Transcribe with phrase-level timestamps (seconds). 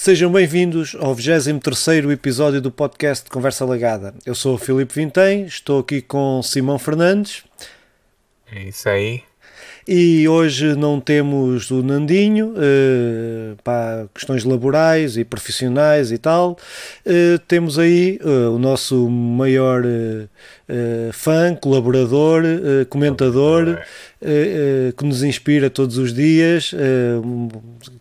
[0.00, 4.14] Sejam bem-vindos ao 23 episódio do podcast Conversa Lagada.
[4.24, 7.42] Eu sou o Filipe Vintém, estou aqui com Simão Fernandes.
[8.46, 9.24] É isso aí.
[9.90, 16.58] E hoje não temos o Nandinho, uh, para questões laborais e profissionais e tal.
[17.06, 19.82] Uh, temos aí uh, o nosso maior
[21.14, 22.42] fã, colaborador,
[22.90, 23.80] comentador,
[24.94, 26.74] que nos inspira todos os dias,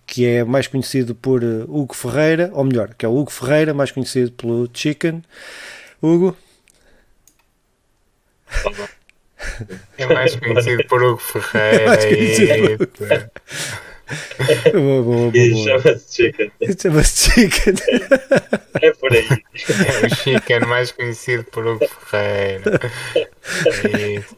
[0.05, 3.89] que é mais conhecido por Hugo Ferreira, ou melhor, que é o Hugo Ferreira, mais
[3.89, 5.23] conhecido pelo Chicken.
[6.01, 6.35] Hugo?
[9.97, 11.81] É mais conhecido por Hugo Ferreira.
[11.81, 13.31] É mais conhecido por Hugo Ferreira.
[14.73, 16.51] boa, boa, boa, E chama-se Chicken.
[16.81, 17.73] Chama-se Chicken.
[18.81, 19.27] É por aí.
[19.29, 22.79] É o Chicken mais conhecido por Hugo Ferreira.
[23.15, 24.35] Isso, isso,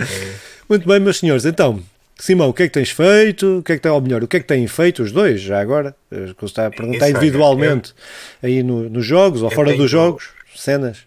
[0.00, 0.40] isso.
[0.68, 1.44] Muito bem, meus senhores.
[1.44, 1.82] Então,
[2.18, 3.58] Simão, o que é que tens feito?
[3.58, 5.40] O que é que tem, ou melhor, o que é que têm feito os dois,
[5.40, 5.94] já agora?
[6.10, 7.94] Que você está a perguntar Isso, individualmente
[8.42, 10.98] aí no, nos jogos ou eu fora tenho- dos jogos, cenas.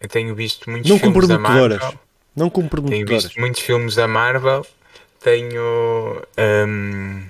[0.00, 1.38] Eu tenho visto muitos Não filmes da
[2.50, 2.50] comprometedoras.
[2.50, 2.90] Marvel.
[2.90, 4.66] Não Tenho visto muitos filmes da Marvel.
[5.20, 6.22] Tenho.
[6.66, 7.24] hum,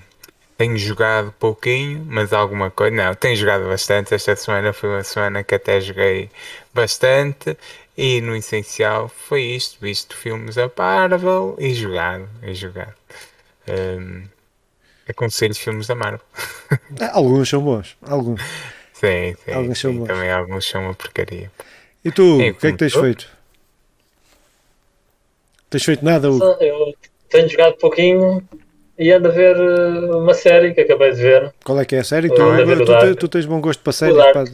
[0.59, 2.95] tenho jogado pouquinho, mas alguma coisa.
[2.95, 4.15] Não, tenho jogado bastante.
[4.15, 6.31] Esta semana foi uma semana que até joguei
[6.75, 7.57] bastante.
[7.97, 12.29] E no essencial foi isto: visto filmes da Marvel e jogado.
[12.43, 12.95] E jogado.
[13.69, 14.25] Hum,
[15.09, 16.21] aconselho filmes da Marvel.
[17.01, 17.97] Ah, alguns são bons.
[18.03, 18.41] Alguns.
[18.93, 19.53] Sim, sim.
[19.53, 20.07] Alguns são sim, bons.
[20.09, 21.51] também alguns são uma porcaria.
[22.05, 23.29] E tu, É, o que é que tens como feito?
[25.71, 26.45] Tens feito nada, Hugo?
[26.61, 26.95] Eu
[27.29, 28.43] tenho jogado pouquinho
[28.99, 31.53] e ando a ver eh, uma série que acabei de ver.
[31.65, 32.29] Qual é que é a série?
[32.29, 34.17] Tu, ando a ver tu, o tu, tens bom gosto para séries?
[34.17, 34.33] Dark.
[34.35, 34.45] pá.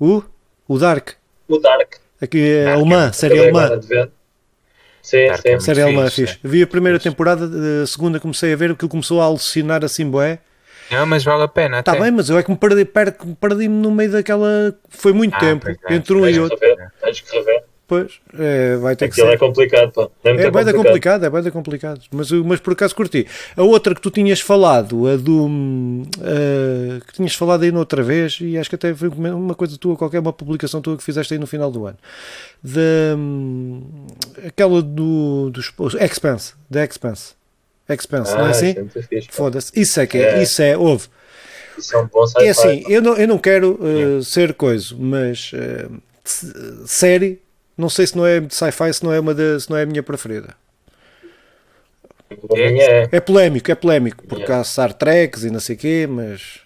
[0.00, 0.22] O?
[0.68, 1.10] O Dark.
[1.48, 1.94] O Dark.
[2.20, 2.76] Aqui é Dark.
[2.78, 3.74] alemã, série acabei alemã.
[3.74, 4.12] agora.
[5.02, 5.48] Sim, Dark sim.
[5.48, 6.38] é Série alemã, fixe, fixe.
[6.44, 7.10] Vi a primeira Fixe.
[7.10, 7.50] temporada,
[7.82, 10.38] a segunda comecei a ver, aquilo começou a alucinar assim, bué.
[10.90, 11.80] Não, mas vale a pena.
[11.80, 14.76] Está bem, mas eu é que me perdi, perdi- perdi-me no meio daquela.
[14.90, 15.94] Foi muito Ah, tempo é.
[15.94, 16.58] entre um e outro.
[17.00, 17.64] Tens que rever.
[17.92, 19.34] Pois, é, vai ter que Aquilo ser.
[19.34, 20.08] é complicado, pá.
[20.24, 20.74] É, É bem complicado.
[20.76, 22.00] complicado, é bem complicado.
[22.10, 23.26] Mas, mas por acaso curti.
[23.54, 25.44] A outra que tu tinhas falado, a do.
[25.44, 29.76] hum, ah, que tinhas falado aí noutra vez, e acho que até foi uma coisa
[29.76, 31.98] tua, qualquer uma publicação tua que fizeste aí no final do ano.
[32.62, 32.80] Da.
[33.18, 33.82] hum,
[34.46, 35.50] aquela do.
[35.50, 35.70] dos
[36.00, 36.54] Expense.
[36.70, 37.34] Da Expense.
[37.90, 38.74] Expense, não é Ah, assim?
[38.88, 39.20] isso é.
[39.30, 39.70] Foda-se.
[39.78, 40.38] Isso é que é.
[40.38, 40.42] É.
[40.42, 40.78] Isso é.
[40.78, 41.08] Houve.
[41.76, 42.46] Isso é um bom sci-fi.
[42.46, 47.38] É assim, eu não, eu não quero uh, ser coisa, mas uh, série,
[47.82, 49.82] não sei se não é de sci-fi, se não é, uma da- se não é
[49.82, 50.54] a minha preferida.
[52.50, 53.08] Minha é.
[53.12, 54.60] É polémico, é polémico, porque Yeah.
[54.60, 56.60] há Star Treks e não sei o quê, mas.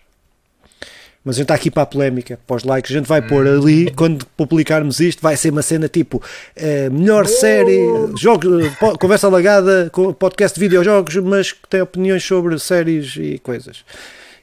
[1.25, 2.93] Mas a gente está aqui para a polémica, para os likes.
[2.93, 6.23] A gente vai pôr ali, quando publicarmos isto, vai ser uma cena tipo
[6.55, 7.81] eh, melhor série,
[8.17, 9.91] jogos, po- conversa alagada,
[10.21, 13.85] podcast de videojogos, mas que tem opiniões sobre séries e coisas.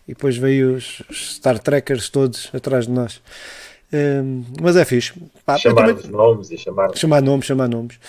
[0.06, 3.22] E depois veio os Star Trekkers todos atrás de nós.
[3.94, 4.22] Eh,
[4.62, 5.14] mas é fixe.
[5.46, 6.96] Pá, Chamar também- nomes e chamar.
[6.96, 8.00] chamar nomes, chamar nomes.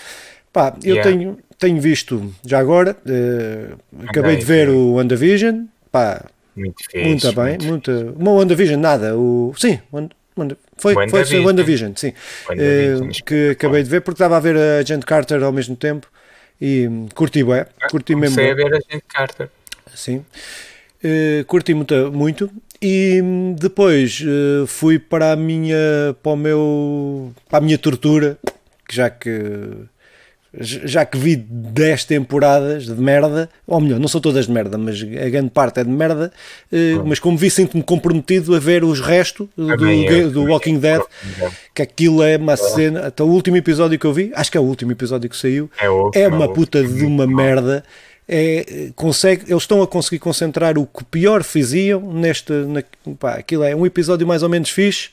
[0.52, 1.10] Pá, eu Yeah.
[1.10, 3.70] tenho, tenho visto, já agora, eh,
[4.08, 6.24] acabei de ver o WandaVision, pá,
[6.56, 7.04] Muito fixe.
[7.04, 10.14] muito bem, muito muito, uma WandaVision, nada, o, sim, Wanda-
[10.78, 11.44] foi, foi, foi WandaVision.
[11.46, 12.12] WandaVision, sim,
[12.48, 15.74] WandaVision, Eh, que acabei de ver, porque estava a ver a Agent Carter ao mesmo
[15.76, 16.06] tempo,
[16.60, 19.48] e hum, curti bué, curti mesmo Comecei a ver a gente Carter.
[19.94, 20.24] Sim.
[21.02, 22.48] Eh, curti muito, muito
[22.84, 28.36] e hum, depois eh, fui para a minha para o meu para a minha tortura
[28.86, 29.30] que já que
[30.60, 35.02] já que vi 10 temporadas de merda, ou melhor, não são todas de merda, mas
[35.02, 36.30] a grande parte é de merda,
[36.70, 40.80] eh, mas como vi, sinto-me comprometido a ver os restos do, eu, do Walking eu.
[40.80, 41.02] Dead,
[41.74, 44.60] que aquilo é uma cena, até o último episódio que eu vi, acho que é
[44.60, 47.82] o último episódio que saiu, É é último, uma é o puta de uma merda.
[48.26, 52.52] É, consegue, eles estão a conseguir concentrar o que pior faziam neste.
[52.52, 52.82] Na,
[53.18, 55.10] pá, aquilo é um episódio mais ou menos fixe,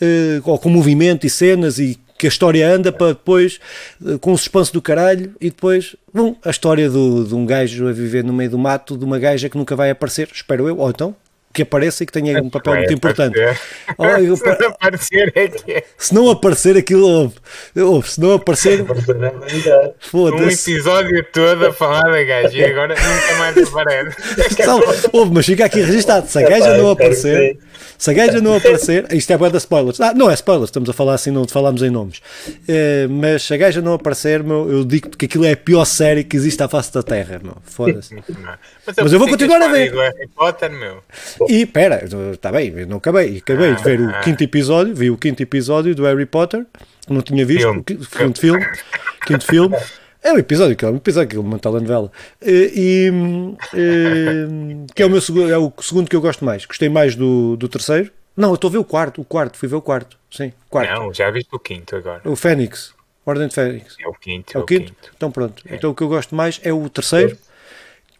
[0.00, 3.58] eh, com movimento e cenas e que a história anda para depois,
[4.06, 7.88] eh, com o suspense do caralho, e depois, bum, a história do, de um gajo
[7.88, 10.78] a viver no meio do mato, de uma gaja que nunca vai aparecer, espero eu,
[10.78, 11.16] ou então
[11.52, 13.38] que apareça e que tenha um papel muito importante.
[13.98, 15.84] Oh, Se não aparecer é que é.
[15.98, 17.34] Se não aparecer aquilo, houve.
[17.76, 18.10] Houve.
[18.10, 18.84] Se não aparecer,
[20.12, 24.16] Um episódio todo a falar da gaja e agora nunca mais aparece.
[24.64, 24.80] Só,
[25.12, 26.28] houve, mas fica aqui registado.
[26.28, 27.58] Se a gaja não aparecer,
[27.98, 30.00] se a gaja não aparecer, isto é boa da spoilers.
[30.00, 32.20] Ah, não é spoilers, estamos a falar assim, não falamos em nomes.
[32.68, 35.84] Eh, mas se a gaja não aparecer, meu, eu digo que aquilo é a pior
[35.84, 37.56] série que existe à face da Terra, meu.
[37.64, 38.14] Foda-se.
[38.96, 39.90] Mas eu vou continuar a ver.
[39.90, 41.02] do Harry Potter, meu.
[41.48, 43.38] E pera, está bem, não acabei.
[43.38, 44.20] Acabei de ver o Ah.
[44.20, 46.66] quinto episódio, vi o quinto episódio do Harry Potter,
[47.08, 47.80] não tinha visto, Filme.
[47.80, 48.66] o qui- quinto filme,
[49.26, 49.76] quinto filme.
[50.22, 52.12] É um episódio, que é um episódio que é uma telenovela.
[52.42, 53.10] E,
[53.74, 56.66] e, e, que é o meu segundo, é o segundo que eu gosto mais.
[56.66, 58.10] Gostei mais do, do terceiro.
[58.36, 60.18] Não, eu estou a ver o quarto, o quarto, fui ver o quarto.
[60.30, 60.92] Sim, quarto.
[60.92, 62.20] Não, já viste o quinto agora.
[62.24, 62.94] O Fênix,
[63.24, 63.96] Ordem de Fênix.
[63.98, 64.56] É o quinto.
[64.56, 64.92] É o quinto?
[65.16, 65.62] Então pronto.
[65.70, 67.36] Então o que eu gosto mais é o terceiro,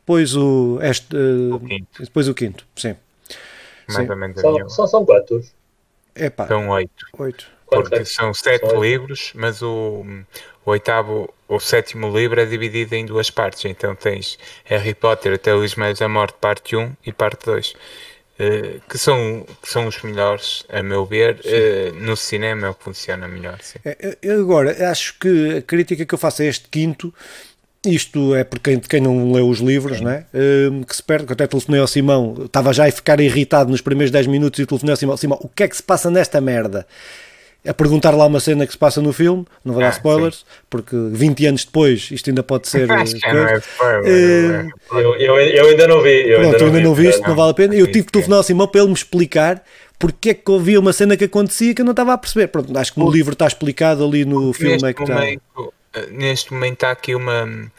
[0.00, 2.02] depois o, este, uh, O quinto.
[2.02, 2.66] depois o quinto.
[2.76, 2.96] Sim.
[3.92, 4.10] Mais Sim.
[4.10, 4.68] ou menos a Só, minha.
[4.86, 5.54] são quantos?
[6.14, 7.06] É pá, São oito.
[7.18, 7.46] oito.
[7.70, 8.04] Porque é?
[8.04, 8.82] são sete São oito.
[8.82, 10.04] livros, mas o,
[10.64, 13.64] o oitavo, o sétimo livro é dividido em duas partes.
[13.64, 17.74] Então tens Harry Potter até o Ismael da Morte, parte 1 e parte 2.
[18.38, 21.40] eh, que, são, que são os melhores, a meu ver.
[21.44, 23.60] eh, no cinema é o que funciona melhor.
[23.62, 23.78] Sim.
[23.84, 27.14] É, Eu agora acho que a crítica que eu faço a este quinto,
[27.86, 30.26] isto é porque quem, quem não leu os livros, não é?
[30.34, 33.70] Hum, que se perde, que eu até telefonei ao Simão, estava já a ficar irritado
[33.70, 36.10] nos primeiros 10 minutos e telefonei ao Simão, Simão, o que é que se passa
[36.10, 36.86] nesta merda?
[37.66, 40.46] A perguntar lá uma cena que se passa no filme, não vou dar Ah, spoilers,
[40.70, 42.88] porque 20 anos depois isto ainda pode ser.
[42.92, 43.54] Acho que não coisa.
[43.54, 44.02] é spoiler.
[44.06, 45.02] Eh, não é?
[45.04, 46.28] Eu, eu, eu ainda não vi.
[46.30, 47.74] Eu Pronto, ainda não vi isto, portanto, não vale a pena.
[47.74, 49.62] Eu tive que Sim, telefonar ao Simão para ele me explicar
[49.98, 52.46] porque é que havia uma cena que acontecia que eu não estava a perceber.
[52.48, 55.16] Pronto, acho que no livro está explicado ali no filme é que está.
[55.16, 55.68] momento, eh,
[56.10, 57.70] neste momento há aqui uma.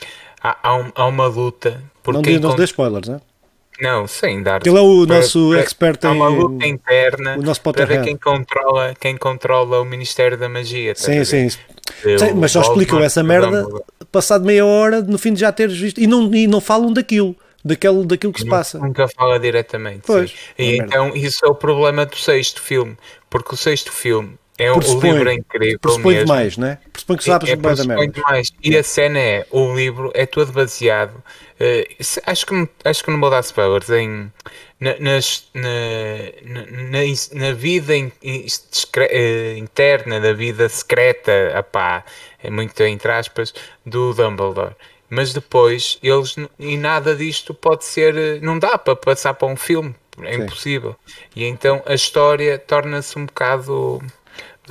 [0.44, 1.82] Há, há, um- há uma luta.
[2.04, 3.22] Por Não, quem não spoilers, não é?
[3.80, 4.62] Não, sem dar.
[4.66, 7.86] Ele é o para- nosso para- expert Há uma em- luta interna o nosso para
[7.86, 10.92] ver quem controla, quem controla o Ministério da Magia.
[10.92, 11.58] estás Sim, sim.
[12.18, 13.68] Sim, mas só explicam essa merda
[14.12, 16.00] passado meia hora no fim de já teres visto.
[16.00, 17.36] E não, e não falam daquilo,
[17.66, 18.78] daquilo, daquilo que se passa.
[18.78, 20.02] Nunca fala diretamente.
[20.06, 20.86] Pois, E merda.
[20.86, 22.96] então isso é o problema do sexto filme.
[23.30, 25.80] Porque o sexto filme é o, o livro é incrível.
[25.80, 26.26] Pressupõe mesmo.
[26.28, 26.78] demais, né?
[26.92, 28.08] Pressupõe que sabes é, que vai da merda.
[28.08, 28.52] demais.
[28.64, 31.24] E a cena é, o livro é todo baseado,
[32.00, 34.32] se- acho, que, acho que não vou dar spoilers, em,
[34.80, 35.70] na, nas- na,
[36.44, 42.04] na, na- vida in- eh, interna, da vida secreta, apá,
[42.44, 43.54] é muito entre aspas,
[43.86, 44.76] do Dumbledore.
[45.10, 49.56] Mas depois, eles, e nada disto pode ser, eh, não dá para passar para um
[49.58, 50.44] filme, é Sim.
[50.44, 50.96] impossível.
[51.36, 54.02] E então a história torna-se um bocado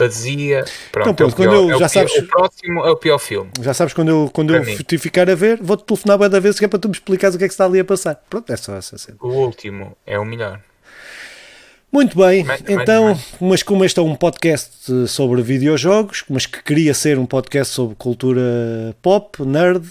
[0.04, 0.64] vazia.
[0.92, 2.90] Pronto, Então, pronto, é o quando pior- eu- é já pior- sabes- o próximo é
[2.90, 3.50] o pior filme.
[3.60, 4.76] Já sabes, quando eu, quando eu mim.
[4.76, 7.34] te ficar a ver, vou-te telefonar bué da vez que é para tu me explicares
[7.34, 8.14] o que é que está ali a passar.
[8.28, 9.16] Pronto, é só essa cena.
[9.20, 10.60] O último é o melhor.
[11.92, 16.62] Muito bem, mas- então, mas- mas como este é um podcast sobre videojogos, mas que
[16.62, 18.40] queria ser um podcast sobre cultura
[19.02, 19.84] pop, nerd,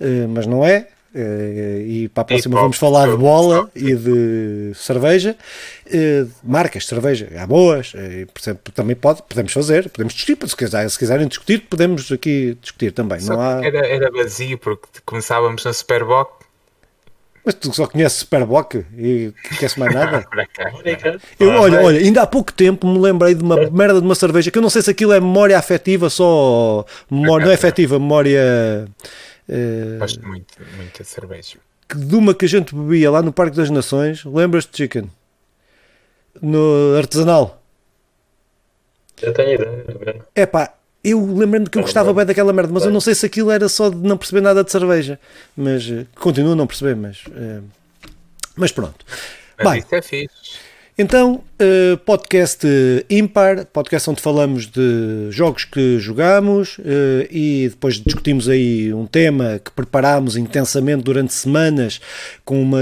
[0.00, 0.88] eh, mas não é.
[1.14, 5.36] Eh, E para a próxima vamos falar de bola e de cerveja,
[5.86, 10.48] eh, marcas de cerveja, há boas, eh, por exemplo, também pode, podemos fazer, podemos discutir,
[10.48, 13.20] se, quiser, se quiserem discutir, podemos aqui discutir também.
[13.20, 16.30] Só Não há, era, era vazio porque começávamos na Superboc.
[17.44, 20.24] mas tu só conheces Superboc e queres mais nada?
[21.40, 24.14] Eu, Ah, olha, olha, ainda há pouco tempo me lembrei de uma merda de uma
[24.14, 26.84] cerveja que eu não sei se aquilo é memória afetiva só.
[27.10, 28.86] Memória, não é afetiva, memória.
[29.52, 31.58] Eh, Gosto muito, muito de cerveja.
[31.88, 35.10] que de uma que a gente bebia lá no Parque das Nações, lembras-te, Chicken?
[36.40, 37.62] No artesanal.
[39.20, 40.24] Eu tenho ideia.
[40.34, 43.26] É pá, eu lembro-me que eu gostava bem daquela merda, mas eu não sei se
[43.26, 45.18] aquilo era só de não perceber nada de cerveja.
[45.56, 47.22] Mas eh, continuo a não perceber, mas.
[47.34, 47.60] eh,
[48.56, 49.04] mas pronto.
[49.58, 50.34] Mas Bem, isso é fixe.
[50.98, 57.94] Então, eh, podcast eh, ímpar, podcast onde falamos de jogos que jogamos eh, e depois
[57.94, 61.98] discutimos aí um tema que preparámos intensamente durante semanas
[62.44, 62.78] com uma.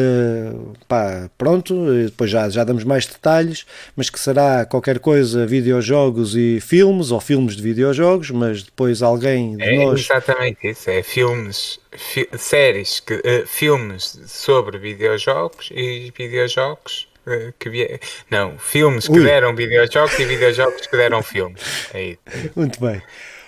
[0.88, 1.72] pá, pronto,
[2.04, 3.64] depois já, já damos mais detalhes,
[3.94, 9.56] mas que será qualquer coisa videojogos e filmes ou filmes de videojogos, mas depois alguém
[9.56, 10.00] de É nós.
[10.00, 10.90] exatamente isso.
[10.90, 17.08] É filmes, fi- séries, que, eh, filmes sobre videojogos e videojogos
[17.58, 18.00] que vie...
[18.30, 19.24] Não, filmes que Ui.
[19.24, 21.88] deram videojogos e videojogos que deram filmes.
[21.92, 22.20] É isso.
[22.56, 23.02] Muito bem.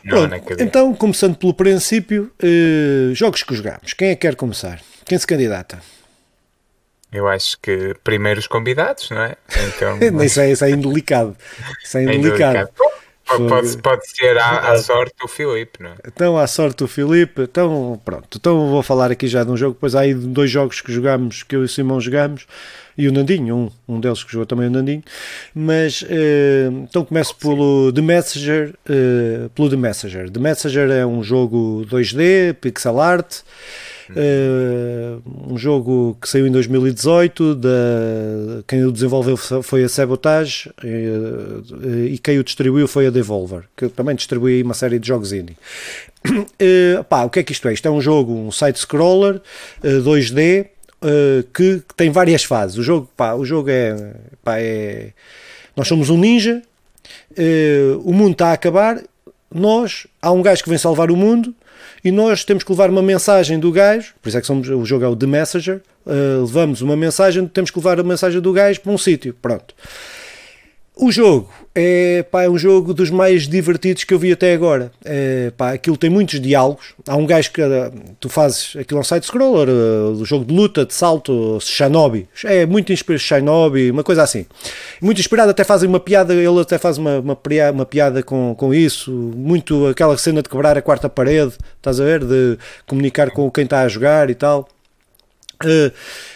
[0.05, 3.93] Não, Pronto, então, começando pelo princípio, eh, jogos que jogamos.
[3.93, 4.81] Quem é que quer começar?
[5.05, 5.81] Quem se candidata?
[7.13, 9.37] Eu acho que primeiro os convidados, não é?
[9.77, 11.37] Então, Isso é, isso é indelicado.
[11.85, 12.71] Isso é é indelicado.
[13.25, 15.95] Pode, pode, ser à, à sorte o Filipe, não é?
[16.07, 17.43] Então, à sorte do Filipe.
[17.43, 18.37] Então, pronto.
[18.39, 19.75] Então, vou falar aqui já de um jogo.
[19.75, 22.47] Depois há aí dois jogos que jogamos, que eu e o Simão jogamos.
[22.99, 23.57] E o Nandinho,
[23.89, 25.03] um, um deles que jogou também o Nandinho.
[25.55, 28.75] Mas, eh, então começo pelo The Messenger.
[28.87, 30.31] eh, pelo The Messenger.
[30.31, 33.41] The Messenger é um jogo 2D, pixel art.
[34.17, 35.17] Eh,
[35.49, 37.55] um jogo que saiu em 2018.
[37.55, 37.69] Da,
[38.67, 43.89] quem o desenvolveu foi a Sabotage eh, e quem o distribuiu foi a Devolver, que
[43.89, 45.57] também distribui uma série de jogos indie.
[46.59, 47.73] Eh, pá, o que é que isto é?
[47.73, 49.41] Isto é um jogo, um side-scroller
[49.83, 50.67] eh, 2D
[51.03, 52.79] eh, que, que tem várias fases.
[52.79, 55.13] O jogo, pá, o jogo é, pá, é.
[55.75, 56.63] Nós somos um ninja,
[58.05, 59.03] o mundo está a acabar,
[59.53, 61.55] nós, há um gajo que vem salvar o mundo
[62.05, 64.85] e nós temos que levar uma mensagem do gajo, por isso é que somos, o
[64.85, 68.53] jogo é o The Messenger, uh, levamos uma mensagem, temos que levar a mensagem do
[68.53, 69.75] gajo para um sítio, pronto.
[70.95, 74.93] O jogo é, pá, é um jogo dos mais divertidos que eu vi até agora.
[75.03, 76.95] É, pá, aquilo tem muitos diálogos.
[77.09, 77.63] Há um gajo que
[78.21, 82.29] tu fazes aquilo é um side-scroller, o jogo de luta, de salto, Shinobi.
[82.45, 84.45] É muito inspirado Shinobi, uma coisa assim.
[85.01, 87.39] Muito inspirado, até fazem uma piada, ele até faz uma, uma,
[87.73, 89.11] uma piada com, com isso.
[89.11, 92.23] Muito aquela cena de quebrar a quarta parede, estás a ver?
[92.23, 94.69] De comunicar com quem está a jogar e tal.
[95.65, 95.93] Uh,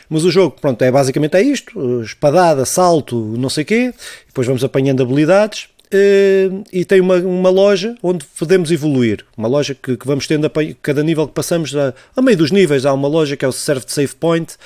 [0.08, 3.94] mas o jogo, pronto, é basicamente é isto: espadada, salto, não sei o quê.
[4.26, 5.68] Depois vamos apanhando habilidades.
[5.86, 9.24] Uh, e tem uma, uma loja onde podemos evoluir.
[9.36, 10.50] Uma loja que, que vamos tendo a
[10.82, 13.52] cada nível que passamos, a, a, meio dos níveis, há uma loja que é o
[13.52, 14.56] Serve Save Point,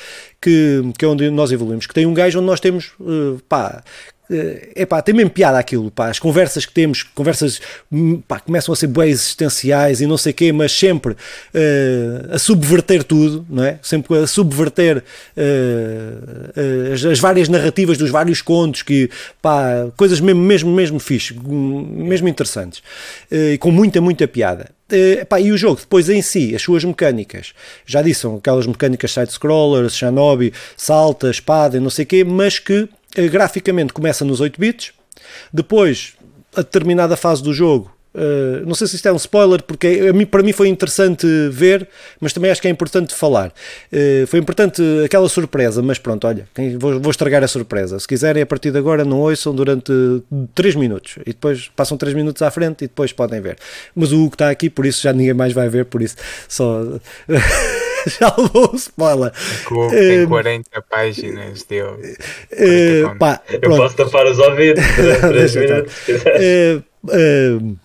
[0.40, 1.86] que, que é onde nós evoluímos.
[1.86, 3.82] Que tem um gajo onde nós temos, uh, pá,
[4.74, 7.60] é pá, tem mesmo piada aquilo, pá, as conversas que temos, conversas
[7.90, 11.16] hum, pá, começam a ser bem existenciais e não sei o quê, mas sempre uh,
[12.34, 13.78] a subverter tudo, não é?
[13.82, 19.10] Sempre a subverter uh, as, as, várias narrativas dos vários contos, que
[19.42, 22.82] pá, coisas mesmo, mesmo, mesmo fixe, mesmo interessantes,
[23.30, 24.70] e com muita, muita piada.
[24.92, 27.52] Uh, pá, e o jogo, depois em si, as suas mecânicas,
[27.86, 32.82] já disse, são aquelas mecânicas side-scrollers, Shinobi, salta, espada não sei o quê, mas que
[32.82, 34.92] eh, graficamente começa nos 8 bits,
[35.52, 36.14] depois,
[36.54, 40.12] a determinada fase do jogo, Uh, não sei se isto é um spoiler, porque a
[40.12, 41.88] mim, para mim foi interessante ver,
[42.20, 43.52] mas também acho que é importante falar.
[43.92, 46.46] Uh, foi importante aquela surpresa, mas pronto, olha,
[46.78, 47.98] vou, vou, estragar a surpresa.
[48.00, 49.92] Se quiserem, a partir de agora, não ouçam durante
[50.54, 53.56] 3 minutos e depois passam 3 minutos à frente e depois podem ver.
[53.94, 56.16] Mas o Hugo está aqui, por isso já ninguém mais vai ver, por isso
[56.48, 56.82] só.
[58.20, 59.32] já levou o spoiler.
[59.90, 61.82] Tem 40 uh, páginas de.
[61.82, 64.84] Uh, pá, eu posso tapar os ouvidos
[67.02, 67.78] Uh,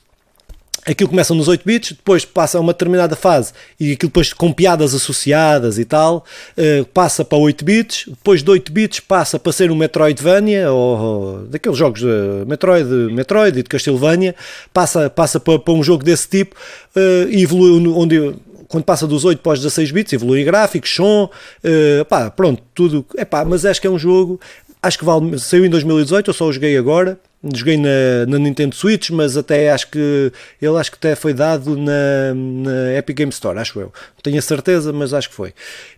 [0.85, 4.51] aquilo começa nos 8 bits, depois passa a uma determinada fase e aquilo depois com
[4.53, 6.25] piadas associadas e tal,
[6.57, 10.99] uh, passa para 8 bits, depois de 8 bits passa para ser um Metroidvania, ou,
[10.99, 14.35] ou daqueles jogos de Metroid, Metroid e de Castlevania,
[14.73, 16.55] passa, passa para, para um jogo desse tipo
[16.95, 18.35] uh, e evolui onde
[18.75, 21.29] quando passa dos 8 para os 16 bits, evolui gráficos, som,
[21.63, 23.05] uh, pá, pronto, tudo.
[23.17, 24.37] Epá, mas acho que é um jogo,
[24.83, 27.17] acho que vale, saiu em 2018, eu só o joguei agora,
[27.53, 31.77] joguei na, na, Nintendo Switch, mas até acho que ele acho que até foi dado
[31.77, 33.85] na, na Epic Game Store, acho eu.
[33.85, 35.53] Não tenho a certeza, mas acho que foi.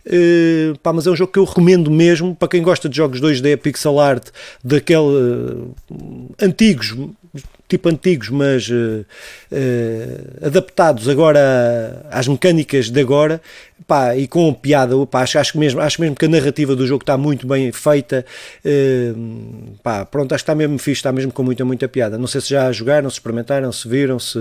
[0.06, 3.20] Uh, pá, mas é um jogo que eu recomendo mesmo para quem gosta de jogos
[3.20, 4.28] 2D pixel art,
[4.62, 5.74] daquele uh,
[6.40, 6.94] antigos,
[7.68, 9.04] tipo antigos, mas uh,
[9.52, 13.42] uh, adaptados agora às mecânicas de agora,
[13.86, 17.02] pá, e com piada, pá, acho, acho, mesmo, acho mesmo que a narrativa do jogo
[17.02, 18.24] está muito bem feita,
[18.64, 22.16] uh, pá, pronto, acho que está mesmo fixe, está mesmo com muita, muita piada.
[22.16, 24.38] Não sei se já jogaram, se experimentaram, se viram, se,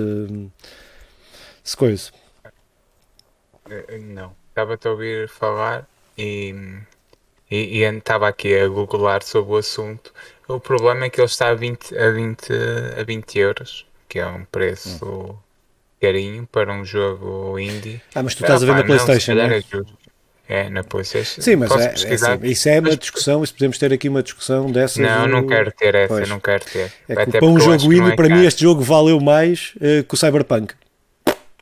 [1.62, 2.10] se coisa.
[4.02, 5.86] Não, estava-te a ouvir falar
[6.18, 6.56] e,
[7.52, 10.14] e, e estava aqui a googlar sobre o assunto
[10.48, 12.54] o problema é que ele está a 20, a 20,
[13.00, 15.36] a 20 euros, que é um preço hum.
[16.02, 18.02] carinho para um jogo indie.
[18.16, 19.64] Ah, mas tu estás a ver na PlayStation, não, é?
[20.50, 21.42] É, na PlayStation.
[21.42, 24.72] Sim, mas é, é assim, isso é uma discussão, isso podemos ter aqui uma discussão
[24.72, 24.98] dessas.
[24.98, 26.30] Não, não quero ter essa, pois.
[26.30, 26.92] não quero ter.
[27.10, 30.14] É que, para um jogo indie, é para mim este jogo valeu mais uh, que
[30.14, 30.74] o Cyberpunk.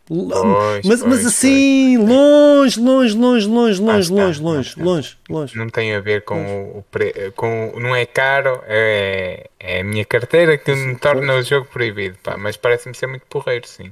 [0.07, 5.57] Pois, mas, mas assim, longe, longe, longe, longe, longe, ah, longe, longe, longe, longe.
[5.57, 6.77] Não tem a ver com longe.
[6.77, 7.31] o pre...
[7.35, 12.17] com não é caro, é, é a minha carteira que me torna o jogo proibido,
[12.21, 13.91] pá, mas parece-me ser muito porreiro, sim.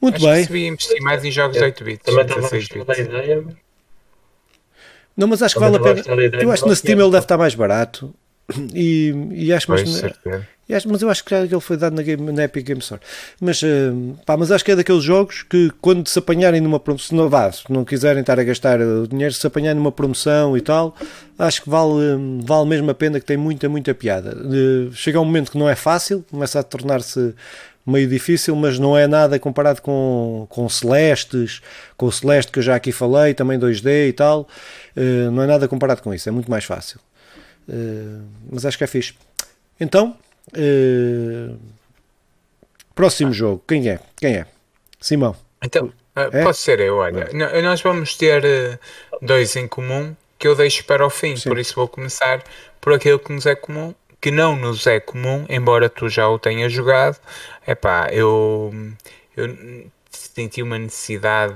[0.00, 0.46] Muito Acho bem.
[0.46, 2.04] Que investir mais em jogos eu 8 bits.
[2.04, 3.44] Também estava a gostar ideia.
[5.16, 6.02] Não, mas acho que vale a pena.
[6.40, 8.14] Eu acho que na Steam ele deve estar mais barato.
[8.74, 10.02] E, e acho mais
[10.86, 13.00] mas eu acho que ele foi dado na, Game, na Epic Game Store.
[13.40, 17.16] Mas, uh, pá, mas acho que é daqueles jogos que quando se apanharem numa promoção,
[17.16, 20.60] não, vá, se não quiserem estar a gastar o dinheiro, se apanharem numa promoção e
[20.60, 20.94] tal,
[21.38, 24.36] acho que vale, vale mesmo a pena, que tem muita, muita piada.
[24.36, 27.34] Uh, chega um momento que não é fácil, começa a tornar-se
[27.86, 31.60] meio difícil, mas não é nada comparado com, com Celestes,
[31.96, 34.48] com o Celeste que eu já aqui falei, também 2D e tal,
[34.96, 37.00] uh, não é nada comparado com isso, é muito mais fácil.
[37.68, 39.14] Uh, mas acho que é fixe.
[39.80, 40.16] Então,
[40.54, 41.58] Uh,
[42.94, 43.34] próximo ah.
[43.34, 44.00] jogo, quem é?
[44.16, 44.46] Quem é?
[45.00, 45.34] Simão.
[45.62, 46.42] Então, uh, é?
[46.42, 47.28] posso ser eu, olha.
[47.32, 47.62] É.
[47.62, 48.78] Nós vamos ter uh,
[49.20, 51.48] dois em comum que eu deixo para o fim, Sim.
[51.48, 52.42] por isso vou começar
[52.80, 56.38] por aquele que nos é comum, que não nos é comum, embora tu já o
[56.38, 57.16] tenhas jogado.
[57.64, 58.74] É pá, eu,
[59.36, 59.56] eu
[60.34, 61.54] senti uma necessidade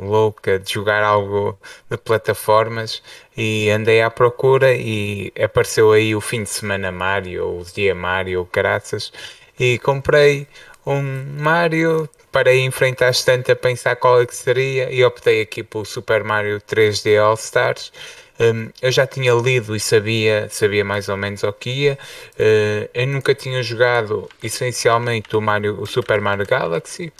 [0.00, 3.02] louca de jogar algo de plataformas
[3.36, 7.94] e andei à procura e apareceu aí o fim de semana Mario, ou o dia
[7.94, 9.12] Mario, ou caraças,
[9.58, 10.46] e comprei
[10.84, 11.02] um
[11.38, 12.68] Mario, parei
[13.00, 17.20] à estante a pensar qual é que seria e optei aqui pelo Super Mario 3D
[17.20, 17.92] All Stars.
[18.38, 21.98] Um, eu já tinha lido e sabia, sabia mais ou menos o que ia.
[22.38, 27.12] Uh, eu nunca tinha jogado essencialmente o, Mario, o Super Mario Galaxy.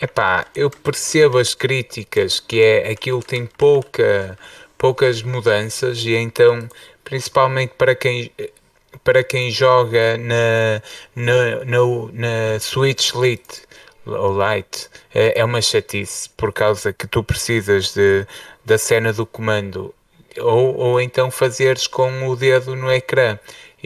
[0.00, 4.38] Epá, eu percebo as críticas que é aquilo tem pouca,
[4.78, 6.68] poucas mudanças e então
[7.04, 8.32] principalmente para quem
[9.04, 10.82] para quem joga na,
[11.14, 11.78] na, na,
[12.12, 13.62] na Switch Lite
[14.06, 18.26] ou Lite é, é uma chatice por causa que tu precisas de,
[18.64, 19.94] da cena do comando
[20.38, 23.38] ou, ou então fazeres com o dedo no ecrã.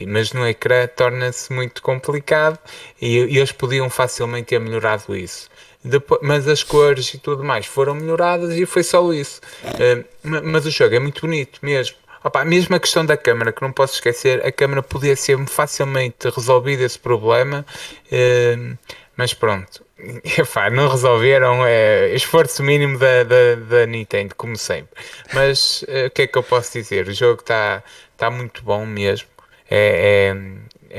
[0.09, 2.59] Mas no ecrã torna-se muito complicado
[3.01, 5.49] e, e eles podiam facilmente ter melhorado isso.
[5.85, 9.41] Depois, mas as cores e tudo mais foram melhoradas e foi só isso.
[9.63, 10.05] Uh,
[10.43, 11.97] mas o jogo é muito bonito mesmo.
[12.25, 16.31] Opa, mesmo a questão da câmera, que não posso esquecer, a câmera podia ser facilmente
[16.31, 17.67] resolvido esse problema,
[18.07, 18.79] uh,
[19.15, 19.85] mas pronto.
[20.39, 24.99] Epá, não resolveram, é esforço mínimo da, da, da Nintendo, como sempre.
[25.35, 27.07] Mas uh, o que é que eu posso dizer?
[27.09, 27.83] O jogo está
[28.17, 29.29] tá muito bom mesmo.
[29.71, 30.37] É, é,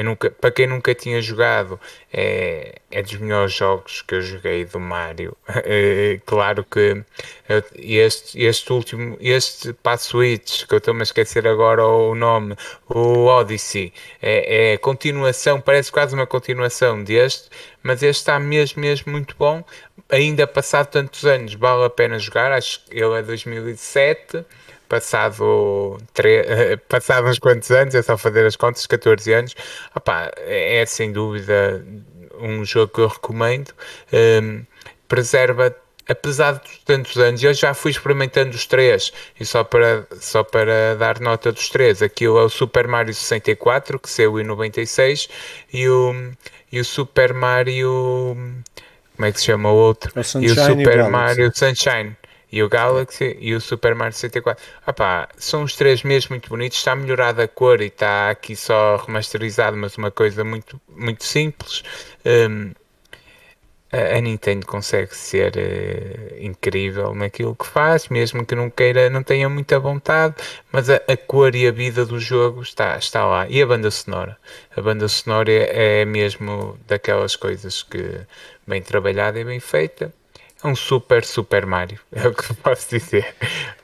[0.04, 1.80] nunca, para quem nunca tinha jogado,
[2.12, 5.36] é, é dos melhores jogos que eu joguei do Mario.
[5.68, 7.04] É, claro que
[7.76, 12.56] este, este último, este Pass Switch, que eu estou-me a esquecer agora o nome,
[12.88, 17.50] o Odyssey, é, é continuação, parece quase uma continuação deste,
[17.82, 19.64] mas este está mesmo, mesmo muito bom.
[20.10, 22.52] Ainda passado tantos anos, vale a pena jogar.
[22.52, 24.46] Acho que ele é 2007
[24.88, 26.78] passado, tre...
[26.90, 29.56] passado uns quantos anos, é só fazer as contas, 14 anos,
[29.96, 31.84] opá, é, é sem dúvida
[32.40, 33.72] um jogo que eu recomendo.
[34.12, 34.64] Um,
[35.08, 35.76] preserva,
[36.08, 40.96] apesar de tantos anos, eu já fui experimentando os três, e só para, só para
[40.96, 45.30] dar nota dos três, aquilo é o Super Mario 64, que saiu em 96,
[45.72, 46.32] e o,
[46.72, 48.36] e o Super Mario.
[49.16, 50.12] Como é que se chama o outro?
[50.16, 52.18] É e o Super Mario Sunshine
[52.56, 54.64] e o Galaxy e o Super Mario 64.
[54.88, 56.78] Opá, são os três mesmo muito bonitos.
[56.78, 61.84] Está melhorada a cor e está aqui só remasterizado, mas uma coisa muito, muito simples.
[62.26, 62.72] Um,
[63.92, 69.50] a Nintendo consegue ser uh, incrível naquilo que faz, mesmo que não queira, não tenha
[69.50, 70.36] muita vontade,
[70.72, 73.50] mas a, a, cor e a vida do jogo está, está lá.
[73.50, 74.38] E a banda sonora?
[74.78, 78.22] A banda sonora é, é mesmo daquelas coisas que
[78.66, 80.14] bem trabalhada e bem feita
[80.66, 83.36] um super Super Mario, é o que posso dizer.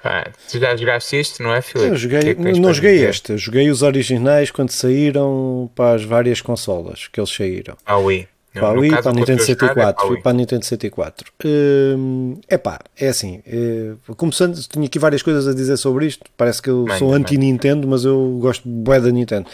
[0.04, 1.90] Ah, tu já jogaste isto, não é, Filipe?
[1.90, 6.04] Eu joguei, que é que não joguei este, joguei os originais quando saíram para as
[6.04, 7.78] várias consolas que eles saíram.
[7.86, 8.28] Ah, Wii.
[8.54, 10.08] Para a Wii, para a Nintendo 64.
[10.08, 11.32] Fui para a Nintendo 64.
[11.46, 13.42] Hum, epá, é assim.
[13.48, 16.26] É, começando, tinha aqui várias coisas a dizer sobre isto.
[16.36, 19.48] Parece que eu sou anti-Nintendo, mas eu gosto bué da Nintendo.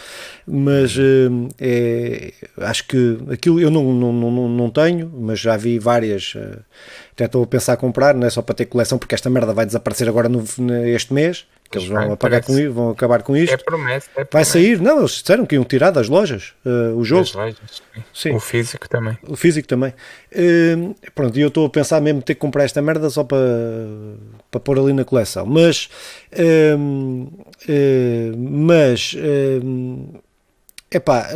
[0.46, 5.78] Mas hum, é, acho que aquilo eu não, não, não, não tenho, mas já vi
[5.78, 6.34] várias.
[6.34, 6.58] Uh,
[7.12, 9.52] até estou a pensar a comprar, não é só para ter coleção, porque esta merda
[9.52, 10.42] vai desaparecer agora no,
[10.86, 13.52] este mês que eles vão, apagar com, isso, vão acabar com isto.
[13.52, 14.28] É promessa, é promessa.
[14.32, 17.24] Vai sair, não, eles disseram que iam tirar das lojas uh, o jogo.
[17.24, 17.82] Das lojas,
[18.14, 18.32] sim.
[18.32, 19.18] O físico também.
[19.26, 19.92] O físico também.
[20.32, 23.38] Uh, pronto, e eu estou a pensar mesmo ter que comprar esta merda só para,
[24.50, 25.44] para pôr ali na coleção.
[25.44, 25.90] Mas,
[26.32, 26.78] uh,
[28.38, 29.14] mas,
[30.90, 31.28] é pá,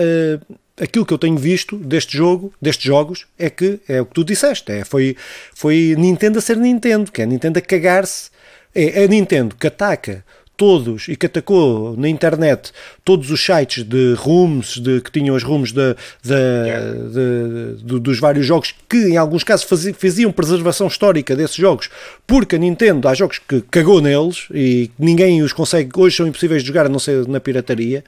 [0.81, 4.25] aquilo que eu tenho visto deste jogo, destes jogos, é que é o que tu
[4.25, 5.17] disseste, é, foi,
[5.55, 8.32] foi Nintendo a ser Nintendo, que é Nintendo a cagar-se
[8.75, 10.25] é a Nintendo que ataca
[10.57, 12.73] todos e que atacou na internet
[13.05, 16.95] todos os sites de rooms de, que tinham os rooms de, de, yeah.
[17.83, 21.91] de, dos vários jogos que em alguns casos faziam, faziam preservação histórica desses jogos
[22.27, 26.63] porque a Nintendo há jogos que cagou neles e ninguém os consegue hoje são impossíveis
[26.63, 28.05] de jogar a não ser na pirataria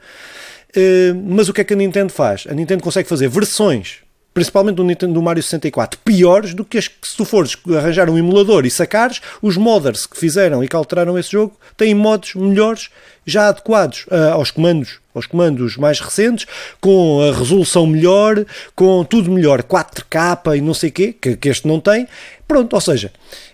[0.77, 2.45] uh, mas o que é que a Nintendo faz?
[2.49, 4.04] a Nintendo consegue fazer versões
[4.35, 8.09] principalmente do Nintendo do Mario 64, piores do que as que se tu fores arranjar
[8.09, 12.35] um emulador e sacares, os modders que fizeram e que alteraram esse jogo têm modos
[12.35, 12.89] melhores
[13.25, 16.45] já adequados uh, aos comandos aos comandos mais recentes,
[16.81, 18.45] com a resolução melhor,
[18.75, 22.05] com tudo melhor, 4K e não sei o quê, que, que este não tem.
[22.45, 23.13] Pronto, ou seja,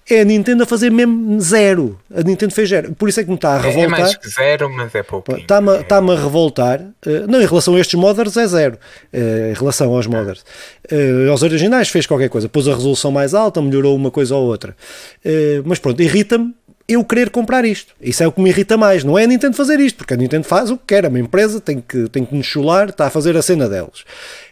[0.09, 1.99] é a Nintendo a fazer mesmo zero.
[2.13, 2.93] A Nintendo fez zero.
[2.93, 3.81] Por isso é que me está a revoltar.
[3.81, 5.35] É, é mais que zero, mas é pouco.
[5.35, 6.81] Está-me está a revoltar.
[6.81, 8.77] Uh, não, em relação a estes modders é zero.
[9.13, 10.43] Uh, em relação aos modders.
[10.91, 12.49] Uh, aos originais fez qualquer coisa.
[12.49, 14.75] Pôs a resolução mais alta, melhorou uma coisa ou outra.
[15.65, 16.53] mas pronto, irrita-me
[16.87, 17.93] eu querer comprar isto.
[18.01, 19.03] Isso é o que me irrita mais.
[19.03, 21.05] Não é a Nintendo fazer isto, porque a Nintendo faz o que quer.
[21.05, 24.03] É uma empresa tem que, tem que nos chular, está a fazer a cena deles.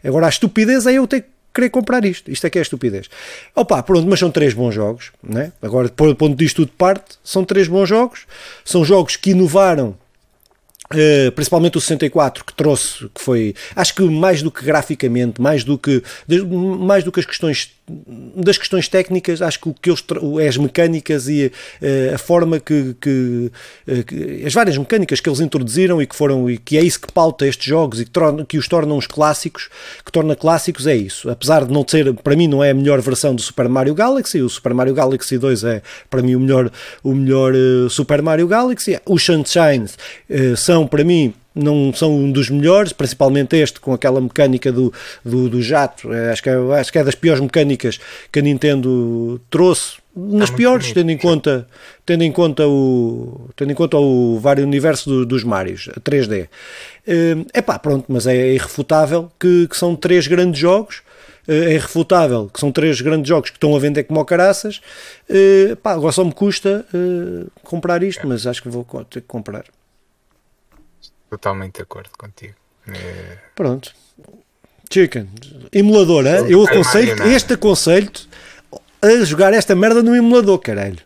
[0.03, 2.31] Agora, a estupidez é eu ter que querer comprar isto.
[2.31, 3.09] Isto é que é estupidez.
[3.53, 5.11] Opa, pronto, mas são três bons jogos.
[5.21, 5.51] Né?
[5.61, 8.25] Agora, do ponto disto tudo parte, são três bons jogos.
[8.63, 9.95] São jogos que inovaram
[10.91, 15.63] Uh, principalmente o 64 que trouxe, que foi, acho que mais do que graficamente, mais
[15.63, 16.01] do que
[16.57, 17.69] mais do que as questões
[18.35, 20.03] das questões técnicas, acho que o que eles
[20.41, 23.51] é as mecânicas e uh, a forma que, que,
[23.87, 26.99] uh, que, as várias mecânicas que eles introduziram e que foram e que é isso
[26.99, 29.69] que pauta estes jogos e que, torna, que os tornam os clássicos,
[30.03, 31.29] que torna clássicos é isso.
[31.29, 34.41] Apesar de não ser, para mim não é a melhor versão do Super Mario Galaxy,
[34.41, 36.71] o Super Mario Galaxy 2 é para mim o melhor
[37.03, 37.53] o melhor
[37.89, 38.99] Super Mario Galaxy.
[39.05, 39.85] Os Sunshine
[40.55, 44.93] são são, para mim, não são um dos melhores, principalmente este, com aquela mecânica do,
[45.23, 46.11] do, do jato.
[46.13, 47.99] É, acho, que é, acho que é das piores mecânicas
[48.31, 49.97] que a Nintendo trouxe.
[50.15, 50.95] Nas piores, bonito.
[50.95, 51.67] tendo em conta,
[52.05, 56.49] tendo em conta o, tendo em conta o vário universo do, dos Marios, 3D.
[57.53, 61.01] É pá, pronto, mas é irrefutável que, que são três grandes jogos
[61.49, 64.79] é irrefutável que são três grandes jogos que estão a vender como caraças.
[65.27, 69.27] Uh, pá, agora só me custa uh, comprar isto, mas acho que vou ter que
[69.27, 69.65] comprar.
[71.29, 72.55] Totalmente de acordo contigo.
[72.87, 73.37] É...
[73.55, 73.93] Pronto.
[74.91, 75.29] Chicken,
[75.71, 76.49] emulador, hein?
[76.49, 78.09] eu aconselho, este aconselho
[79.01, 80.97] a jogar esta merda no emulador, caralho.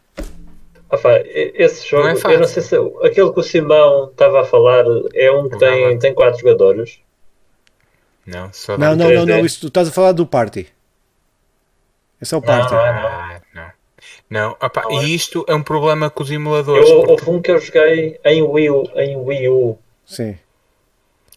[0.89, 4.45] Opa, esse jogo, não é eu não sei se aquele que o Simão estava a
[4.45, 6.99] falar é um que tem, tem quatro jogadores.
[8.25, 10.67] Não, só não, não, não, não, isso, tu estás a falar do Party.
[12.21, 12.73] Esse é o Party.
[12.73, 13.09] Não, não, não.
[13.09, 13.71] Ah, não.
[14.29, 16.89] não opa, não, e isto é um problema com os emuladores.
[16.89, 17.11] Eu, porque...
[17.11, 20.37] Houve um que eu joguei em Wii U, em Wii U Sim.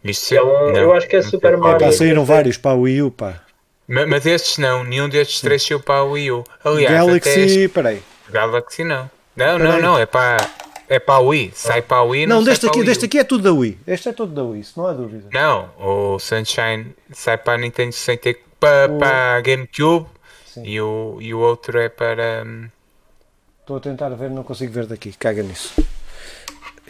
[0.05, 1.79] Isso é um, não, eu acho que é Super Mario.
[1.87, 3.43] Pá, saíram vários para o Wii U, pá.
[3.89, 6.45] Mas, mas estes não, nenhum destes três saiu para o Wii U.
[6.65, 7.69] Aliás, Galaxy, até...
[7.69, 8.03] peraí.
[8.31, 9.11] Galaxy não.
[9.35, 10.37] Não, não, não, é para
[10.89, 12.27] é para a Wii, sai para a Wii.
[12.27, 13.79] Não, não deste, aqui, deste aqui é tudo da Wii.
[13.87, 15.29] Este é tudo da Wii, isso não há dúvida.
[15.33, 18.99] Não, o Sunshine sai para a Nintendo 64, para, o...
[18.99, 20.07] para a GameCube
[20.63, 22.45] e o, e o outro é para.
[22.47, 22.69] Hum,
[23.61, 25.75] Estou a tentar ver, não consigo ver daqui, caga nisso.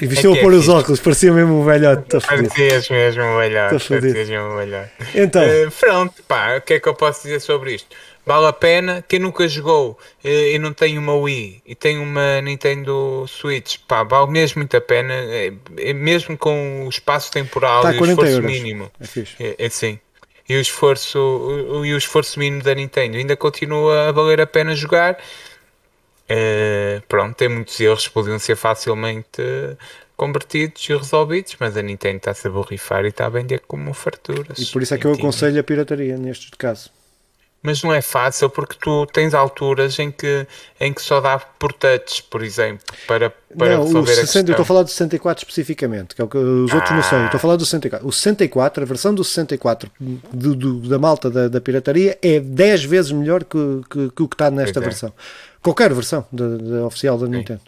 [0.01, 2.19] E vestiu é a pôr é os óculos, parecia mesmo um velhote.
[2.21, 3.89] Parecias mesmo um velhote.
[3.89, 4.91] Parecias mesmo um velhote.
[5.15, 5.43] Então.
[5.43, 7.89] Uh, pronto, pá, o que é que eu posso dizer sobre isto?
[8.25, 9.05] Vale a pena.
[9.09, 14.03] Quem nunca jogou uh, e não tem uma Wii e tem uma Nintendo Switch, pá,
[14.03, 15.15] vale mesmo muito a pena.
[15.15, 18.51] É, mesmo com o espaço temporal tá, e o esforço euros.
[18.51, 18.91] mínimo.
[19.41, 19.99] É, é, é sim.
[20.49, 24.47] E o esforço, o, e o esforço mínimo da Nintendo ainda continua a valer a
[24.47, 25.19] pena jogar
[26.29, 29.41] Uh, pronto, tem muitos erros que podiam ser facilmente
[30.17, 34.59] convertidos e resolvidos, mas a Nintendo está-se a borrifar e está a vender como farturas.
[34.59, 36.91] E por isso é que eu aconselho a pirataria neste caso.
[37.63, 40.47] Mas não é fácil porque tu tens alturas em que,
[40.79, 44.41] em que só dá por touch, por exemplo, para, para não, resolver 60, a questão.
[44.43, 46.95] Eu estou a falar do 64 especificamente, que é o que os outros ah.
[46.95, 47.19] não sei.
[47.19, 48.07] Eu estou a falar do 64.
[48.07, 52.85] O 64, a versão do 64 do, do, da malta da, da pirataria é 10
[52.85, 53.59] vezes melhor que,
[53.91, 54.83] que, que o que está nesta é.
[54.83, 55.13] versão.
[55.63, 57.61] Qualquer versão da, da oficial da Nintendo.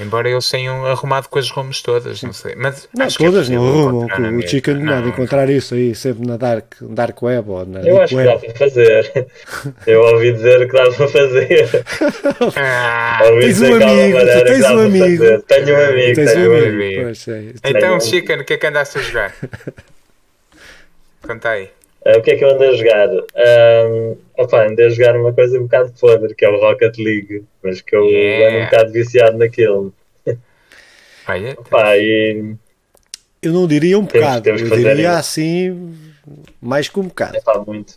[0.00, 2.54] Embora eles tenham arrumado com as ROMs todas, não sei.
[2.56, 4.38] Mas não, todas é não arrumam.
[4.38, 8.16] O Chicken não, encontrar isso aí sempre na Dark, Dark Web ou na Eu acho
[8.16, 8.40] Web.
[8.40, 9.26] que dá para fazer.
[9.86, 11.84] Eu ouvi dizer que dá para fazer.
[12.56, 15.42] Ah, tens um amigo, tens um amigo.
[15.42, 16.14] Tenho um amigo.
[16.14, 17.02] Tens um amigo.
[17.02, 17.44] Pois, é.
[17.64, 19.34] Então, Chicken, o que é que andaste a jogar?
[21.22, 21.68] Conta aí.
[22.04, 23.08] Uh, o que é que eu ando a jogar?
[23.10, 27.44] Um, opa, ando a jogar uma coisa um bocado podre, que é o Rocket League,
[27.62, 28.48] mas que eu yeah.
[28.48, 29.94] ando um bocado viciado naquilo.
[31.28, 32.54] Olha, opa, e...
[33.40, 35.94] Eu não diria um bocado, temos, temos eu diria assim,
[36.60, 37.36] mais que um bocado.
[37.36, 37.94] É pá, muito.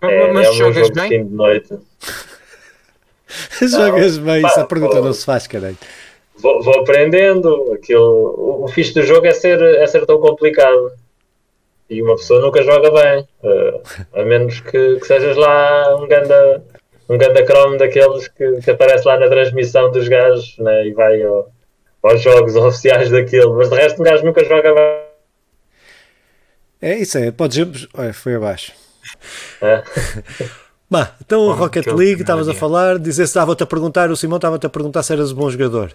[0.00, 1.24] É, mas é jogas bem?
[1.24, 1.76] de noite.
[3.60, 5.78] jogas bem, pá, essa pergunta vou, não se faz, caralho.
[6.36, 10.92] Vou, vou aprendendo, aquilo, o, o fixe do jogo é ser, é ser tão complicado
[11.88, 13.82] e uma pessoa nunca joga bem, uh,
[14.14, 16.64] a menos que, que, sejas lá um ganda,
[17.08, 21.22] um ganda cromo daqueles que, que aparece lá na transmissão dos gajos né, e vai
[21.22, 21.50] ao,
[22.02, 25.04] aos jogos oficiais daquilo, mas de resto um gajo nunca joga bem.
[26.82, 27.88] É isso é, podes.
[27.94, 28.72] Olha, foi abaixo.
[29.62, 29.82] É.
[30.90, 34.36] Bah, então o Rocket League, estavas a falar, dizer se estava-te a perguntar, o Simão
[34.36, 35.92] estava-te a perguntar se eras um bom jogador.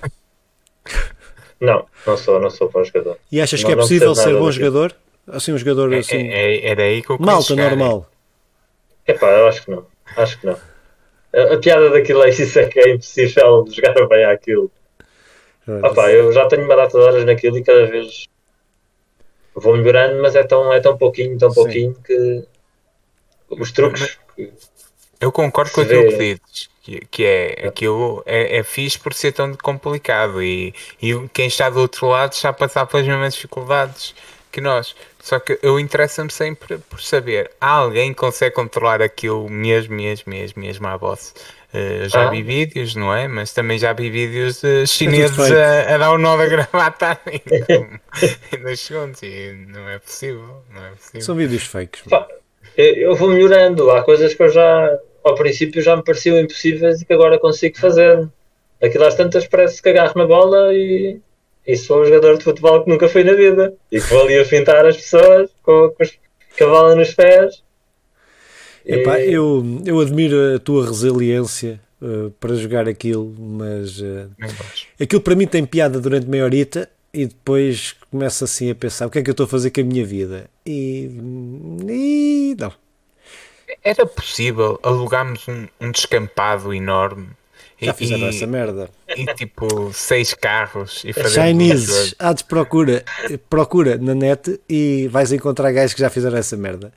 [1.62, 3.18] Não, não sou, não sou bom jogador.
[3.32, 4.94] E achas não, que é possível ser bom jogador?
[5.32, 6.28] Assim, um jogador é, assim.
[6.30, 8.10] É, é, era aí que eu Malta normal.
[9.06, 9.86] É pá, eu acho que não.
[10.16, 10.58] Acho que não.
[11.34, 14.72] A, a piada daquilo é isso é que é impossível jogar bem aquilo.
[15.84, 18.28] Ah, pá, eu já tenho uma data de horas naquilo e cada vez
[19.54, 22.02] vou melhorando, mas é tão, é tão pouquinho, tão pouquinho Sim.
[22.04, 22.46] que
[23.50, 24.18] os truques.
[25.20, 29.32] eu concordo com aquilo que dizes, que, que é aquilo é, é fixe por ser
[29.32, 34.16] tão complicado e, e quem está do outro lado está a passar pelas mesmas dificuldades
[34.52, 34.96] que nós.
[35.30, 40.24] Só que eu interessa-me sempre por saber, há alguém que consegue controlar aquilo mesmo, mesmo,
[40.28, 41.36] mesmo, mesmo à boss.
[41.72, 42.30] Uh, já Ah.
[42.32, 43.28] vi vídeos, não é?
[43.28, 48.60] Mas também já vi vídeos de chineses a, a dar o nó da gravata em,
[48.64, 51.22] dois segundos e não é possível, não é possível.
[51.22, 52.02] São vídeos fakes.
[52.10, 52.28] Pá,
[52.76, 53.92] eu vou melhorando.
[53.92, 57.78] Há coisas que eu já, ao princípio, já me pareciam impossíveis e que agora consigo
[57.78, 58.28] fazer.
[58.82, 61.20] Aquilo às tantas parece que agarro na bola e,
[61.72, 63.74] e sou um jogador de futebol que nunca fui na vida.
[63.92, 66.18] E que vou ali a fintar as pessoas com, com, os-
[66.58, 67.64] com a bola nos pés.
[68.86, 74.88] Epá, E- eu, eu admiro a tua resiliência eh, para jogar aquilo, mas gosto.
[75.00, 79.10] aquilo para mim tem piada durante meia horita e depois começo assim a pensar o
[79.10, 81.10] que é que eu estou a fazer com a minha vida e,
[81.90, 82.72] e não.
[83.84, 87.28] Era possível alugarmos um, um descampado enorme
[87.80, 88.90] Já e, fizeram e- essa merda.
[89.16, 93.04] E tipo seis carros e fazer Chineses, há de procura,
[93.50, 96.92] procura na net e vais encontrar gajos que já fizeram essa merda.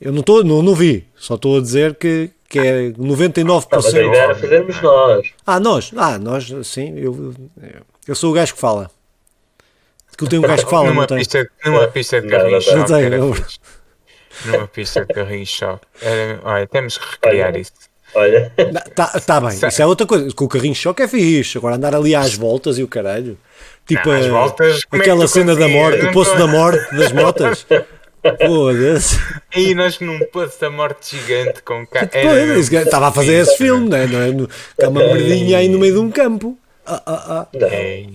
[0.00, 2.96] Eu não, tô, não, não vi, só estou a dizer que, que é 99%.
[2.98, 5.30] Não, mas a ideia era fazermos nós.
[5.46, 7.34] Ah, nós, ah, nós, sim, eu,
[8.06, 8.90] eu sou o gajo que fala.
[10.16, 11.18] Que tem um gajo que fala, numa não tem?
[11.18, 12.88] pista, numa pista de carrinho não.
[12.88, 13.36] Não eu-.
[14.46, 15.86] Numa pista de carrinho choque.
[16.00, 17.60] Era- olha, temos que recriar Olha.
[17.60, 17.72] isso.
[18.14, 18.52] Olha,
[18.94, 20.32] Tá, tá bem, isso é outra coisa.
[20.34, 21.58] Com o carrinho de choque é fixe.
[21.58, 23.36] Agora andar ali às voltas e o caralho.
[23.86, 26.46] Tipo, Não, às eh, voltas, é que aquela tu cena da morte, o poço da
[26.46, 27.66] morte das motas.
[28.46, 29.16] Foda-se.
[29.56, 32.06] E nós num poço da morte gigante com ca...
[32.06, 34.06] Pois, esse gajo Estava a fazer esse filme, não é?
[34.06, 34.26] Não é?
[34.32, 36.58] No- Com uma merdinha aí no meio de um campo.
[36.84, 37.58] Ah, ah, ah.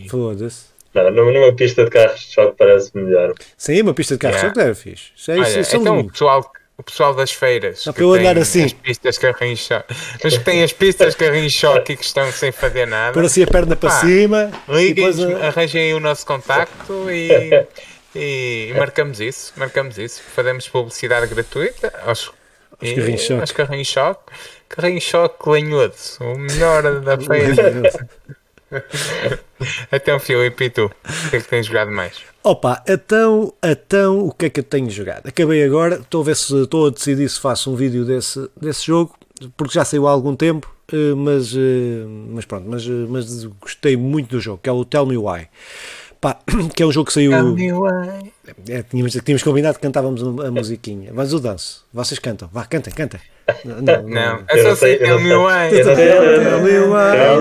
[0.10, 0.66] Foda-se.
[0.94, 3.34] não, numa pista de carros de choque parece melhor.
[3.58, 4.54] Sim, uma pista de carro de Yeah.
[4.54, 5.12] choque era fixe.
[5.16, 6.12] Isso é, Olha, isso é então lindo.
[6.12, 8.64] pessoal, o pessoal das feiras Dá que para eu andar tem assim.
[8.66, 12.52] as pistas carrinho choque, mas que têm as pistas carrinho choque e que estão sem
[12.52, 14.52] fazer nada, Pôr assim a perna para cima.
[14.68, 17.66] liguem, depois, ah, arranjem aí o nosso contacto e,
[18.16, 22.32] e marcamos isso, marcamos isso, fazemos publicidade gratuita aos,
[22.82, 23.42] e- carrinhos choque.
[23.42, 24.34] aos carrinhos choque,
[24.70, 27.92] carrinho choque lenhudo, o melhor da feira.
[29.92, 30.86] Então, Filipe, e tu?
[30.86, 32.18] O que é que tens jogado mais?
[32.44, 35.28] Opa, então, então o que é que eu tenho jogado?
[35.28, 38.86] Acabei agora, estou a ver se estou a decidir se faço um vídeo desse, desse
[38.86, 39.16] jogo,
[39.56, 43.96] porque já saiu há algum tempo, eh, mas, eh, mas pronto, mas, eh, mas gostei
[43.96, 45.48] muito do jogo, que é o Tell Me Why.
[46.24, 46.38] Pá,
[46.74, 47.34] que é um jogo que saiu.
[48.70, 51.12] É, tínhamos, tínhamos combinado que cantávamos a musiquinha.
[51.14, 53.20] Mas o danço, vocês cantam, vá, cantem, cantem.
[53.66, 55.38] Não, não, Não, Eu é só não sei, sei eu Tell não Me sei.
[55.38, 55.80] Why.
[55.80, 56.08] Eu não sei.
[56.08, 57.34] Tell me why.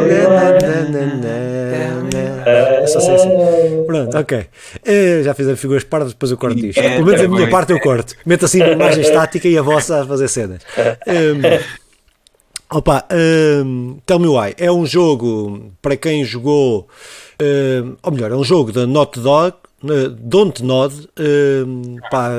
[2.82, 3.84] É só ser assim.
[3.86, 4.46] Pronto, ok.
[4.84, 6.80] Eh, já fizemos figuras pardas, depois eu corto isto.
[6.80, 8.16] É, Pelo menos a tá minha parte eu corto.
[8.26, 10.60] Meto assim uma imagem estática e a vossa a fazer cenas.
[11.06, 13.06] Um, opa,
[13.64, 16.88] um, Tell Me Why é um jogo para quem jogou,
[17.42, 19.56] um, ou melhor, é um jogo da Not Dog.
[19.84, 20.94] eh, Don't Nod,
[21.66, 22.30] um, pá,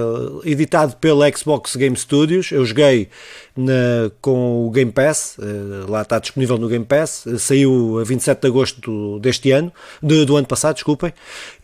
[0.46, 2.52] editado pela Xbox Game Studios.
[2.54, 3.10] Eu joguei
[3.58, 7.26] na- com o Game Pass, eh, lá está disponível no Game Pass.
[7.28, 11.12] eh, saiu a 27 de agosto deste ano, de- do ano passado, desculpem.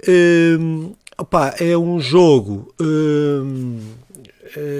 [0.07, 2.73] Um, opá, é um jogo.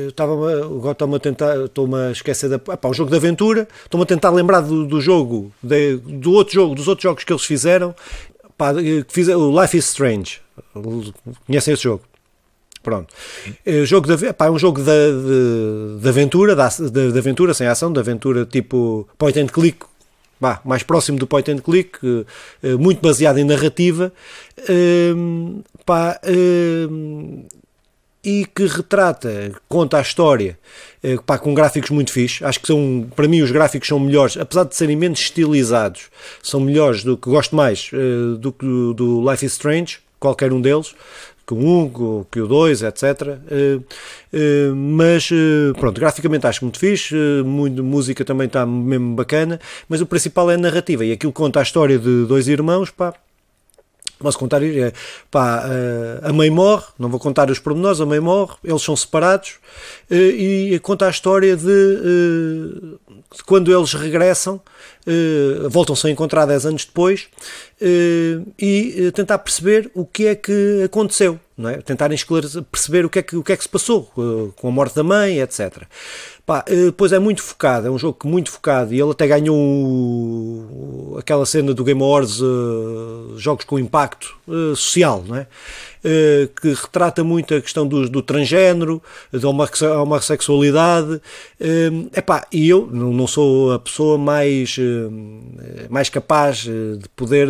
[0.07, 4.03] estava agora estou-me a tentar estou-me a esquecer da epá, um jogo de aventura estou-me
[4.03, 7.43] a tentar lembrar do, do jogo de- do outro jogo dos outros jogos que eles
[7.45, 7.93] fizeram
[8.59, 10.41] Pá, que fiz, o Life is Strange.
[11.47, 12.03] Conhecem esse jogo?
[12.83, 13.13] Pronto.
[13.65, 17.17] É, jogo de, pá, é um jogo de, de, de aventura, de, ac- de- de
[17.17, 19.79] aventura sem ação, de aventura tipo point and click,
[20.65, 22.25] mais próximo do point and click, eh,
[22.63, 24.11] eh, muito baseado em narrativa,
[24.67, 27.43] ehm, pá, ehm,
[28.23, 30.57] e que retrata, conta a história,
[31.01, 32.41] eh, pá, com gráficos muito fixes.
[32.43, 36.09] Acho que são, para mim, os gráficos são melhores, apesar de serem menos estilizados,
[36.43, 40.59] são melhores do que gosto mais eh, do que do, Life is Strange, qualquer um
[40.59, 40.93] deles,
[41.47, 43.37] que o 1, que o- que o 2, etc.
[43.49, 43.79] Eh,
[44.75, 45.29] mas
[45.79, 50.55] pronto, graficamente acho muito fixe, muito, música também está mesmo bacana, mas o principal é
[50.55, 53.13] a narrativa e aquilo conta a história de dois irmãos, pá,
[54.19, 54.91] Posso contar, é,
[55.31, 58.93] pá, eh, a mãe morre, não vou contar os pormenores, a mãe morre, eles são
[58.93, 59.59] separados
[60.11, 64.59] eh, e conta a história de, de quando eles regressam,
[65.69, 67.29] voltam-se a encontrar 10 anos depois
[68.59, 71.81] e tentar perceber o que é que aconteceu, não é?
[71.81, 74.69] tentarem esclarecer, perceber o que, é que, o que é que se passou eh, com
[74.69, 75.83] a morte da mãe, etc.
[76.45, 81.17] Pá, eh, depois é muito focado, é um jogo muito focado e ele até ganhou
[81.19, 84.39] aquela cena do Game Awards, eh, jogos com impacto
[84.75, 85.47] social, não é?
[86.01, 91.21] Eh, que retrata muito a questão do, do transgénero, da homosse- homossexualidade.
[91.59, 97.49] Eh, epá, e eu não, sou a pessoa mais, eh, mais capaz de poder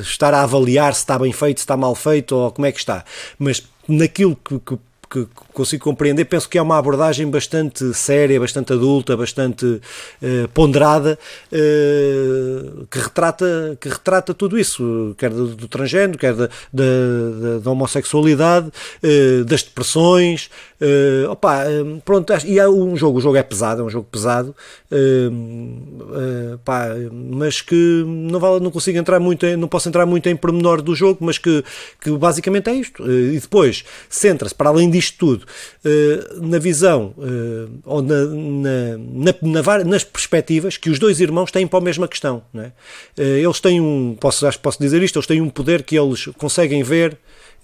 [0.00, 2.78] estar a avaliar se está bem feito, se está mal feito ou como é que
[2.78, 3.02] está,
[3.38, 4.78] mas naquilo que, que
[5.10, 6.24] que consigo compreender.
[6.24, 11.18] Penso que é uma abordagem bastante séria, bastante adulta, bastante uh, ponderada,
[11.52, 17.70] uh, que, retrata, que retrata tudo isso, quer do, do transgênero, quer da, da, da
[17.70, 20.50] homossexualidade, uh, das depressões.
[21.30, 21.64] opa,
[22.04, 24.54] pronto, e é um jogo, o jogo é pesado, é um jogo pesado,
[26.62, 30.36] pá, mas que não, vale, não consigo entrar muito, em, não posso entrar muito em
[30.36, 31.64] pormenor do jogo, mas que,
[32.00, 33.02] que basicamente é isto.
[33.10, 39.84] e depois centra-se, para além disto tudo, uh, na visão uh, ou na, na, na,
[39.84, 42.42] nas perspectivas que os dois irmãos têm para a mesma questão.
[42.54, 42.70] É?
[43.20, 45.98] Uh, eles têm um, posso, acho que posso dizer isto, eles têm um poder que
[45.98, 47.16] eles conseguem ver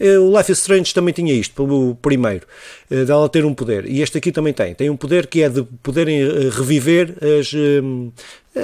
[0.02, 2.46] o Life is Strange também tinha isto, o primeiro,
[2.88, 3.84] dela ter um poder.
[3.84, 4.74] E este aqui também tem.
[4.74, 7.52] Tem um poder que é de poderem reviver as,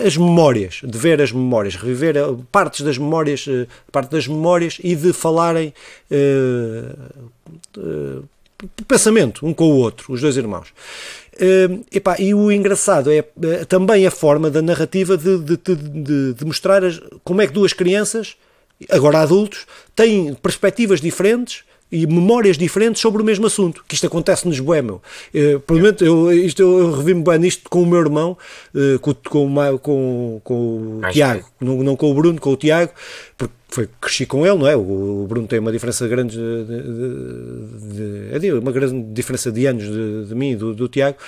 [0.05, 2.15] as memórias, de ver as memórias, reviver
[2.51, 3.45] partes das memórias,
[3.93, 5.75] parte das memórias e de falarem
[6.11, 6.97] uh,
[8.87, 10.69] pensamento um com o outro, os dois irmãos.
[11.35, 16.35] Uh, epá, e o engraçado é uh, também a forma da narrativa de, de, de,
[16.35, 18.37] de mostrar as, como é que duas crianças,
[18.91, 24.47] agora adultos, têm perspectivas diferentes e memórias diferentes sobre o mesmo assunto, que isto acontece
[24.49, 25.01] nos Boêmio.
[25.35, 28.37] Uh, provavelmente eu, isto, eu, eu revi-me bem nisto com o meu irmão,
[28.75, 32.93] uh, com, com, com, com o Tiago, não, não com o Bruno, com o Tiago,
[33.37, 34.75] porque foi, cresci com ele, não é?
[34.75, 39.85] O, Bruno tem uma diferença grande de, de, de, é uma grande diferença de anos
[39.85, 41.19] de, de mim e do, do Tiago,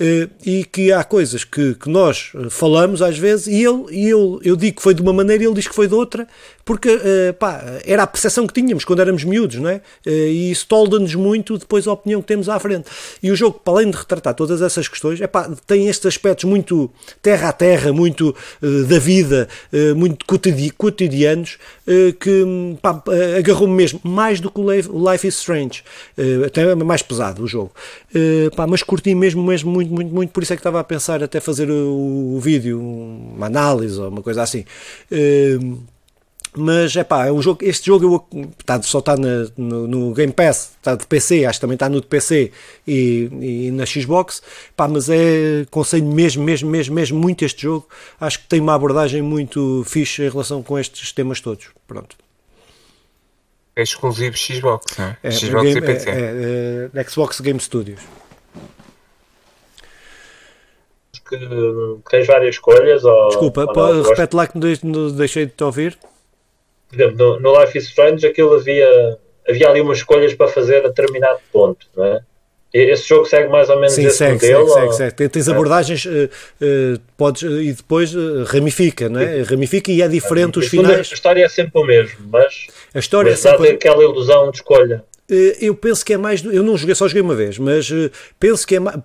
[0.00, 4.40] eh, e que há coisas que, que nós falamos às vezes e ele e eu,
[4.42, 6.26] eu digo que foi de uma maneira e ele diz que foi de outra,
[6.68, 9.80] porque eh, pá, era a percepção que tínhamos quando éramos miúdos, não é?
[10.04, 12.90] Eh, e isso tolda-nos muito depois a opinião que temos à frente.
[13.22, 16.44] E o jogo, para além de retratar todas essas questões, é pá, tem estes aspectos
[16.44, 16.90] muito
[17.22, 19.48] terra a terra, muito da vida,
[19.96, 20.26] muito
[20.76, 21.56] cotidianos
[22.20, 22.44] que
[23.38, 25.82] agarrou-me mesmo mais do que o Life is Strange,
[26.44, 27.72] até mais pesado o jogo,
[28.54, 31.22] pá, mas curti mesmo, mesmo muito, muito, muito, por isso é que estava a pensar
[31.22, 34.64] até fazer o, o vídeo, uma análise ou uma coisa assim.
[36.56, 40.32] Mas é pá, é um jogo, este jogo eu, tá, só está no, no, Game
[40.32, 42.52] Pass, está de PC, acho que também está no de PC
[42.86, 44.42] e, e, na Xbox.
[44.76, 47.86] Pá, mas é conselho mesmo, mesmo, mesmo, mesmo muito este jogo.
[48.20, 51.68] Acho que tem uma abordagem muito fixe em relação com estes temas todos.
[51.86, 52.16] Pronto.
[53.76, 55.16] É exclusivo Xbox, não é?
[55.22, 56.10] é Xbox game, e PC.
[56.10, 58.00] É, é, é, Xbox Game Studios.
[61.28, 61.38] Que
[62.10, 63.04] tens várias escolhas.
[63.04, 64.58] Ou, Desculpa, ou repete lá que
[65.14, 65.98] deixei de te ouvir
[66.92, 71.40] no, no Life is Strange aquilo havia, havia ali umas escolhas para fazer a determinado
[71.52, 72.20] ponto, não é?
[72.72, 74.68] Esse jogo segue mais ou menos Sim, esse segue, modelo?
[74.68, 75.28] Segue, segue, segue.
[75.30, 75.50] Tens é.
[75.50, 78.12] abordagens, uh, uh, podes, uh, e depois
[78.46, 79.40] ramifica, não é?
[79.42, 81.08] Ramifica e é diferente os finais.
[81.10, 83.70] A história é sempre o mesmo, mas, a história mas é sempre...
[83.70, 85.02] aquela ilusão de escolha.
[85.60, 86.44] Eu penso que é mais.
[86.44, 87.90] Eu não joguei, só joguei uma vez, mas
[88.38, 88.96] penso que é mais.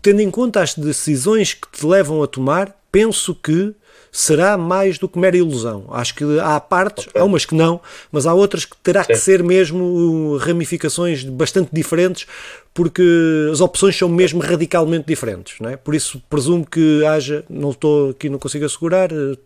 [0.00, 3.74] Tendo em conta as decisões que te levam a tomar, penso que
[4.10, 5.84] será mais do que mera ilusão.
[5.90, 7.20] Acho que há partes, okay.
[7.20, 9.12] há umas que não, mas há outras que terá Sim.
[9.12, 12.26] que ser mesmo ramificações bastante diferentes,
[12.72, 13.02] porque
[13.50, 15.58] as opções são mesmo radicalmente diferentes.
[15.60, 15.76] Não é?
[15.76, 19.38] Por isso presumo que haja, não estou aqui, não consigo assegurar uh,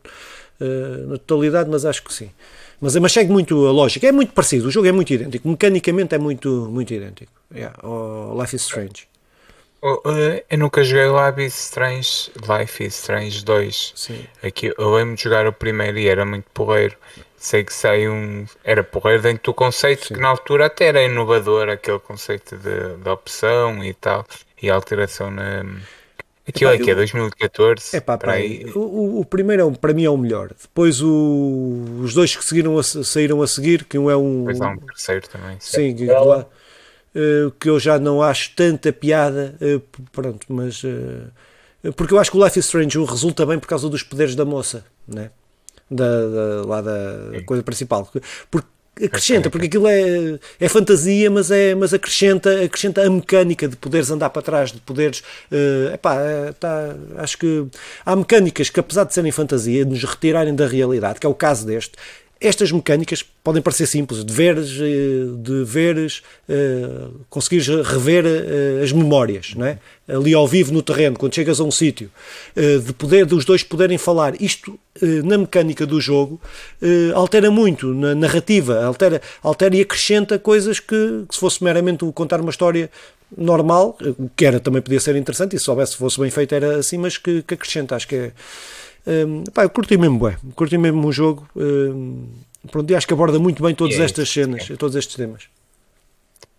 [1.06, 2.30] na totalidade, mas acho que sim.
[2.80, 6.14] Mas, mas segue muito a lógica, é muito parecido, o jogo é muito idêntico, mecanicamente
[6.16, 7.30] é muito, muito idêntico.
[7.54, 7.76] Yeah,
[8.36, 9.11] Life is Strange.
[9.84, 13.92] Oh, eh, eu nunca joguei Life is Strange, Life is Strange 2.
[13.96, 14.24] Sim.
[14.40, 16.96] Aqui, eu lembro de jogar o primeiro e era muito porreiro.
[17.36, 18.46] Sei que sai um.
[18.62, 20.14] Era porreiro dentro do conceito, Sim.
[20.14, 24.24] que na altura até era inovador, aquele conceito de, de opção e tal,
[24.62, 25.64] e alteração na.
[26.46, 27.96] Aquilo Epá, é que é 2014.
[27.96, 28.64] Epá, para aí.
[28.76, 30.50] O, o primeiro é, para mim é o melhor.
[30.60, 34.44] Depois o, os dois que seguiram a, saíram a seguir, que um é um.
[34.44, 35.56] Depois há um terceiro também.
[35.58, 36.46] Sim, que, lá,
[37.60, 42.36] que eu já não acho tanta piada, uh, pronto, mas uh, porque eu acho que
[42.36, 45.30] o Life is Strange resulta bem por causa dos poderes da moça, né?
[45.92, 48.08] da, da lá da coisa principal,
[48.50, 48.66] porque
[49.04, 54.10] acrescenta, porque aquilo é, é fantasia, mas, é, mas acrescenta, acrescenta a mecânica de poderes
[54.10, 55.20] andar para trás, de poderes.
[55.50, 56.16] Uh, epá,
[56.58, 57.66] tá, acho que
[58.04, 61.34] há mecânicas que, apesar de serem fantasia, de nos retirarem da realidade, que é o
[61.34, 61.92] caso deste,
[62.42, 68.92] estas mecânicas podem parecer simples, de veres, eh, de veres, uh, conseguires rever uh, as
[68.92, 69.78] memórias, não é?
[70.08, 72.10] ali ao vivo no terreno, quando chegas a um sítio,
[72.84, 74.34] de poder dos dois poderem falar.
[74.42, 74.78] Isto
[75.24, 76.40] na mecânica do jogo
[77.14, 82.40] altera muito na narrativa, altera, altera e acrescenta coisas que, que se fosse meramente contar
[82.40, 82.90] uma história
[83.34, 83.96] normal,
[84.36, 87.16] que era também podia ser interessante, e se soubesse fosse bem feito era assim, mas
[87.16, 88.32] que, que acrescenta, acho que é
[89.06, 91.48] um, pá, eu curti mesmo, bué, curti mesmo o jogo.
[91.56, 92.28] Um,
[92.70, 94.76] pronto, e acho que aborda muito bem todas é estas cenas, é.
[94.76, 95.48] todos estes temas.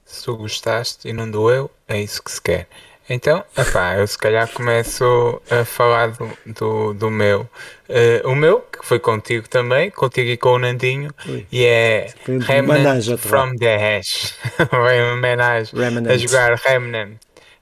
[0.06, 2.68] se tu gostaste e não doeu, é isso que se quer.
[3.10, 7.42] Então, epá, eu se calhar começo a falar do, do, do meu.
[7.90, 11.46] Uh, o meu, que foi contigo também, contigo e com o Nandinho, Ui.
[11.52, 14.34] e é Remnant from the Ash.
[14.72, 16.08] Uma homenagem Remnant.
[16.08, 17.18] a jogar Remnant.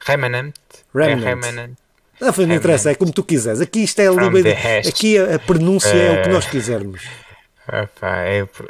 [0.06, 0.54] Remnant?
[0.94, 1.24] Remnant.
[1.24, 1.81] É Remnant.
[2.22, 3.60] Ah, foi, não interessa, é como tu quiseres.
[3.62, 4.88] Aqui isto é a liberdade.
[4.88, 7.02] Aqui a, a pronúncia é o que nós quisermos.
[7.68, 7.88] É-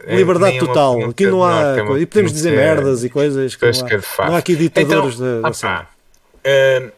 [0.05, 1.09] é- Liberdade total.
[1.09, 1.75] Aqui não há.
[1.85, 2.01] coisa.
[2.01, 3.71] E podemos dizer merdas e coisas que não
[4.19, 5.87] há, não há aqui ditadores então, da,
[6.43, 6.91] eh,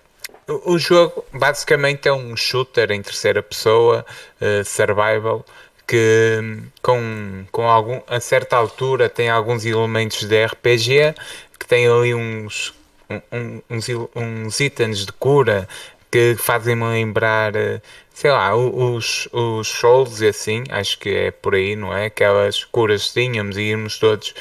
[0.65, 4.05] o jogo basicamente é um shooter em terceira pessoa,
[4.41, 5.45] eh, survival,
[5.87, 6.39] que
[6.81, 11.13] com, com algum, a certa altura tem alguns elementos de RPG,
[11.59, 12.73] que tem ali uns,
[13.09, 15.67] um- um- uns, uns itens de cura
[16.13, 17.81] que fazem-me lembrar, eh,
[18.13, 22.05] sei lá, os, os Souls e assim, acho que é por aí, não é?
[22.05, 24.33] Aquelas curas que tínhamos e irmos todos.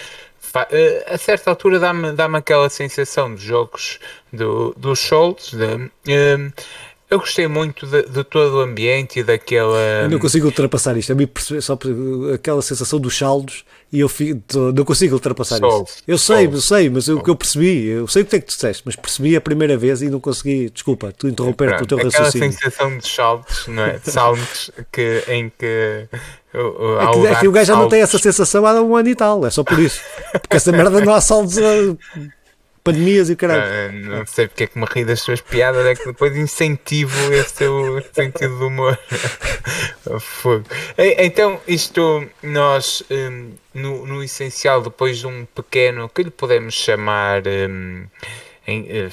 [0.71, 3.99] Eh, A certa altura dá-me dá aquela sensação de jogos
[4.31, 5.51] do, dos Souls.
[5.53, 6.53] de, eh,
[7.11, 9.79] eu gostei muito de, de todo o ambiente e daquela.
[10.05, 11.13] Eu não consigo ultrapassar isto.
[11.13, 11.79] A mim perce- só
[12.35, 14.41] aquela sensação dos saldos e eu fico-
[14.75, 15.85] não consigo ultrapassar isso.
[16.09, 18.47] Eu sei, eu sei, mas o que eu percebi, eu sei o que é que
[18.47, 20.71] tu disseste, mas percebi a primeira vez e não consegui.
[20.71, 22.53] Desculpa, tu interromper o teu Pronto, aquela raciocínio.
[22.53, 23.99] sensação de saltos, não é?
[23.99, 26.09] De saltos que, em que.
[26.55, 28.97] o- o- É que, é que o gajo já não tem essa sensação há um
[28.97, 30.01] ano e tal, é só por isso.
[30.33, 31.57] Porque essa merda não há saldos
[32.83, 33.63] pandemias e caralho.
[33.63, 37.33] Ah, não sei porque é que me ri das tuas piadas, é que depois incentivo
[37.33, 38.99] esse teu sentido de humor.
[40.21, 40.65] Fogo.
[40.99, 47.43] Então, isto nós, hum, no, no essencial, depois de um pequeno, que lhe podemos chamar
[47.47, 48.07] hum,
[48.67, 49.11] em, eh,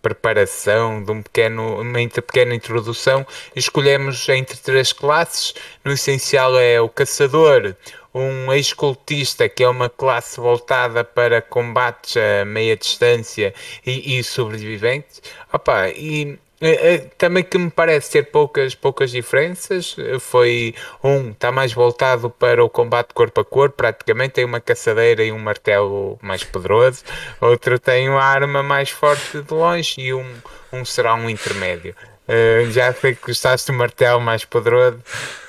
[0.00, 5.54] preparação, de um pequeno, uma pequena introdução, escolhemos entre três classes.
[5.84, 7.74] No essencial é o caçador,
[8.14, 13.54] um ex-cultista, que é uma classe voltada para combates a meia distância
[13.86, 15.22] e, e sobreviventes.
[15.52, 19.96] Opa, e eh, eh, também que me parece ter poucas, poucas diferenças.
[20.20, 25.24] Foi um, está mais voltado para o combate corpo a corpo, praticamente tem uma caçadeira
[25.24, 27.02] e um martelo mais poderoso.
[27.40, 30.34] Outro tem uma arma mais forte de longe e um,
[30.72, 31.94] um será um intermédio.
[32.28, 35.00] Eh, já sei que gostaste do martelo mais poderoso,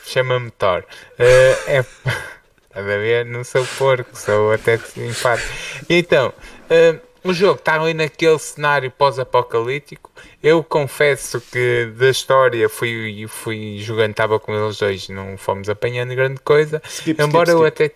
[0.06, 0.84] chama-me Thor.
[1.20, 1.86] Eh, é.
[2.72, 3.26] Estás a ver?
[3.26, 5.50] Não sou porco, sou até simpático.
[5.90, 6.34] Então,
[6.70, 10.10] eh, o jogo está ali naquele cenário pós-apocalíptico.
[10.42, 16.16] Eu confesso que da história fui, fui jogando, estava com eles dois, não fomos apanhando
[16.16, 16.82] grande coisa.
[16.88, 17.84] Skip, embora skip, eu skip.
[17.84, 17.96] até.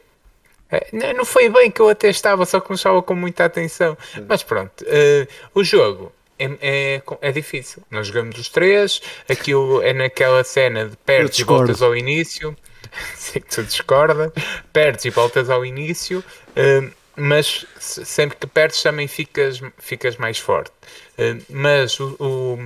[0.78, 3.46] Eh, Não, não foi bem que eu até estava, só que não estava com muita
[3.46, 3.98] atenção.
[4.28, 7.82] Mas pronto, eh, o jogo é, é, é difícil.
[7.90, 12.56] Nós jogamos os três, aquilo é naquela cena de perto e voltas ao início.
[13.16, 14.32] Sei que tu discordas,
[14.74, 16.24] perdes e voltas ao início,
[16.56, 20.72] eh, mas se- sempre que perdes também ficas, ficas mais forte.
[21.18, 22.60] Eh, mas o, o,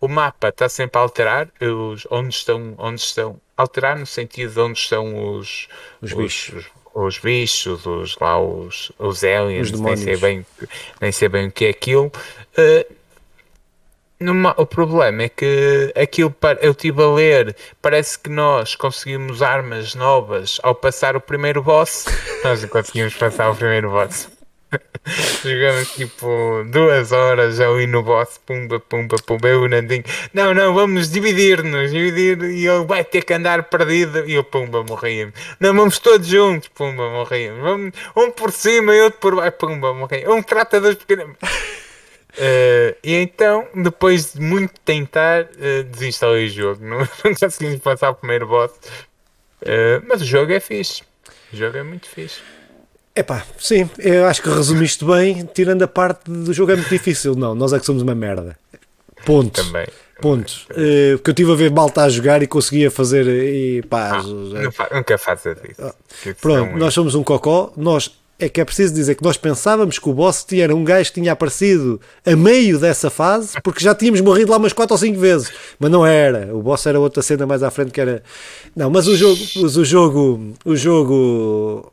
[0.00, 4.60] o mapa está sempre a alterar, os, onde, estão, onde estão, alterar no sentido de
[4.60, 5.68] onde estão os,
[6.00, 6.64] Os bichos.
[6.66, 10.46] os, os bichos, os, lá, os, os aliens, Os nem sei, bem,
[11.00, 12.10] nem sei bem o que é aquilo.
[12.56, 12.86] Eh,
[14.22, 19.94] numa- o problema é que aquilo eu estive a ler, parece que nós conseguimos armas
[19.94, 22.04] novas ao passar o primeiro boss.
[22.44, 24.28] Nós não conseguimos passar o primeiro boss.
[25.44, 30.04] Jogamos tipo duas horas ali no boss, pumba, pumba, pumba, eu Nandinho.
[30.32, 34.82] Não, não, vamos dividir-nos, dividir e ele vai ter que andar perdido e eu, pumba,
[34.82, 35.34] morríamos.
[35.60, 37.02] Não, vamos todos juntos, pumba.
[37.60, 40.36] Vamos, um por cima e outro por baixo, pumba, morríamos.
[40.36, 41.36] Um trata das pequenas.
[42.38, 46.80] Eh, e então, depois de muito tentar, uh, desinstalei o jogo.
[46.84, 48.72] Não, não conseguimos passar o primeiro boss.
[49.62, 51.02] Eh, mas o jogo é fixe.
[51.52, 52.40] O jogo é muito fixe.
[53.14, 57.34] Epá, sim, eu acho que resumiste bem, tirando a parte do jogo é muito difícil.
[57.34, 58.56] Não, nós é que somos uma merda.
[59.26, 59.62] Ponto.
[59.62, 59.86] Também.
[60.20, 60.64] Ponto.
[60.68, 63.26] Porque eu estive a ver malta a jogar e conseguia fazer.
[63.28, 65.94] E pá, Ah, fa- nunca faças isso.
[66.24, 66.78] Isso Pronto, é.
[66.78, 67.72] nós somos um cocó.
[67.76, 68.10] Nós
[68.42, 71.20] é que é preciso dizer que nós pensávamos que o boss era um gajo que
[71.20, 75.18] tinha aparecido a meio dessa fase, porque já tínhamos morrido lá umas 4 ou 5
[75.18, 75.52] vezes.
[75.78, 76.52] Mas não era.
[76.52, 78.20] O boss era outra cena mais à frente que era.
[78.74, 79.40] Não, mas o jogo.
[79.56, 80.54] Mas o jogo.
[80.64, 81.91] O jogo.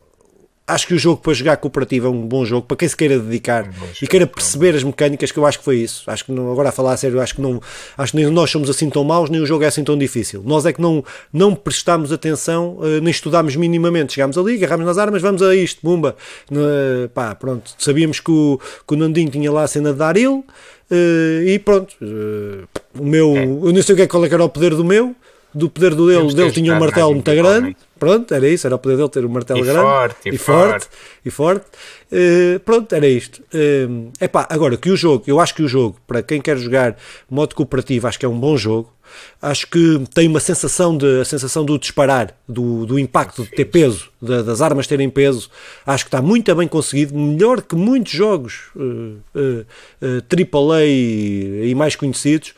[0.69, 3.17] Acho que o jogo para jogar cooperativo é um bom jogo para quem se queira
[3.19, 6.03] dedicar bom e queira perceber as mecânicas, que eu acho que foi isso.
[6.07, 7.61] Acho que não, agora a falar a sério, acho que não,
[7.97, 10.41] acho que nem nós somos assim tão maus, nem o jogo é assim tão difícil.
[10.45, 11.03] Nós é que não,
[11.33, 14.13] não prestámos atenção, eh, nem estudámos minimamente.
[14.13, 16.15] Chegámos ali, agarrámos nas armas, vamos a isto, bumba.
[16.51, 17.71] Ne- pá, pronto.
[17.77, 20.45] Sabíamos que o, que o Nandinho tinha lá a cena de Daril
[20.91, 21.95] eh, e pronto.
[22.01, 22.65] eh,
[22.99, 23.43] o meu, É.
[23.45, 25.15] eu nem sei o que é, qual é que era o poder do meu.
[25.53, 27.75] Do poder do dele, dele tinha um martelo muito grande.
[27.97, 29.81] Pronto, era isso, era o poder dele ter um martelo E grande.
[29.81, 30.69] forte, e forte.
[30.69, 30.87] forte.
[31.25, 31.65] E forte.
[32.11, 33.41] Eh, pronto, era isto.
[33.51, 36.95] É epá, agora que o jogo, eu acho que o jogo, para quem quer jogar
[37.29, 38.93] modo cooperativo, acho que é um bom jogo.
[39.41, 43.65] Acho que tem uma sensação de a sensação do disparar, do, do impacto de ter
[43.65, 45.49] peso, da- das armas terem peso.
[45.83, 49.65] Acho que está muito bem conseguido, melhor que muitos jogos eh,
[50.03, 52.53] eh, eh, AAA e, e mais conhecidos.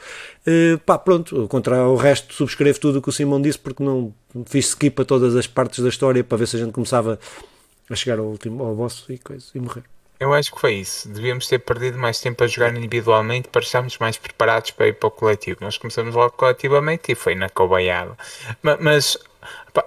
[0.46, 4.14] Eh, pá, pronto, contra o resto subscrevo tudo o que o Simão disse porque não
[4.48, 7.20] fiz skip a todas as partes da história para ver se a gente começava
[7.90, 9.84] a chegar ao último ao e coisa e morrer.
[10.20, 11.10] Eu acho que foi isso.
[11.10, 15.08] Devíamos ter perdido mais tempo a jogar individualmente para estarmos mais preparados para ir para
[15.08, 15.58] o coletivo.
[15.62, 18.16] Nós começamos logo coletivamente e foi na cobaiada.
[18.62, 19.31] Ma- Mas, pá,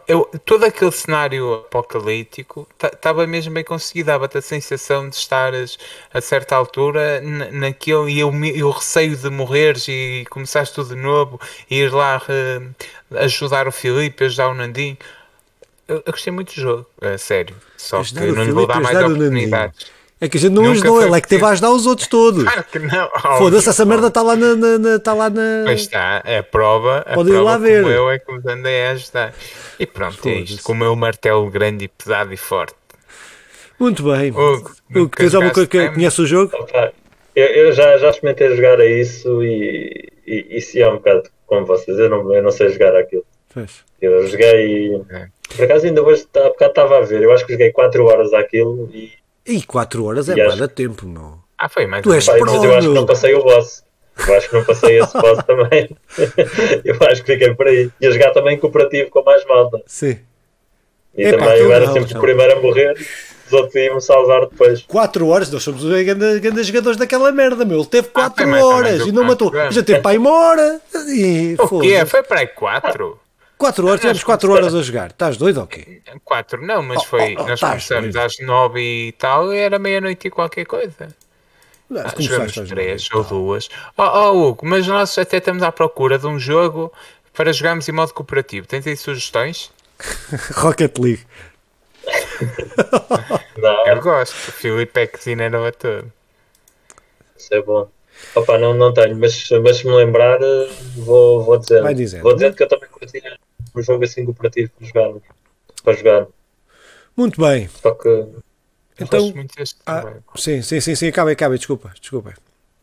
[0.08, 4.06] eu, todo aquele cenário apocalíptico estava mesmo bem conseguido.
[4.06, 5.78] Dava-te a sensação de estares
[6.12, 11.40] a certa altura na- naquele e o, receio de morreres e começares tudo de novo
[11.70, 12.60] e ir lá eh,
[13.24, 14.96] ajudar o Filipe, ajudar o Nandinho.
[15.86, 17.54] Eu, eu gostei muito do jogo, a sério.
[17.76, 19.86] Só Ajudar que não lhe vou dar mais oportunidades.
[20.20, 22.06] É que a gente não Nunca ajudou, ele é que teve a ajudar os outros
[22.08, 22.44] todos.
[22.44, 23.10] Claro que não.
[23.38, 24.54] Foda-se, essa merda está lá na.
[24.54, 25.62] na- na- tá lá na...
[25.66, 26.98] Pois está, é a prova.
[27.06, 27.82] A Pode ir prova lá ver.
[27.82, 29.34] como eu é que vos andei a ajudar.
[29.78, 30.62] E pronto, é isto.
[30.62, 32.74] Com o meu martelo grande e pesado e forte.
[33.78, 34.30] Muito bem.
[34.30, 36.52] Hugo, Hugo, tens alguma coisa que jogaste conhece o jogo?
[37.34, 41.66] Eu, eu já, já experimentei jogar a isso e, e isso é um bocado como
[41.66, 41.98] vocês.
[41.98, 43.24] Eu não, eu não sei jogar aquilo.
[43.52, 43.84] Pois.
[44.00, 44.94] Eu joguei.
[45.10, 45.26] É.
[45.56, 47.20] Por acaso ainda hoje há bocado estava a ver.
[47.22, 49.12] Eu acho que joguei 4 horas àquilo e.
[49.46, 51.38] E 4 horas é bué de tempo, meu.
[51.58, 53.84] Ah, foi mais Tu és Pro, mas eu acho que não passei o boss.
[54.26, 55.96] Eu acho que não passei esse boss também.
[56.84, 57.90] eu acho que fiquei por aí.
[58.00, 59.82] Ia jogar também cooperativo com mais malta.
[59.86, 60.18] Sim.
[61.16, 62.94] E Epá, também eu era sempre o primeiro a morrer.
[63.46, 64.82] Os outros iam-me salvar depois.
[64.82, 67.78] 4 horas, nós somos os grandes, grandes jogadores daquela merda, meu.
[67.80, 69.52] Ele teve 4 foi mais ou horas e não matou.
[69.70, 70.80] Já teve para uma hora.
[71.08, 72.04] E O quê?
[72.06, 73.20] Foi para aí 4?
[73.64, 75.10] 4 horas, tivemos 4 horas a jogar.
[75.10, 76.02] Estás doido ou quê?
[76.22, 77.34] 4 não, mas Oh, foi.
[77.38, 78.18] oh, oh, nós começamos doido.
[78.26, 81.08] às 9 e tal e era meia-noite e qualquer coisa.
[81.88, 83.34] Não, Ah, jogamos às 3 nove.
[83.34, 83.68] ou 2.
[83.96, 86.92] Oh, oh, Hugo, mas nós até estamos à procura de um jogo
[87.32, 88.66] para jogarmos em modo cooperativo.
[88.66, 89.70] Tens aí sugestões?
[90.56, 91.24] Rocket League.
[93.56, 94.32] Não, Eu gosto.
[94.34, 96.12] O Filipe é que cozinheiro a todo.
[97.36, 97.88] isso é bom.
[98.34, 101.82] Opa, não, não tenho, mas, mas se me lembrar, eh, vou, vou dizer.
[101.82, 102.22] Vai dizendo.
[102.22, 103.36] Vou dizer que eu também curtia
[103.74, 105.20] um jogo assim cooperativo para jogar.
[105.82, 106.26] Para jogar.
[107.16, 107.68] Muito bem.
[107.68, 108.26] Só que
[109.00, 109.32] Então,
[109.86, 112.34] ah, sim, sim, sim, sim, acaba, acaba, desculpa, desculpa.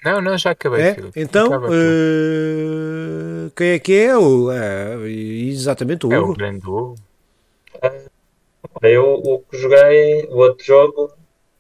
[0.04, 0.82] Não, não, já acabei.
[0.82, 0.98] É?
[1.16, 4.18] Então, eh, quem é que é?
[4.18, 6.34] O, é, exatamente o É o Hugo.
[6.36, 6.96] grande Hugo.
[8.82, 11.14] eu o que joguei, o outro jogo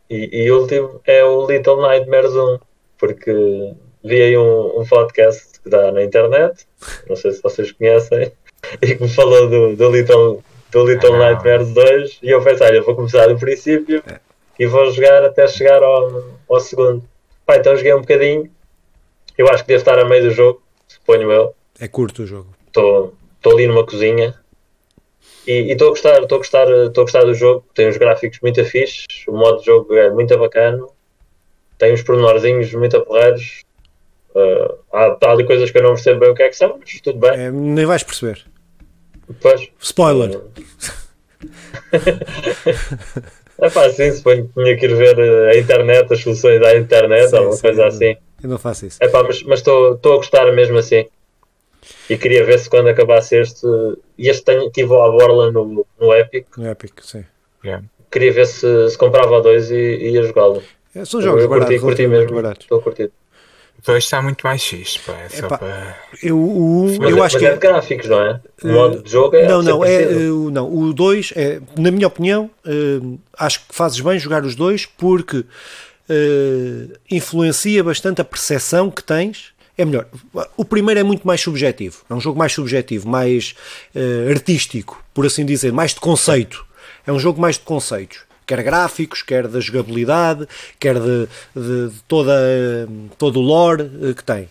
[0.09, 2.59] e, e último é o Little Nightmares 1.
[2.97, 6.67] Porque vi aí um, um podcast que dá na internet,
[7.07, 8.31] não sei se vocês conhecem,
[8.81, 11.17] e que me falou do, do Little, do Little Ah.
[11.31, 14.19] Nightmares 2 e eu pensei, olha, vou começar do princípio É.
[14.59, 17.03] e vou jogar até chegar ao, ao segundo.
[17.45, 18.49] Pá, então joguei um bocadinho,
[19.37, 21.53] eu acho que devo estar a meio do jogo, suponho eu.
[21.79, 22.47] É curto o jogo.
[22.67, 23.13] Estou
[23.45, 24.35] ali numa cozinha
[25.47, 27.65] e estou a gostar, estou a gostar, estou a gostar do jogo.
[27.73, 30.85] Tem uns gráficos muito fixes, o modo de jogo é muito bacana,
[31.79, 33.63] tem uns pormenorzinhos muito porreiros.
[34.33, 36.77] Uh, há, há ali coisas que eu não percebo bem o que é que são,
[36.79, 37.31] mas tudo bem.
[37.31, 38.45] É, nem vais perceber.
[39.31, 40.39] Depois, Spoiler.
[43.59, 46.75] é pá, assim, suponho que tinha que ir ver uh, a internet, as soluções à
[46.77, 48.15] internet, Sim, alguma sim, coisa eu- assim.
[48.43, 48.97] Eu não faço isso.
[49.01, 51.05] É pá, mas mas estou estou a gostar mesmo assim.
[52.09, 53.65] E queria ver se quando acabasse este,
[54.17, 57.23] e este tenho, tive à borla no, no Epic, No Epic, sim.
[57.63, 57.83] Yeah.
[58.11, 60.63] queria ver se, se comprava 2 e, e ia jogá-lo.
[60.95, 62.41] É, são jogos eu curti, baratos, curti relativamente mesmo.
[62.41, 62.63] baratos.
[62.65, 62.81] Estou a
[63.81, 63.89] curtir.
[63.89, 65.13] O 2 está muito mais fixe, pá.
[65.13, 65.97] É só Epá, para.
[66.21, 68.41] Eu, o, Mas, eu é- acho que é de gráficos, não é?
[68.63, 69.47] O modo de jogo é.
[69.47, 70.21] não, deve ser não, é, parecido.
[70.23, 72.99] eh, o- não, o 2 é, na minha opinião, eh,
[73.37, 75.45] acho que fazes bem jogar os dois porque
[76.09, 79.51] eh, influencia bastante a percepção que tens.
[79.77, 80.05] É melhor,
[80.57, 83.55] o primeiro é muito mais subjetivo, é um jogo mais subjetivo, mais
[83.95, 86.63] eh, artístico, por assim dizer, mais de conceito.
[87.07, 90.47] É um jogo mais de conceitos, quer gráficos, quer da jogabilidade,
[90.79, 92.33] quer de, de- de toda,
[93.17, 94.49] todo o lore eh, que tem.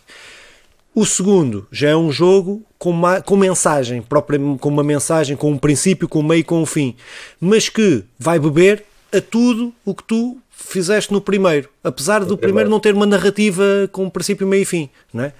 [0.94, 5.50] O segundo já é um jogo com, uma, com mensagem, própria, com uma mensagem, com
[5.52, 6.96] um princípio, com um meio e com um fim,
[7.40, 12.38] mas que vai beber a tudo o que tu fizeste no primeiro, apesar do primeiro
[12.38, 12.70] primeiro.
[12.70, 15.32] não ter uma narrativa com princípio, meio e fim, não é?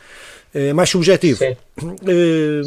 [0.52, 1.38] É mais subjetivo.
[1.38, 1.56] Sim.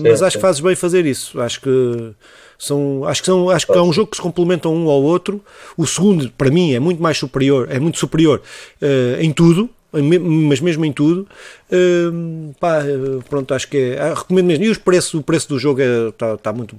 [0.01, 0.37] Mas Sim, acho sim.
[0.37, 1.39] que fazes bem fazer isso.
[1.41, 2.13] Acho que
[2.57, 5.43] são, acho que são, acho que é um jogo que se complementam um ao outro.
[5.75, 8.41] O segundo, para mim, é muito mais superior, é muito superior
[8.81, 9.69] eh, em tudo.
[9.91, 11.27] mas mesmo em tudo.
[11.69, 12.81] Uh, pá,
[13.29, 14.13] pronto, acho que é.
[14.13, 14.63] Recomendo mesmo.
[14.63, 16.75] E os preços, o preço do jogo está é, tá muito.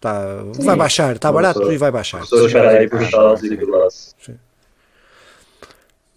[0.00, 2.22] Tá, vai baixar, está barato e vai baixar.
[2.78, 3.02] aí por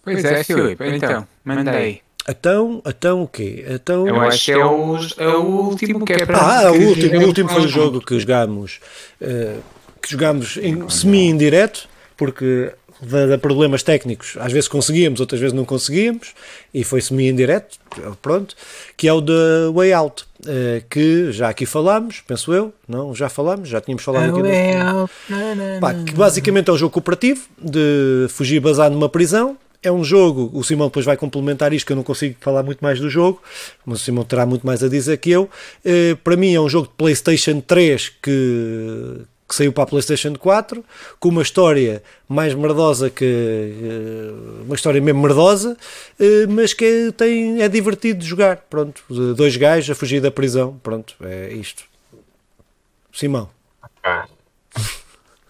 [0.03, 2.06] Pois é, Filipe, então, mandei.
[2.27, 3.65] Então, então o quê?
[3.69, 7.21] Então, Eu acho que é o, é o último que é para Ah, o último,
[7.21, 8.81] o último foi o jogo que jogámos,
[9.21, 9.61] uh,
[10.01, 16.33] que jogámos em semi-indireto, porque de, problemas técnicos, às vezes conseguíamos, outras vezes não conseguíamos,
[16.73, 17.77] e foi semi-indireto,
[18.21, 18.55] pronto,
[18.97, 23.15] que é o The Way Out, uh, que já aqui falámos, penso eu, não?
[23.15, 24.41] Já falámos, já tínhamos falado aqui.
[25.29, 25.79] No...
[25.79, 29.57] Pá, que basicamente é um jogo cooperativo, de fugir basar numa prisão,
[29.87, 32.79] é um jogo, o Simão depois vai complementar isto, que eu não consigo falar muito
[32.81, 33.41] mais do jogo,
[33.85, 35.49] mas o Simão terá muito mais a dizer que eu.
[35.83, 40.35] Uh, para mim é um jogo de PlayStation 3 que, que saiu para a PlayStation
[40.35, 40.83] 4,
[41.19, 43.25] com uma história mais merdosa que.
[43.25, 45.77] Uh, uma história mesmo merdosa,
[46.19, 48.57] uh, mas que tem, é divertido de jogar.
[48.69, 49.03] Pronto,
[49.35, 50.79] dois gajos a fugir da prisão.
[50.83, 51.83] Pronto, é isto.
[53.11, 53.49] Simão.
[54.03, 54.27] Ah.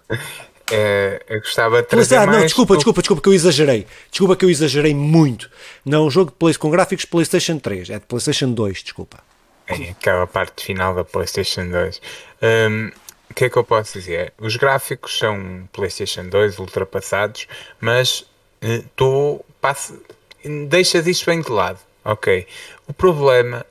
[0.71, 3.87] É, eu gostava de trazer ah, não, desculpa, desculpa, desculpa que eu exagerei.
[4.11, 5.49] Desculpa que eu exagerei muito.
[5.85, 9.19] Não, um jogo de play, com gráficos de PlayStation 3, é de PlayStation 2, desculpa.
[9.67, 12.01] É aquela parte final da PlayStation 2.
[12.41, 12.91] Um,
[13.29, 14.33] o que é que eu posso dizer?
[14.37, 17.47] Os gráficos são PlayStation 2 ultrapassados,
[17.79, 18.21] mas
[18.63, 20.01] uh, tô, passo,
[20.67, 21.79] deixa disso bem de lado.
[22.03, 22.47] Ok.
[22.87, 23.65] O problema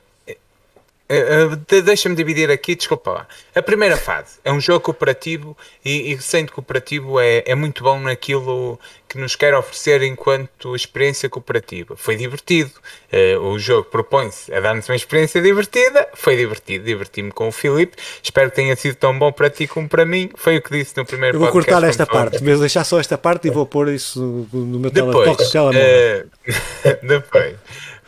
[1.09, 3.28] Uh, Deixa-me dividir aqui, desculpa lá.
[3.54, 8.00] A primeira fase é um jogo cooperativo e, e sendo cooperativo é, é muito bom
[8.00, 8.78] naquilo
[9.09, 11.96] que nos quer oferecer enquanto experiência cooperativa.
[11.96, 12.72] Foi divertido.
[13.12, 16.09] Uh, o jogo propõe-se a dar-nos uma experiência divertida.
[16.14, 16.84] Foi divertido.
[16.84, 17.96] Diverti-me com o Filipe.
[18.20, 20.30] Espero que tenha sido tão bom para ti como para mim.
[20.34, 23.16] Foi o que disse no primeiro Eu vou cortar esta parte, vou deixar só esta
[23.16, 25.80] parte e vou pôr isso no meu depois, telemóvel.
[25.80, 27.57] Uh, depois,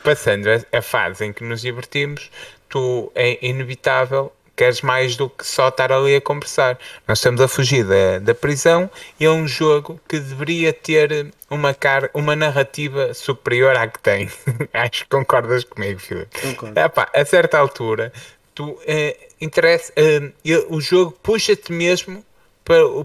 [0.03, 2.31] passando a fase em que nos divertimos
[2.69, 6.77] tu é inevitável queres mais do que só estar ali a conversar.
[7.07, 11.73] Nós estamos a fugir da, da prisão e é um jogo que deveria ter uma,
[11.73, 14.29] car uma narrativa superior à que tem.
[14.75, 16.41] Acho que concordas comigo, Filipe.
[16.41, 16.79] Concordo.
[16.79, 18.13] Epá, a certa altura,
[18.53, 20.33] tu, eh, interessa, eh,
[20.69, 22.25] o jogo puxa-te mesmo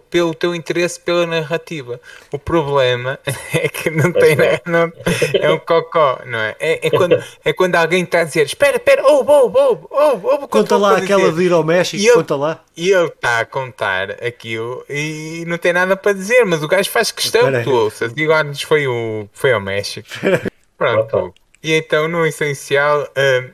[0.10, 2.00] pelo teu interesse pela narrativa.
[2.32, 3.18] O problema
[3.54, 4.62] é que não tem é.
[4.66, 4.92] não,
[5.34, 6.56] é um cocó, não é?
[6.60, 10.26] É, é, quando, é quando alguém está a dizer espera, espera, ouve, ouve, ouve, ouve,
[10.26, 12.64] ouve Conta lá aquela de ir ao México, ele, conta lá.
[12.76, 16.90] E ele está a contar aquilo e não tem nada para dizer, mas o gajo
[16.90, 18.14] faz questão que tu ouças.
[18.14, 20.10] Digo, antes foi, o, foi ao México.
[20.78, 21.34] Pronto.
[21.64, 23.54] E então, no essencial, uh,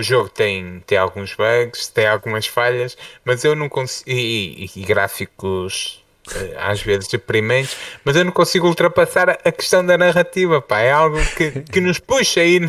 [0.00, 4.10] o jogo tem, tem alguns bugs, tem algumas falhas, mas eu não consigo.
[4.10, 6.02] E, e, e gráficos
[6.34, 10.80] eh, às vezes deprimentes, mas eu não consigo ultrapassar a questão da narrativa, pá.
[10.80, 12.60] É algo que, que nos puxa e,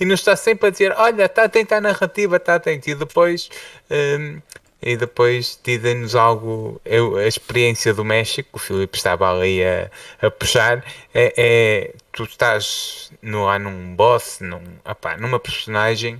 [0.00, 2.88] e nos está sempre a dizer: olha, está atento à narrativa, está atento.
[2.88, 3.50] E depois.
[3.90, 4.40] Um,
[4.82, 6.80] e depois dizem-nos algo.
[6.86, 9.90] Eu, a experiência do México, o Filipe estava ali a,
[10.22, 16.18] a puxar, é, é tu estás no, lá num boss, num, opá, numa personagem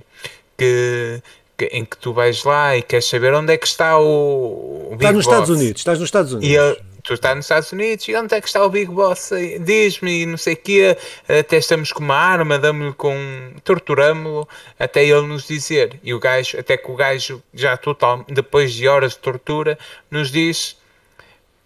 [0.61, 1.21] que,
[1.57, 4.95] que, em que tu vais lá e queres saber onde é que está o, o
[4.95, 5.33] Big Estás nos Boss.
[5.33, 6.49] Estados Unidos, estás nos Estados Unidos.
[6.49, 9.31] E ele, tu estás nos Estados Unidos e onde é que está o Big Boss?
[9.61, 10.97] Diz-me, não sei o quê,
[11.27, 13.15] até estamos com uma arma, damos-lhe com.
[13.63, 14.47] torturamos-lo
[14.79, 15.99] até ele nos dizer.
[16.03, 19.77] E o gajo, até que o gajo, já total, depois de horas de tortura,
[20.09, 20.79] nos diz.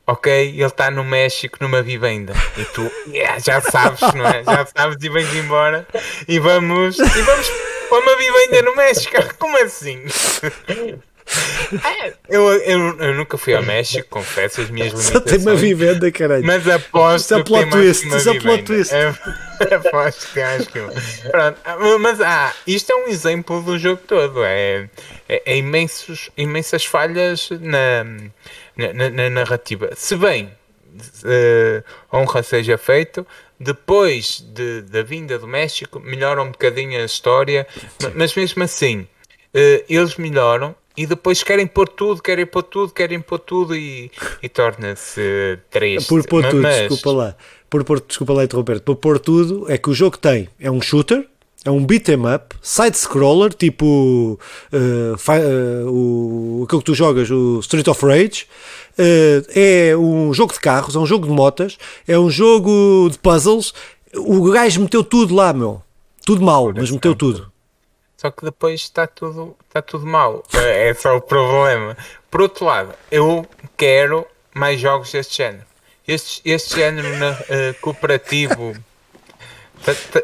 [0.07, 4.43] Ok, ele está no México numa vivenda e tu yeah, já sabes, não é?
[4.43, 5.87] Já sabes e vens embora
[6.27, 9.15] e vamos e vamos uma vivenda no México.
[9.37, 10.03] Como assim?
[11.83, 15.23] É, eu, eu, eu, nunca fui ao México, confesso as minhas limitações.
[15.23, 16.45] Só tem uma vivenda, caralho.
[16.45, 18.93] Mas aposto isso é plot twist, isso é plot twist.
[19.57, 20.79] É, aposto que acho que.
[21.31, 21.59] Pronto,
[21.99, 24.43] mas ah, isto é um exemplo do jogo todo.
[24.43, 24.89] É,
[25.29, 28.03] é, é imensos, imensas falhas na,
[28.75, 29.91] na, na narrativa.
[29.95, 30.51] Se bem
[31.23, 33.25] uh, honra seja feito,
[33.59, 37.67] depois de, da vinda do México, melhora um bocadinho a história,
[38.15, 43.19] mas mesmo assim, uh, eles melhoram e depois querem pôr tudo, querem pôr tudo, querem
[43.19, 46.07] pôr tudo e, e torna-se triste.
[46.07, 46.89] Por pôr tudo, mas...
[46.89, 47.35] desculpa lá.
[47.69, 50.81] Por pôr, desculpa lá interromper Por pôr tudo é que o jogo tem, é um
[50.81, 51.27] shooter,
[51.65, 54.39] é um beat 'em up, side-scroller, tipo
[54.71, 58.45] uh, uh, o, aquilo que tu jogas, o Street of Rage.
[58.97, 61.77] Uh, é um jogo de carros, é um jogo de motas,
[62.07, 63.73] é um jogo de puzzles.
[64.15, 65.81] O gajo meteu tudo lá, meu.
[66.25, 67.51] Tudo mal, mas meteu tudo.
[68.17, 70.43] Só que depois está tudo, está tudo mal.
[70.53, 71.97] É, é só o problema.
[72.31, 73.45] Por outro lado, eu
[73.77, 75.65] quero mais jogos deste género.
[76.07, 78.75] Este, este género uh, cooperativo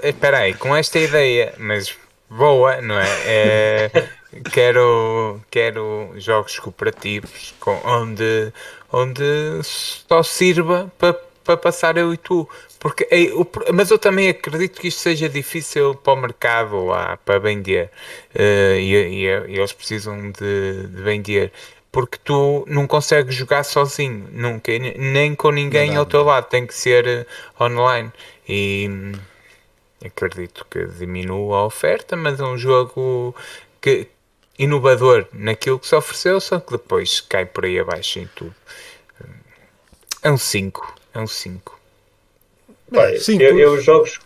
[0.04, 1.96] Espera aí, com esta ideia, mas
[2.30, 3.08] boa, não é?
[3.26, 4.10] é
[4.52, 8.54] quero, quero jogos cooperativos com, onde,
[8.92, 9.24] onde
[9.64, 11.14] só sirva para
[11.44, 12.48] pa passar eu e tu.
[12.80, 13.08] Porque,
[13.74, 17.92] mas eu também acredito que isto seja difícil para o mercado lá, para vender.
[18.34, 21.52] Uh, e, e, e, eles precisam de, de vender
[21.92, 26.74] porque tu não consegues jogar sozinho, nunca, nem com ninguém ao teu lado, tem que
[26.74, 27.26] ser eh,
[27.60, 28.12] online.
[28.48, 29.12] E hum,
[30.06, 33.36] acredito que diminua a oferta, mas é um jogo
[33.82, 34.08] que,
[34.58, 38.56] inovador naquilo que se ofereceu, só que depois cai por aí abaixo em tudo.
[40.24, 41.80] É um 5, é um 5.
[43.44, 44.20] Eu, eu jogos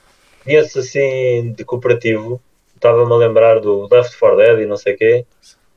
[0.43, 2.41] conheço assim de cooperativo,
[2.76, 5.26] estava-me a lembrar do Left 4 Dead e não sei o quê.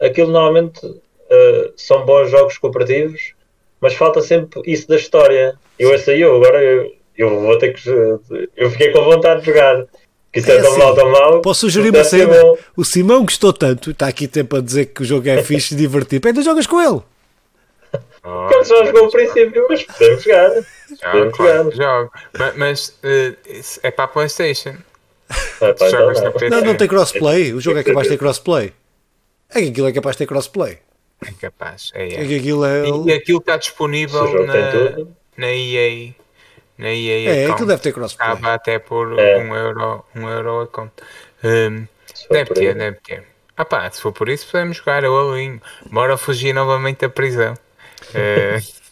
[0.00, 3.34] Aquilo normalmente uh, são bons jogos cooperativos,
[3.80, 5.58] mas falta sempre isso da história.
[5.78, 7.88] Eu esse aí, eu agora eu, eu vou ter que.
[8.56, 9.86] Eu fiquei com vontade de jogar.
[10.32, 11.40] Que isso é, é tão assim, mal, tão mal.
[11.40, 12.34] Posso sugerir uma cena?
[12.76, 15.76] O Simão gostou tanto, está aqui tempo a dizer que o jogo é fixe e
[15.76, 16.28] divertido.
[16.28, 17.02] Ainda jogas com ele.
[18.24, 20.50] Oh, ele só jogou ao princípio, mas podemos jogar.
[21.00, 21.70] Podemos jogar.
[21.70, 22.12] Jogo.
[22.38, 24.74] Mas, mas uh, é para a PlayStation.
[25.60, 27.52] É, pá, então, não, não, não tem crossplay.
[27.52, 28.72] O jogo é capaz de ter crossplay.
[29.50, 30.78] É que aquilo é capaz de ter crossplay.
[31.26, 31.90] É capaz.
[31.94, 32.14] É, é.
[32.14, 32.88] é aquilo é...
[33.06, 34.54] E aquilo está disponível na,
[35.36, 36.14] na EA.
[36.78, 38.28] Na EA é, aquilo deve ter crossplay.
[38.28, 39.38] Acaba até por é.
[39.38, 41.02] um, euro, um euro a conta.
[41.42, 41.86] Um,
[42.30, 43.24] deve ter, deve ter.
[43.56, 45.60] Ah pá, se for por isso podemos jogar o alinho.
[45.90, 47.54] Bora fugir novamente da prisão.
[48.14, 48.78] Uh,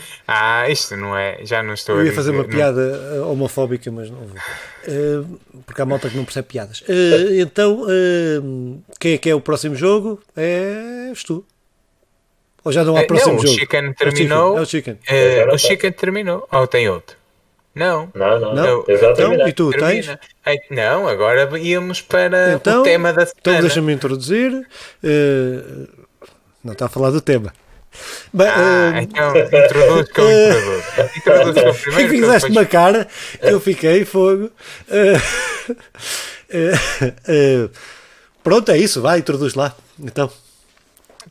[0.26, 1.44] ah, isto não é.
[1.44, 2.50] Já não estou Eu ia fazer uma não...
[2.50, 4.36] piada eh, homofóbica, mas não vou.
[4.36, 6.80] Uh, porque há malta que não percebe piadas.
[6.82, 10.20] Uh, então, uh, quem é que é o próximo jogo?
[10.36, 11.44] É tu.
[12.66, 13.54] Ou já não há próximo não, jogo?
[13.54, 14.58] O Chicken terminou.
[14.58, 14.98] É o Chicken.
[15.06, 16.48] É, o Chicken terminou.
[16.50, 17.16] Ou tem outro?
[17.72, 18.10] Não.
[18.12, 18.54] Não, não.
[18.56, 18.84] não.
[18.88, 20.18] Eu então, e tu Termina.
[20.42, 20.62] tens?
[20.68, 23.38] Não, agora íamos para então, o tema da então semana.
[23.38, 24.66] Então deixa-me introduzir.
[26.64, 27.52] não está a falar do tema.
[28.32, 32.14] Bem, ah, uh, então introduz com uh, introduz com o primeiro.
[32.14, 33.06] E fizeste uma cara
[33.40, 34.50] que eu fiquei fogo.
[34.88, 35.16] Uh,
[37.30, 37.70] uh,
[38.42, 39.72] pronto, é isso, vai, introduz lá.
[40.00, 40.28] Então.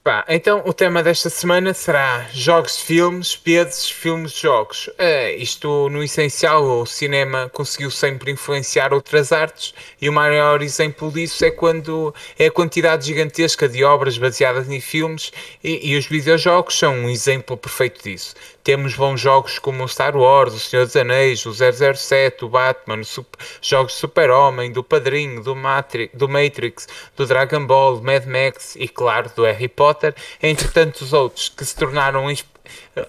[0.06, 4.88] Pá, então o tema desta semana será jogos de filmes, pesos, filmes de jogos.
[4.89, 11.12] Uh, isto, no essencial, o cinema conseguiu sempre influenciar outras artes e o maior exemplo
[11.12, 15.32] disso é quando é a quantidade gigantesca de obras baseadas em filmes
[15.64, 18.36] e, e os videojogos são um exemplo perfeito disso.
[18.66, 23.03] Temos bons jogos como o Star Wars, o Senhor dos Anéis, o 007, o Batman,
[23.03, 28.88] super, jogos Super-Homem, do Padrinho, do, Matri, do Matrix, do Dragon Ball, Mad Max e,
[28.88, 32.26] claro, do Harry Potter, entre tantos outros que se tornaram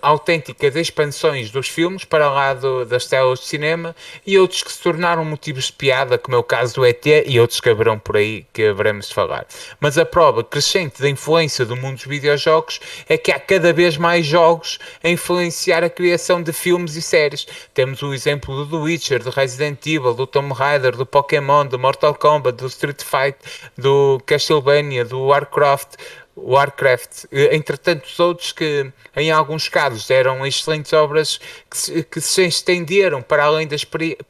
[0.03, 3.95] autênticas expansões dos filmes para lá do, das telas de cinema
[4.27, 7.39] e outros que se tornaram motivos de piada, como é o caso do ET e
[7.41, 9.47] outros que haverão por aí que haveremos de falar.
[9.81, 13.97] Mas a prova crescente da influência do mundo dos videojogos é que há cada vez
[13.97, 17.47] mais jogos a influenciar a criação de filmes e séries.
[17.73, 21.79] Temos o exemplo do The Witcher, do Resident Evil, do Tomb Raider, do Pokémon, do
[21.79, 23.37] Mortal Kombat, do Street Fighter,
[23.77, 25.97] do Castlevania, do Warcraft,
[26.37, 32.21] Warcraft, eh, entre tantos outros que, em alguns casos, eram excelentes obras que se, que
[32.21, 33.77] se estenderam para além, da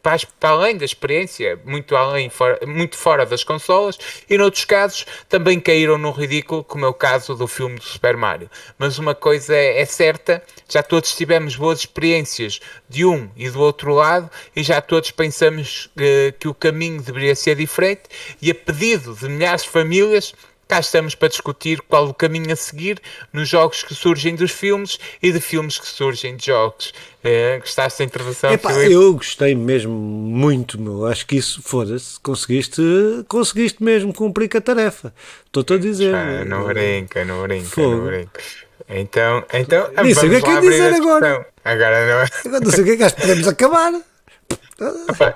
[0.01, 3.99] para, para além da experiência, muito, além, fora, muito fora das consolas,
[4.31, 8.17] e noutros casos também caíram no ridículo, como é o caso do filme do Super
[8.17, 8.49] Mario.
[8.79, 13.61] Mas uma coisa é, é certa, já todos tivemos boas experiências de um e do
[13.61, 18.05] outro lado, e já todos pensamos uh, que o caminho deveria ser diferente,
[18.41, 20.33] e a pedido de milhares de famílias,
[20.69, 23.01] Cá estamos para discutir qual o caminho a seguir
[23.33, 26.93] nos jogos que surgem dos filmes e de filmes que surgem de jogos.
[27.23, 28.53] É, gostaste da introdução?
[28.53, 31.07] Epá, eu gostei mesmo muito, meu.
[31.07, 32.83] Acho que isso, foda-se, conseguiste,
[33.29, 35.15] conseguiste mesmo cumprir com a tarefa.
[35.45, 36.13] Estou-te a dizer.
[36.13, 38.41] Ah, não brinca, não brinca, não brinca.
[38.89, 41.47] Então, então Nem sei o que é que é dizer agora.
[41.65, 42.29] Agora não.
[42.45, 43.93] Agora não sei o que é que acho que podemos acabar.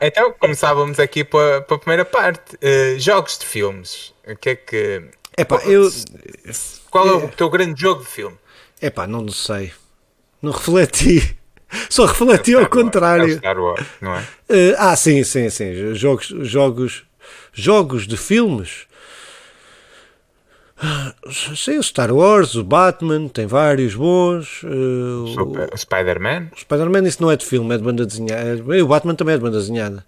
[0.01, 2.57] Então começávamos aqui para, para a primeira parte.
[2.57, 4.13] Uh, jogos de filmes.
[4.27, 5.03] O que é que
[5.41, 5.91] Epá, eu...
[6.91, 8.37] Qual é o teu grande jogo de filme?
[8.81, 9.73] Epá, não sei.
[10.43, 11.37] Não refleti.
[11.89, 13.35] Só refleti é ao contrário.
[13.35, 14.21] É Star Wars, não é?
[14.21, 15.95] Uh, ah, sim, sim, sim.
[15.95, 17.05] Jogos, jogos,
[17.53, 18.87] jogos de filmes.
[21.55, 24.63] Sei o Star Wars, o Batman, tem vários bons.
[24.63, 25.25] Uh,
[25.73, 26.49] o Spider-Man?
[26.57, 28.63] Spider-Man, isso não é de filme, é de banda desenhada.
[28.83, 30.05] O Batman também é de banda desenhada.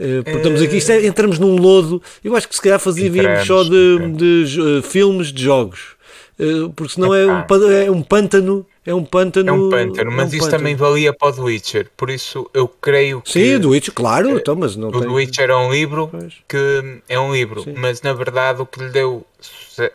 [0.00, 2.02] Uh, portamos aqui, isto é, entramos num lodo.
[2.24, 6.00] Eu acho que se calhar fazíamos só de, de, de uh, filmes de jogos.
[6.38, 7.44] Uh, porque senão é um,
[7.84, 8.66] é um pântano.
[8.86, 9.50] É um pântano.
[9.50, 10.58] É um pântano, mas é um isso pântano.
[10.58, 11.90] também valia para o The Witcher.
[11.94, 13.30] Por isso eu creio que.
[13.30, 14.30] Sim, o The Witcher, claro.
[14.30, 15.02] Então, mas não o tem...
[15.02, 16.34] The Witcher é um livro pois.
[16.48, 17.74] que é um livro, Sim.
[17.76, 19.26] mas na verdade o que lhe deu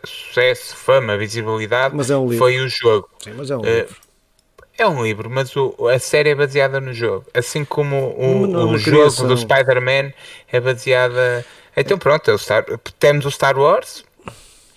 [0.04, 3.08] sucesso, fama, visibilidade é um foi o jogo.
[3.18, 4.05] Sim, mas é um livro.
[4.78, 7.24] É um livro, mas o, a série é baseada no jogo.
[7.32, 9.26] Assim como o, não, o jogo criação.
[9.26, 10.12] do Spider-Man
[10.52, 11.44] é baseada.
[11.74, 12.64] Então pronto, é o Star...
[12.98, 14.04] temos o Star Wars.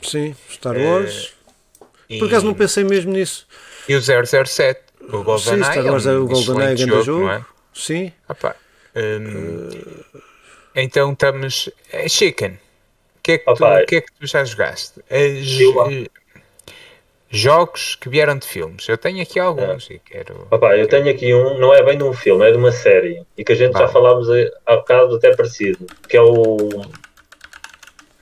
[0.01, 1.33] Sim, Star Wars.
[2.09, 3.45] Uh, Por acaso não pensei mesmo nisso.
[3.87, 5.63] E o 007, o GoldenEye.
[5.65, 7.03] Sim, Star Wars é um o GoldenEye, grande jogo.
[7.03, 7.29] jogo.
[7.29, 7.45] É?
[7.73, 8.13] Sim.
[8.27, 8.55] Opa,
[8.95, 10.21] um, uh...
[10.75, 11.69] Então estamos.
[11.91, 12.51] É chicken.
[12.51, 15.01] O que, é que, tu, que é que tu já jogaste?
[15.09, 15.41] É,
[17.29, 18.87] jogos que vieram de filmes.
[18.87, 19.95] Eu tenho aqui alguns é.
[19.95, 20.47] e quero.
[20.49, 23.23] Opa, eu tenho aqui um, não é bem de um filme, é de uma série.
[23.37, 24.27] E que a gente já falámos
[24.65, 26.57] há bocado até parecido, que é o,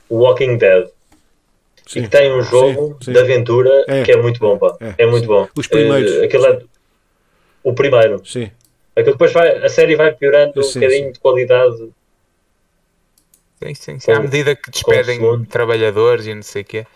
[0.08, 0.88] o Walking Dead.
[1.86, 2.00] Sim.
[2.00, 3.12] E que tem um jogo sim, sim.
[3.12, 4.02] de aventura é.
[4.02, 4.76] que é muito bom, pá.
[4.78, 5.48] É, é muito bom.
[5.56, 6.12] Os primeiros.
[6.12, 6.60] Uh, aquele é
[7.62, 8.20] o primeiro.
[8.26, 8.50] Sim.
[8.94, 11.88] Aquilo depois vai, a série vai piorando um bocadinho de qualidade.
[13.62, 14.12] Sim, sim, sim.
[14.12, 16.86] À medida que despedem trabalhadores e não sei o quê.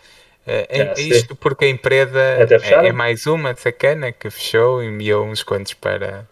[0.45, 5.25] Uh, é, isto porque a empresa é, é, mais uma sacana que fechou e enviou
[5.25, 6.27] uns quantos para,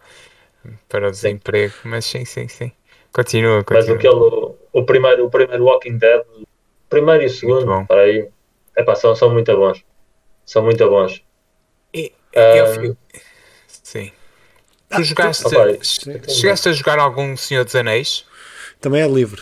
[0.86, 2.70] para o desemprego, mas sim, sim, sim.
[3.10, 3.80] Continua, continua.
[3.80, 6.22] Mas aquele, o, primeiro, o primeiro Walking Dead,
[6.90, 8.28] primeiro e o segundo, para aí,
[8.76, 9.82] epá, são, são muito bons.
[10.44, 11.24] São muito bons.
[11.94, 12.96] E, um, eu,
[13.66, 14.12] sim.
[14.90, 18.26] Tu ah, jogaste, tu, chegaste a jogar algum Senhor dos Anéis?
[18.78, 19.40] Também é livre.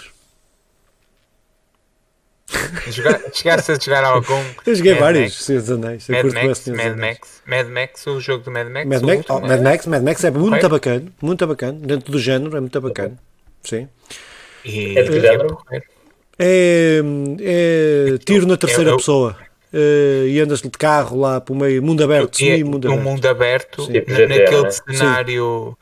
[3.32, 4.42] Chegaste a jogar algum.
[4.66, 6.08] Eu joguei Mad vários Senhor dos Anéis.
[6.08, 8.86] Mad Max, Mad Max, Mad Max, o jogo do Mad Max.
[8.86, 11.78] Mad, Max, oh, Mad Max, Mad Max é muito bacana, muito bacana.
[11.80, 13.16] Dentro do género é muito bacana.
[13.62, 13.88] Sim.
[14.64, 15.58] E, é de género?
[16.38, 17.00] É,
[17.40, 19.36] é tiro na terceira eu, eu, pessoa.
[19.72, 23.04] Uh, e andas de carro lá para o meio, mundo aberto, sim, mundo aberto.
[23.04, 24.70] mundo aberto, tipo naquele né?
[24.70, 25.78] cenário.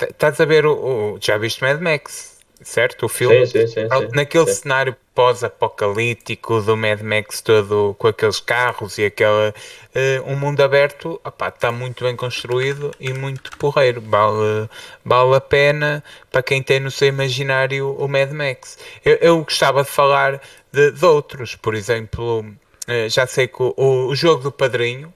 [0.00, 2.27] Estás a ver o, o, Já viste Mad Max?
[2.62, 3.06] Certo?
[3.06, 3.46] O filme.
[3.46, 9.54] Sim, sim, sim, Naquele cenário pós-apocalíptico do Mad Max todo com aqueles carros e aquela.
[9.94, 14.00] Uh, um mundo aberto está muito bem construído e muito porreiro.
[14.00, 14.68] Vale,
[15.04, 18.78] vale a pena para quem tem no seu imaginário o Mad Max.
[19.04, 20.40] Eu, eu gostava de falar
[20.72, 22.40] de, de outros, por exemplo.
[22.88, 25.12] Uh, já sei que o, o jogo do Padrinho,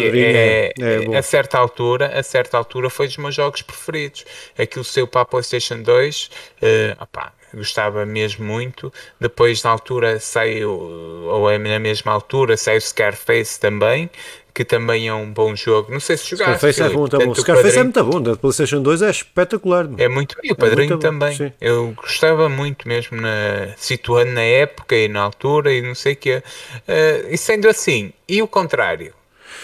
[0.00, 4.24] que é, é, é a certa altura, a certa altura foi dos meus jogos preferidos.
[4.58, 6.30] Aquilo saiu para a PlayStation 2,
[6.62, 8.92] uh, opá, gostava mesmo muito.
[9.20, 14.10] Depois, na altura, saiu, ou é na mesma altura, saiu Scarface também,
[14.52, 15.92] que também é um bom jogo.
[15.92, 16.58] Não sei se jogaste.
[16.58, 17.34] Scarface é muito bom.
[17.34, 18.20] Scarface é muito bom.
[18.20, 19.88] Da PlayStation 2 é espetacular.
[19.98, 20.36] É muito.
[20.42, 21.36] E o é Padrinho é também.
[21.36, 26.12] Bom, Eu gostava muito mesmo, na, situando na época e na altura e não sei
[26.12, 26.42] o quê.
[26.88, 29.12] Uh, e sendo assim, e o contrário?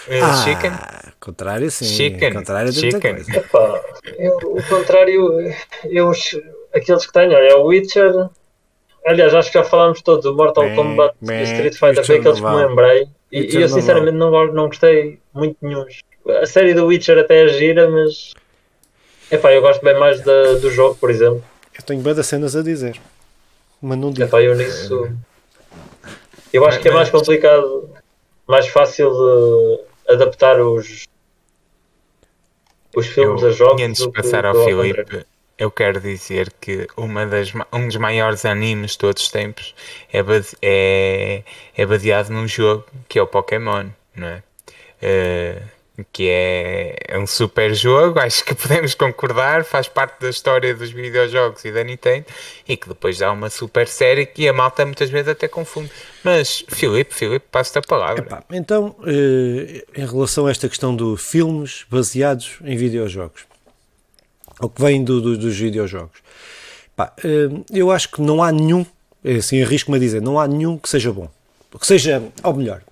[0.07, 0.71] Uh, ah, chicken?
[1.19, 1.85] Contrário, sim.
[1.85, 2.33] Chicken.
[2.33, 3.17] Contrário chicken.
[3.35, 3.81] Epá,
[4.17, 5.53] eu, o contrário,
[5.85, 6.11] eu,
[6.73, 8.29] aqueles que tenho, é o Witcher.
[9.05, 10.25] Aliás, acho que já falámos todos.
[10.25, 13.07] O Mortal bem, Kombat e o Street Fighter foi aqueles que me lembrei.
[13.31, 15.85] E, e eu sinceramente não, não, não gostei muito nenhum.
[16.41, 18.33] A série do Witcher até é gira, mas.
[19.31, 21.43] Epá, eu gosto bem mais da, do jogo, por exemplo.
[21.77, 22.99] Eu tenho bem das cenas a dizer.
[23.81, 24.27] Mas não digo.
[24.27, 25.09] Epá, eu nisso.
[26.51, 27.89] Eu acho que é mais complicado,
[28.45, 31.07] mais fácil de adaptar os,
[32.95, 33.81] os filmes eu, a jogos.
[33.81, 35.25] Antes de passar ao Filipe,
[35.57, 39.75] eu quero dizer que uma das, um dos maiores animes de todos os tempos
[40.11, 41.43] é, base, é,
[41.75, 44.43] é baseado num jogo que é o Pokémon, não é?
[45.03, 45.70] Uh,
[46.11, 50.91] que é, é um super jogo, acho que podemos concordar, faz parte da história dos
[50.91, 52.25] videojogos e da Nintendo,
[52.67, 55.91] e que depois dá uma super série que a malta muitas vezes até confunde.
[56.23, 58.23] Mas, Filipe, Filipe, passo-te a palavra.
[58.23, 63.45] Epá, então, eh, em relação a esta questão de filmes baseados em videojogos,
[64.59, 66.19] ou que vêm do, do, dos videojogos,
[66.93, 68.85] epá, eh, eu acho que não há nenhum,
[69.25, 71.29] assim arrisco-me a dizer, não há nenhum que seja bom,
[71.79, 72.90] que seja, ou melhor, é,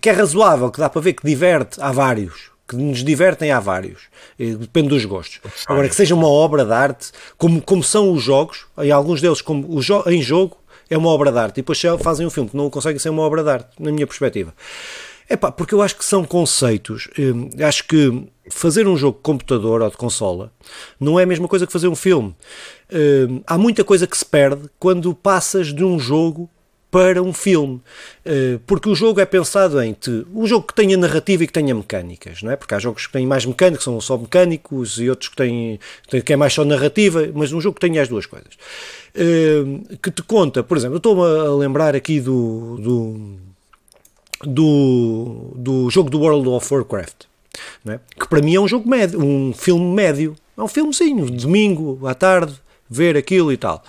[0.00, 2.50] que é razoável, que dá para ver que diverte, há vários.
[2.68, 4.02] Que nos divertem, há vários.
[4.38, 5.40] Depende dos gostos.
[5.66, 9.40] Agora, que seja uma obra de arte, como, como são os jogos, em alguns deles,
[9.40, 10.56] como o jo em jogo,
[10.88, 11.58] é uma obra de arte.
[11.58, 14.06] E depois fazem um filme que não consegue ser uma obra de arte, na minha
[14.06, 14.54] perspectiva.
[15.30, 17.08] É pá, porque eu acho que são conceitos.
[17.16, 20.52] Hum, acho que fazer um jogo de computador ou de consola
[20.98, 22.34] não é a mesma coisa que fazer um filme.
[22.92, 26.50] Hum, há muita coisa que se perde quando passas de um jogo
[26.90, 27.80] para um filme.
[28.24, 31.52] Eh, porque o jogo é pensado em te, um jogo que tenha narrativa e que
[31.52, 32.56] tenha mecânicas, não é?
[32.56, 35.78] Porque há jogos que têm mais mecânicos, são só mecânicos, e outros que têm
[36.24, 38.50] que é mais só narrativa, mas um jogo que tenha as duas coisas.
[39.14, 43.40] Eh, que te conta, por exemplo, eu estou-me a lembrar aqui do, do
[44.42, 47.24] do, do jogo do World of Warcraft,
[47.86, 48.00] é?
[48.18, 50.34] que para mim é um jogo médio, um filme médio.
[50.56, 52.52] É um filmezinho, domingo à tarde,
[52.88, 53.82] ver aquilo e tal.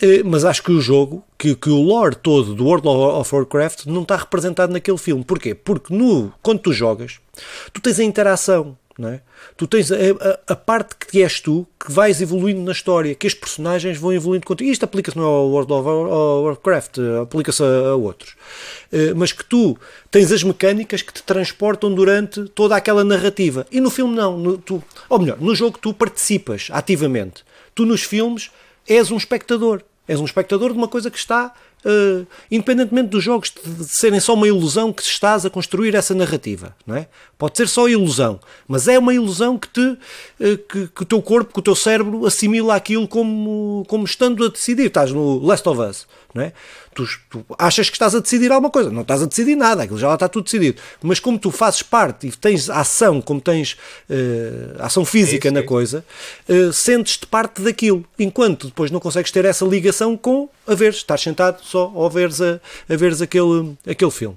[0.00, 3.86] Eh, mas acho que o jogo, que, que o lore todo do World of Warcraft
[3.86, 5.24] não está representado naquele filme.
[5.24, 5.54] Porquê?
[5.54, 7.20] Porque no, quando tu jogas,
[7.72, 9.20] tu tens a interação, é?
[9.56, 13.26] Tu tens a, a, a, parte que és tu que vais evoluindo na história, que
[13.26, 14.70] os personagens vão evoluindo contigo.
[14.70, 18.36] Isto aplica-se não ao World of Warcraft, aplica-se a, a, outros.
[18.92, 19.78] Uh, mas que tu
[20.10, 23.66] tens as mecânicas que te transportam durante toda aquela narrativa.
[23.70, 24.36] E no filme não.
[24.36, 27.44] No, tu, ou melhor, no jogo tu participas ativamente.
[27.74, 28.50] Tu nos filmes
[28.86, 29.82] és um espectador.
[30.10, 34.34] És um espectador de uma coisa que está Uh, independentemente dos jogos de serem só
[34.34, 37.08] uma ilusão que estás a construir essa narrativa, não é?
[37.38, 38.38] Pode ser só ilusão,
[38.68, 39.98] mas é uma ilusão que te uh,
[40.68, 44.48] que, que, o teu corpo, que o teu cérebro assimila aquilo como, como estando a
[44.50, 44.88] decidir.
[44.88, 46.52] Estás no Last of Us, não é?
[46.94, 49.98] Tu, tu, achas que estás a decidir alguma coisa, não estás a decidir nada, aquilo
[49.98, 50.80] já lá está tudo decidido.
[51.02, 53.76] Mas como tu fazes parte e tens ação, como tens
[54.08, 56.04] uh, ação física é na coisa,
[56.48, 61.20] uh, sentes-te parte daquilo, enquanto depois não consegues ter essa ligação com a ver, estás
[61.20, 64.36] sentado só a veres, a, a veres aquele, aquele filme.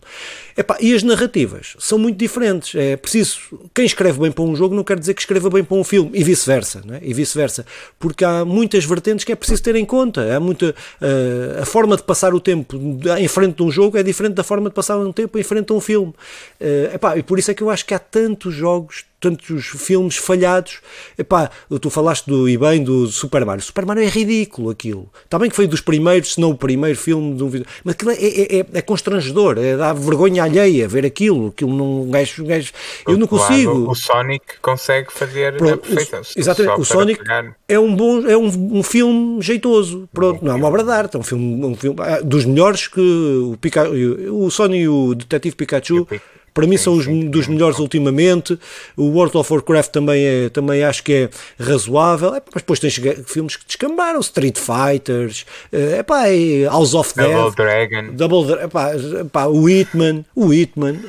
[0.58, 2.74] Epá, e as narrativas são muito diferentes.
[2.76, 3.40] É preciso.
[3.74, 6.10] Quem escreve bem para um jogo não quer dizer que escreva bem para um filme,
[6.14, 6.84] e vice-versa.
[6.92, 7.00] É?
[7.04, 7.66] E vice-versa.
[8.00, 10.36] Porque há muitas vertentes que é preciso ter em conta.
[10.36, 12.78] Há muita, uh, a forma de passar o tempo
[13.18, 15.72] em frente de um jogo é diferente da forma de passar um tempo em frente
[15.72, 16.14] a um filme.
[16.60, 20.18] Uh, epá, e por isso é que eu acho que há tantos jogos tantos filmes
[20.18, 20.82] falhados.
[21.18, 21.50] Epá,
[21.82, 23.64] tu falaste do, e bem do Super Mario.
[23.64, 25.10] Super Mario é ridículo aquilo.
[25.24, 27.66] Está bem que foi dos primeiros, se não o primeiro filme de um vídeo.
[27.86, 31.48] Mas aquilo é, é, é, é constrangedor, é dá vergonha alheia ver aquilo.
[31.48, 32.12] Aquilo não.
[32.12, 32.74] Gajo, gajo,
[33.08, 33.90] eu não consigo.
[33.90, 36.20] O Sonic consegue fazer Pronto, a perfeição.
[36.20, 37.56] O, exatamente, o Sonic pegar...
[37.68, 40.10] é um bom, é um, um filme jeitoso.
[40.12, 42.88] Pronto, não é uma obra de arte, é um filme, um filme ah, dos melhores
[42.88, 46.06] que o, Pika, o Sonic e o Detetive Pikachu
[46.54, 48.58] para mim são os dos melhores ultimamente.
[48.96, 51.30] O World of Warcraft também, é, também acho que é
[51.60, 52.36] razoável.
[52.36, 56.24] É, mas depois tens filmes que descambaram: Street Fighters, é, epá,
[56.70, 61.00] House of Death, Double Dragon, Double, epá, epá, o Hitman, o Hitman.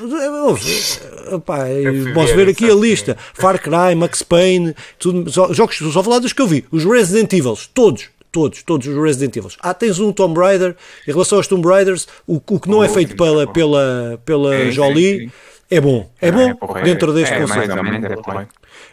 [1.32, 1.66] Epá,
[2.14, 6.42] posso ver aqui a lista: Far Cry, Max Payne, tudo, jogos, só falar dos que
[6.42, 6.64] eu vi.
[6.70, 9.52] Os Resident Evil, todos todos, todos os Resident Evil.
[9.60, 10.74] Ah, tens um Tomb Raider,
[11.06, 14.72] em relação aos Tomb Raiders, o, o que não é feito pela, pela, pela é,
[14.72, 15.30] Jolie
[15.70, 17.72] é bom, é bom é, dentro deste é, conceito.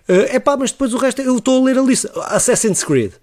[0.07, 2.11] É, é pá, mas depois o resto, eu estou a ler a lista.
[2.27, 3.13] Assassin's Creed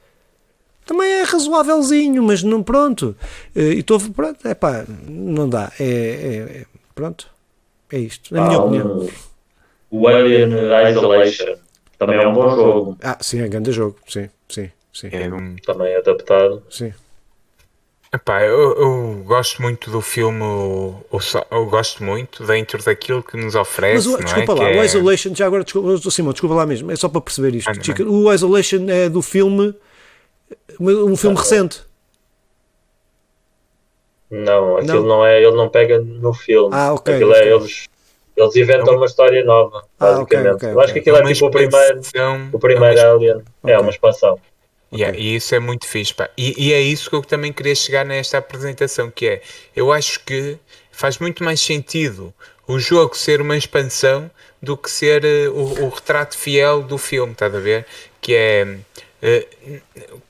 [0.84, 3.14] também é razoávelzinho, mas não pronto.
[3.54, 5.70] E estou, pronto, é pá, não dá.
[5.78, 7.30] É, é, é, pronto,
[7.92, 9.08] é isto, na minha opinião.
[9.90, 10.50] O Alien
[10.90, 11.56] Isolation
[11.96, 12.98] também é um bom jogo.
[13.02, 14.70] Ah, sim, é um grande jogo, sim, sim.
[14.92, 15.08] Sim.
[15.12, 15.56] É um...
[15.56, 16.62] Também adaptado.
[16.70, 16.92] Sim.
[18.12, 21.04] Epá, eu, eu, gosto muito do filme, eu,
[21.50, 24.08] eu, gosto muito dentro daquilo que nos oferece.
[24.08, 24.54] Mas desculpa é?
[24.54, 24.86] lá, que o é...
[24.86, 27.68] Isolation, já agora, desculpa, Simão, desculpa lá mesmo, é só para perceber isto.
[27.68, 29.74] Ah, Chica, o Isolation é do filme,
[30.80, 31.82] um filme ah, recente.
[34.30, 35.08] Não, aquilo não.
[35.18, 35.26] não.
[35.26, 36.70] é, ele não pega no filme.
[36.72, 37.14] Ah, ok.
[37.14, 37.48] Aquilo é okay.
[37.50, 37.88] é eles.
[38.36, 40.46] Eles inventam uma história nova, basicamente.
[40.46, 42.00] Ah, okay, okay, eu acho que aquilo é, é tipo o primeiro,
[42.52, 43.42] o primeiro Alien.
[43.66, 44.38] É uma expansão.
[44.92, 45.32] Yeah, okay.
[45.32, 46.14] E isso é muito fixe.
[46.14, 46.30] Pá.
[46.36, 49.42] E, e, é isso que eu também queria chegar nesta apresentação, que é,
[49.76, 50.58] eu acho que
[50.90, 52.32] faz muito mais sentido
[52.66, 54.30] o jogo ser uma expansão
[54.60, 57.86] do que ser uh, o, o, retrato fiel do filme, estás a ver?
[58.20, 58.78] Que é...
[59.20, 59.80] Uh,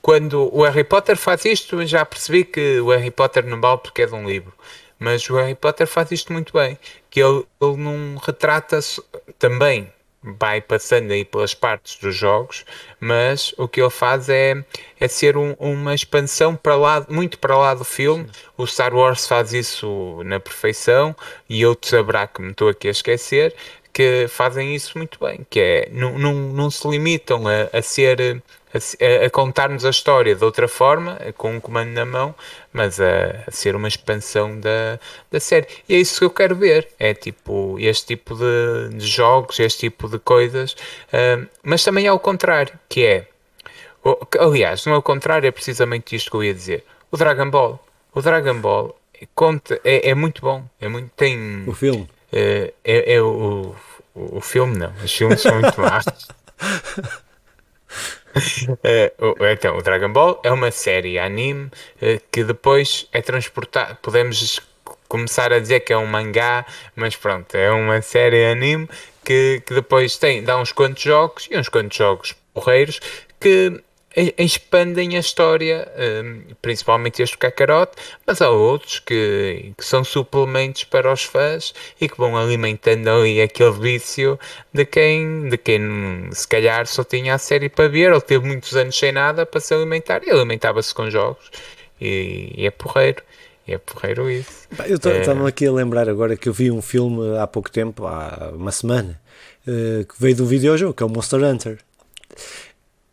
[0.01, 4.03] quando o Harry Potter faz isto, já percebi que o Harry Potter não vale porque
[4.03, 4.53] é de um livro.
[4.97, 6.77] Mas o Harry Potter faz isto muito bem.
[7.09, 8.79] Que ele, ele não retrata
[9.37, 9.91] também
[10.21, 12.65] vai passando aí pelas partes dos jogos,
[12.99, 14.63] mas o que ele faz é,
[14.99, 18.25] é ser um, uma expansão para lá, muito para lá do filme.
[18.25, 18.31] Sim.
[18.57, 21.15] O Star Wars faz isso na perfeição
[21.49, 23.55] e outros haverá que me estou aqui a esquecer
[23.91, 28.41] que fazem isso muito bem, que é não, não, não se limitam a, a ser
[28.73, 32.35] a, a contar-nos a história de outra forma, com um comando na mão,
[32.71, 34.99] mas a, a, ser uma expansão da,
[35.31, 35.67] da série.
[35.87, 36.87] E é isso que eu quero ver.
[36.99, 42.11] É tipo este tipo de, de jogos, este tipo de coisas, uh, mas também é
[42.11, 43.27] o contrário, que é.
[44.39, 46.85] Aliás, não é o contrário, é precisamente isto que eu ia dizer.
[47.11, 47.83] O Dragon Ball.
[48.13, 48.95] O Dragon Ball
[49.35, 50.63] conta, é, é muito bom.
[50.79, 51.63] É muito, tem.
[51.67, 52.03] O filme.
[52.31, 53.75] Uh, é, é o,
[54.15, 54.93] o, o filme, não.
[55.03, 56.05] Os filmes são muito más.
[58.83, 59.13] É,
[59.51, 61.69] então, o Dragon Ball é uma série anime
[62.01, 63.97] é, que depois é transportado.
[64.01, 64.61] Podemos
[65.07, 66.65] começar a dizer que é um mangá,
[66.95, 68.87] mas pronto, é uma série anime
[69.23, 72.99] que, que depois tem, dá uns quantos jogos e uns quantos jogos porreiros
[73.39, 73.81] que
[74.15, 75.87] expandem a história,
[76.23, 77.91] um, principalmente este Kakarot,
[78.25, 83.41] mas há outros que, que são suplementos para os fãs e que vão alimentando ali
[83.41, 84.39] aquele vício
[84.73, 88.75] de quem, de quem se calhar só tinha a série para ver ou teve muitos
[88.75, 91.51] anos sem nada para se alimentar e alimentava-se com jogos
[92.01, 93.21] e, e é porreiro.
[93.67, 94.67] É porreiro isso.
[94.87, 95.47] Eu estava é...
[95.47, 99.21] aqui a lembrar agora que eu vi um filme há pouco tempo, há uma semana,
[99.67, 101.77] uh, que veio de um videojogo, que é o Monster Hunter.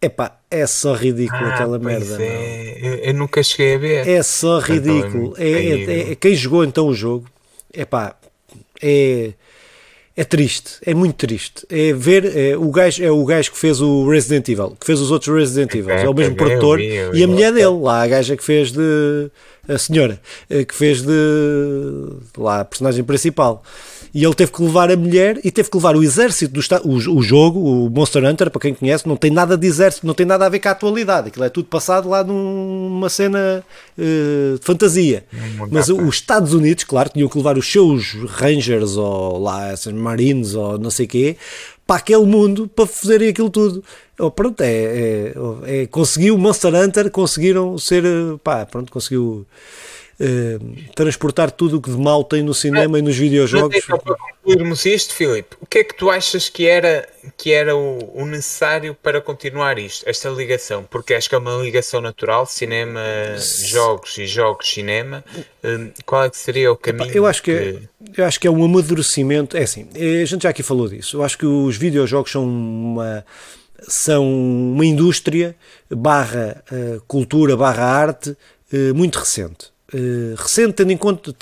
[0.06, 2.22] Epá, é só ridículo ah, aquela merda.
[2.22, 2.78] É.
[2.80, 4.08] Eu, eu, nunca cheguei a ver.
[4.08, 5.34] É só então, ridículo.
[5.36, 7.26] Então, é, é, é, quem jogou então o jogo,
[7.74, 8.14] epá,
[8.80, 9.32] é,
[10.16, 11.66] é triste, é muito triste.
[11.68, 15.00] É ver é, o gajo, é o gajo que fez o Resident Evil, que fez
[15.00, 18.06] os outros Resident Evil, é o mesmo produtor, vi, e a mulher dele, lá a
[18.06, 19.28] gaja que fez de
[19.68, 21.10] a senhora, eh, que fez de
[22.38, 23.64] lá a personagem principal
[24.16, 26.88] e ele teve que levar a mulher e teve que levar o exército do Estado.
[26.88, 30.14] O, o, jogo, o Monster Hunter, para quem conhece, não tem nada de exército, não
[30.14, 31.28] tem nada a ver com a atualidade.
[31.28, 33.62] Aquilo é tudo passado lá numa cena
[33.98, 35.22] uh, de fantasia.
[35.70, 40.54] Mas os Estados Unidos, claro, tinham que levar os seus Rangers ou lá, esses Marines
[40.54, 41.36] ou não sei o quê
[41.86, 43.84] para aquele mundo para fazerem aquilo tudo.
[44.18, 45.34] Oh, pronto, é, é,
[45.82, 48.02] é, conseguiu Monster Hunter, conseguiram ser,
[48.42, 49.46] pá, pronto, conseguiu
[50.18, 50.58] eh,
[50.94, 53.76] transportar tudo o que de mal tem no cinema e nos videojogos.
[53.76, 57.06] Então, para concluirmos isto, Filipe, o que é que tu achas que era,
[57.36, 60.84] que era o, o, necessário para continuar isto, esta ligação?
[60.90, 63.00] Porque acho que é uma ligação natural, cinema,
[63.68, 65.22] jogos e jogos, cinema.
[65.62, 67.12] Eh, qual é que seria o caminho?
[67.12, 67.72] eu, acho que, é,
[68.12, 68.20] que...
[68.20, 69.54] eu acho que é um amadurecimento.
[69.54, 71.18] É assim, eh, a gente já aqui falou disso.
[71.18, 73.22] Eu acho que os videojogos são uma
[73.86, 75.54] são uma indústria
[75.90, 81.32] barra uh, cultura barra arte uh, muito recente Uh, recente, tendo em conta,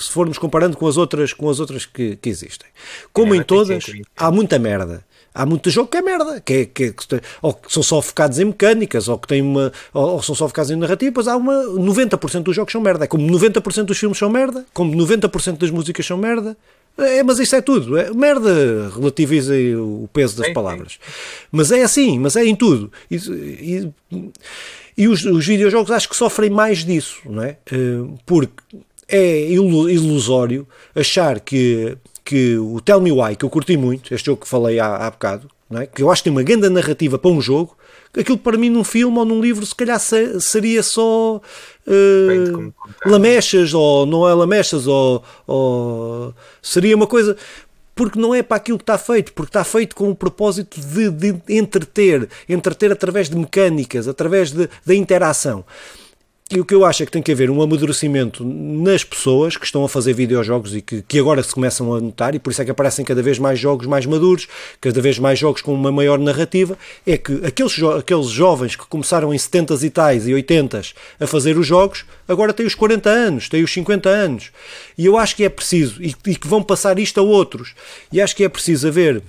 [0.00, 2.66] se formos comparando com as outras, com as outras que, que existem.
[3.12, 3.84] Como é, em todas,
[4.16, 5.04] há muita merda.
[5.34, 8.00] Há muito jogo que é merda, que, é, que, é, que, ou que são só
[8.00, 11.26] focados em mecânicas, ou que têm uma, ou, ou são só focados em narrativas.
[11.26, 13.04] Há uma 90% dos jogos são merda.
[13.04, 16.56] É como 90% dos filmes são merda, como 90% das músicas são merda.
[16.96, 17.98] É, mas isso é tudo.
[17.98, 21.00] É, merda relativiza o peso das palavras.
[21.50, 22.92] Mas é assim, mas é em tudo.
[23.10, 23.92] E, e,
[24.96, 27.56] e os, os videojogos acho que sofrem mais disso, não é?
[27.70, 28.62] Eh, porque
[29.08, 34.42] é ilusório achar que, que o Tell Me Why, que eu curti muito, este jogo
[34.42, 35.86] que falei há, há bocado, não é?
[35.86, 37.76] que eu acho que tem uma grande narrativa para um jogo,
[38.16, 41.40] aquilo para mim num filme ou num livro se calhar seria só
[41.86, 42.74] uh,
[43.04, 47.36] lamechas ou não é lamechas ou, ou seria uma coisa
[47.94, 51.10] porque não é para aquilo que está feito, porque está feito com o propósito de,
[51.10, 55.64] de entreter, entreter através de mecânicas, através da interação.
[56.54, 59.66] E o que eu acho é que tem que haver um amadurecimento nas pessoas que
[59.66, 62.62] estão a fazer videojogos e que, que agora se começam a notar, e por isso
[62.62, 64.46] é que aparecem cada vez mais jogos mais maduros,
[64.80, 68.86] cada vez mais jogos com uma maior narrativa, é que aqueles, jo aqueles jovens que
[68.86, 70.80] começaram em 70 e tais e 80
[71.18, 74.52] a fazer os jogos, agora têm os 40 anos, têm os 50 anos.
[74.96, 77.74] E eu acho que é preciso, e, e que vão passar isto a outros,
[78.12, 79.20] e acho que é preciso haver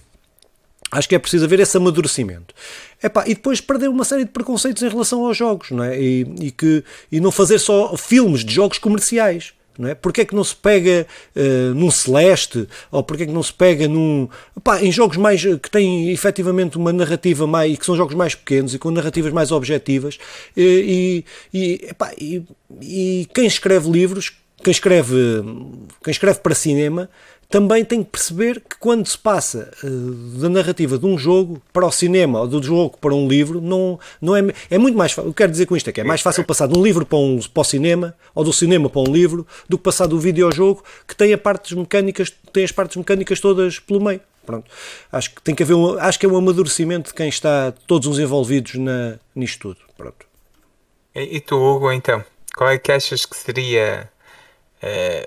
[0.96, 2.56] Acho que é preciso haver esse amadurecimento.
[3.04, 6.00] Epá, e depois perder uma série de preconceitos em relação aos jogos, não é?
[6.00, 9.54] E, e, que, e não fazer só filmes de jogos comerciais.
[9.78, 9.96] Não é?
[9.96, 13.52] Porquê é que não se pega uh, num Celeste ou porquê é que não se
[13.52, 18.16] pega num epá, em jogos mais que têm efetivamente uma narrativa mais que são jogos
[18.16, 20.18] mais pequenos e com narrativas mais objetivas
[20.56, 22.42] e, e, epá, e,
[22.82, 24.32] e quem escreve livros
[24.64, 25.44] quem escreve
[26.02, 27.10] quem escreve para cinema
[27.50, 31.86] também tem que perceber que quando se passa uh, da narrativa de um jogo para
[31.86, 35.30] o cinema ou do jogo para um livro, não, não é, é muito mais fácil.
[35.30, 37.18] Eu quero dizer com isto é que é mais fácil passar de um livro para,
[37.18, 40.84] um, para o cinema ou do cinema para um livro do que passar do videojogo
[41.08, 44.22] que tem, a partes mecânicas, tem as partes mecânicas todas pelo meio.
[44.46, 44.70] Pronto.
[45.12, 48.08] Acho que tem que haver um, acho que é um amadurecimento de quem está todos
[48.08, 49.80] os envolvidos na, nisto tudo.
[49.98, 50.26] Pronto.
[51.16, 52.24] E, e tu, Hugo, então,
[52.56, 54.10] qual é que achas que seria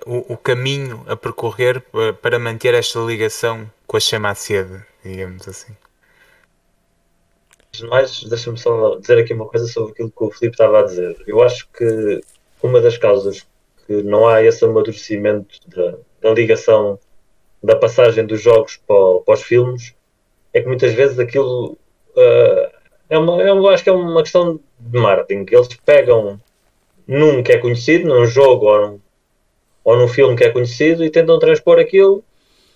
[0.07, 1.83] o, o, caminho a percorrer
[2.23, 5.75] para manter esta ligação com a chama sede, digamos assim.
[7.89, 11.17] Mais, deixa-me só dizer aqui uma coisa sobre aquilo que o Filipe estava a dizer.
[11.27, 12.21] Eu acho que
[12.63, 13.47] uma das causas
[13.87, 16.99] que não há esse amadurecimento da, da ligação
[17.63, 19.95] da passagem dos jogos para, para, os filmes
[20.53, 21.79] é que muitas vezes aquilo
[22.17, 22.79] uh,
[23.09, 25.47] é uma, eu acho que é uma questão de marketing.
[25.51, 26.41] Eles pegam
[27.07, 29.01] num que é conhecido, num jogo ou num,
[29.89, 32.23] ou num filme que é conhecido e tentam transpor aquilo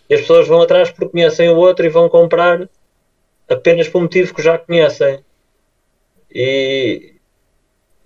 [0.08, 2.66] e as pessoas vão atrás porque conhecem o outro e vão comprar
[3.46, 5.18] apenas por motivo que já conhecem.
[6.34, 7.12] E,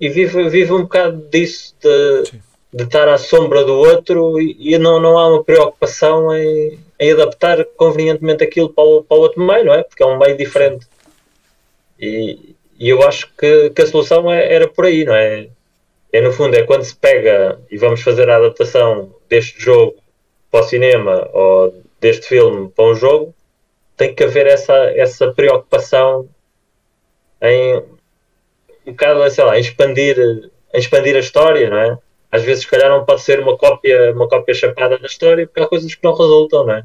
[0.00, 2.32] e vive, vive um bocado disso de,
[2.74, 7.12] de estar à sombra do outro e, e, não, não há uma preocupação em, em
[7.12, 9.84] adaptar convenientemente aquilo para o, para o outro meio, não é?
[9.84, 10.84] Porque é um meio diferente.
[11.96, 15.48] E, e eu acho que, que a solução é, era por aí, não é?
[16.16, 19.96] É no fundo, é quando se pega e vamos fazer a adaptação deste jogo
[20.50, 23.34] para o cinema ou deste filme para um jogo,
[23.98, 26.26] tem que haver essa, essa preocupação
[27.42, 27.76] em
[28.86, 30.16] um bocado, sei lá, expandir,
[30.72, 31.98] expandir a história, não é?
[32.32, 35.60] Às vezes, se calhar, não pode ser uma cópia, uma cópia chapada da história, porque
[35.60, 36.84] há coisas que não resultam, não é?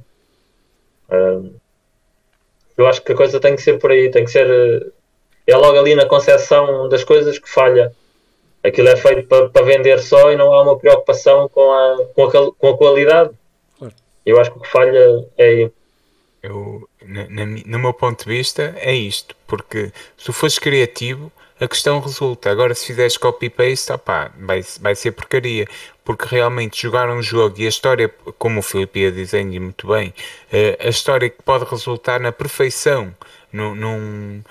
[2.77, 4.91] eu acho que a coisa tem que ser por aí, tem que ser.
[5.47, 7.95] É logo ali na concepção das coisas que falha.
[8.63, 12.25] Aquilo é feito para, para vender só e não há uma preocupação com a, com
[12.25, 13.31] a, com a qualidade.
[14.25, 15.71] Eu acho que o que falha é aí.
[16.43, 21.31] Eu, na, na, no meu ponto de vista, é isto, porque se tu fores criativo,
[21.59, 22.49] a questão resulta.
[22.49, 23.91] Agora, se fizeres copy-paste,
[24.39, 25.67] vai, vai ser porcaria,
[26.03, 28.09] porque realmente jogar um jogo e a história,
[28.39, 30.11] como o Filipe ia dizendo muito bem,
[30.51, 33.15] eh, a história que pode resultar na perfeição
[33.53, 34.41] num, num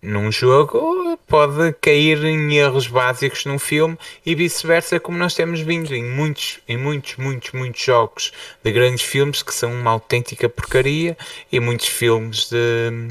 [0.00, 5.94] num jogo pode cair em erros básicos num filme e vice-versa, como nós temos vindo
[5.94, 8.32] em muitos, em muitos, muitos, muitos jogos
[8.62, 11.16] de grandes filmes que são uma autêntica porcaria
[11.50, 13.08] e muitos filmes de,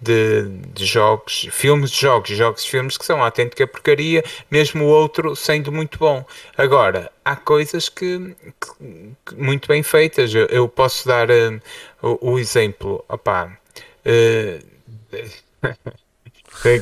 [0.00, 4.88] de, de jogos, filmes de jogos, jogos de filmes que são autêntica porcaria, mesmo o
[4.88, 6.24] outro sendo muito bom.
[6.56, 10.32] Agora, há coisas que, que, muito bem feitas.
[10.34, 11.60] Eu, eu posso dar uh,
[12.00, 13.58] o, o, exemplo, opá.
[14.06, 14.64] Uh,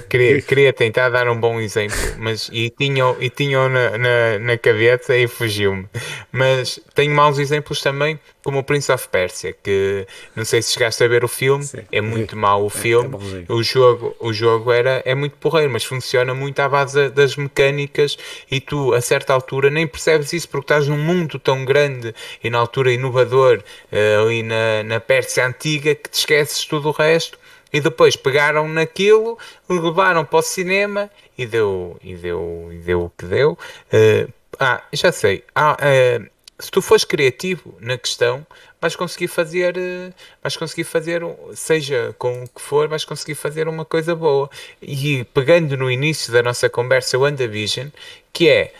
[0.09, 4.59] Queria, queria tentar dar um bom exemplo, mas e tinham e tinham na, na, na
[4.59, 5.87] cabeça e fugiu-me.
[6.33, 11.05] Mas tenho maus exemplos também, como o Prince of Persia, que não sei se chegaste
[11.05, 11.83] a ver o filme, Sim.
[11.93, 13.15] é muito mau o filme.
[13.49, 17.11] É, é o jogo, o jogo era, é muito porreiro, mas funciona muito à base
[17.11, 18.17] das mecânicas
[18.51, 22.49] e tu, a certa altura, nem percebes isso porque estás num mundo tão grande e
[22.49, 23.63] na altura inovador
[23.93, 27.39] uh, ali na, na Pérsia antiga que te esqueces tudo o resto
[27.77, 29.39] e depois pegaram naquilo,
[29.69, 33.53] levaram para o cinema e deu, e deu, e deu o que deu.
[33.93, 35.45] Uh, ah, já sei.
[35.55, 36.27] Ah, uh,
[36.59, 38.47] se tu fores criativo na questão,
[38.81, 41.21] vais conseguir fazer, uh, vais conseguir fazer,
[41.53, 44.49] seja com o que for, vais conseguir fazer uma coisa boa.
[44.81, 47.89] E pegando no início da nossa conversa, o WandaVision,
[48.33, 48.73] que é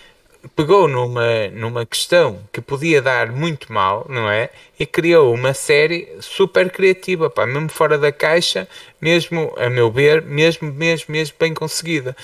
[0.55, 4.51] pegou numa, numa questão que podia dar muito mal, não é?
[4.79, 8.69] E criou uma série super criativa, pá, mesmo fora da caixa,
[9.01, 12.17] mesmo, a meu ver, mesmo, mesmo, mesmo bem conseguida.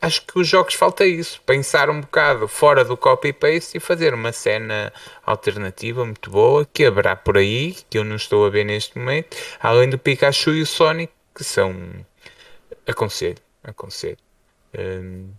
[0.00, 4.30] Acho que os jogos falta isso, pensar um bocado fora do copy-paste e fazer uma
[4.30, 4.92] cena
[5.24, 9.36] alternativa muito boa, que haverá por aí, que eu não estou a ver neste momento,
[9.58, 11.74] além do Pikachu e o Sonic, que são
[12.86, 14.18] aconselho, aconselho.
[14.78, 15.30] Hum,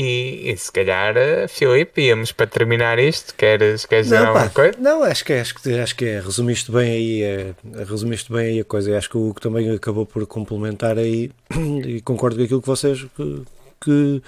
[0.00, 3.34] e, e, se calhar, eh, Filipe, íamos para terminar isto.
[3.34, 4.78] Queres, queres dizer não, alguma pá, coisa?
[4.78, 7.54] Não, acho que, acho que, acho que é, resumiste bem aí, é,
[7.84, 8.96] resumiste bem aí a coisa.
[8.96, 11.32] Acho que o Hugo também acabou por complementar aí
[11.84, 13.42] e concordo com aquilo que vocês que,
[13.80, 14.22] que,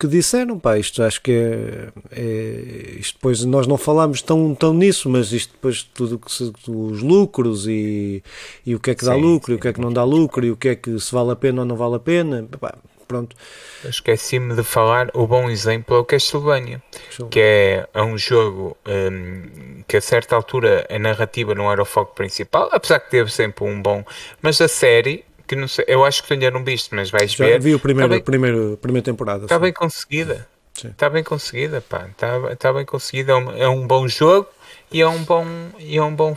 [0.00, 0.58] que disseram.
[0.58, 5.30] Pá, isto acho que é, é, Isto depois nós não falámos tão, tão nisso, mas
[5.30, 8.20] isto depois tudo que se, os lucros e,
[8.66, 9.92] e o que é que dá sim, lucro sim, e o que é que não
[9.92, 12.00] dá lucro e o que é que se vale a pena ou não vale a
[12.00, 12.48] pena.
[12.58, 12.74] Pá,
[13.06, 13.36] pronto.
[13.84, 16.82] Esqueci-me de falar o bom exemplo é o Castlevania,
[17.30, 21.84] que é, é um jogo um, que a certa altura a narrativa não era o
[21.84, 24.04] foco principal, apesar que teve sempre um bom,
[24.42, 27.32] mas a série que não sei, eu acho que tu ainda não viste, mas vais
[27.32, 27.60] Já ver.
[27.60, 29.44] vi o primeiro, tá bem, primeiro, primeira temporada.
[29.44, 30.48] Está bem conseguida.
[30.82, 32.08] Está bem conseguida, pá.
[32.10, 33.32] Está tá bem conseguida.
[33.32, 34.48] É um, é um bom jogo
[34.90, 35.46] e é um bom,
[35.78, 36.36] e é um bom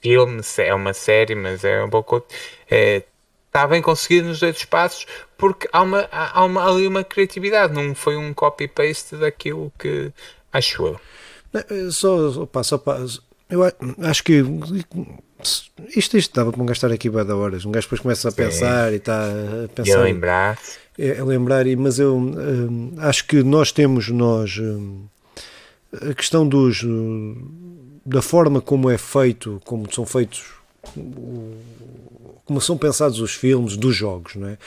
[0.00, 0.40] filme.
[0.58, 2.04] É uma série, mas é um bom.
[2.70, 3.02] É,
[3.54, 5.06] está bem conseguido nos dois espaços
[5.38, 10.12] porque há, uma, há uma, ali uma criatividade, não foi um copy-paste daquilo que
[10.52, 11.00] acho eu.
[11.54, 12.82] Eh, só, opa, só,
[13.48, 13.62] eu
[14.02, 14.42] acho que
[15.94, 17.64] isto, isto dava para um gastar aqui bem da horas.
[17.64, 18.36] Um gajo depois começa a Sim.
[18.36, 19.90] pensar e está a pensar.
[19.90, 20.58] E a lembrar.
[20.98, 25.06] É, a lembrar, mas eu hum, acho que nós temos nós hum,
[26.10, 26.84] a questão dos
[28.04, 30.54] da forma como é feito, como são feitos
[32.44, 34.58] como são pensados os filmes dos jogos, não é?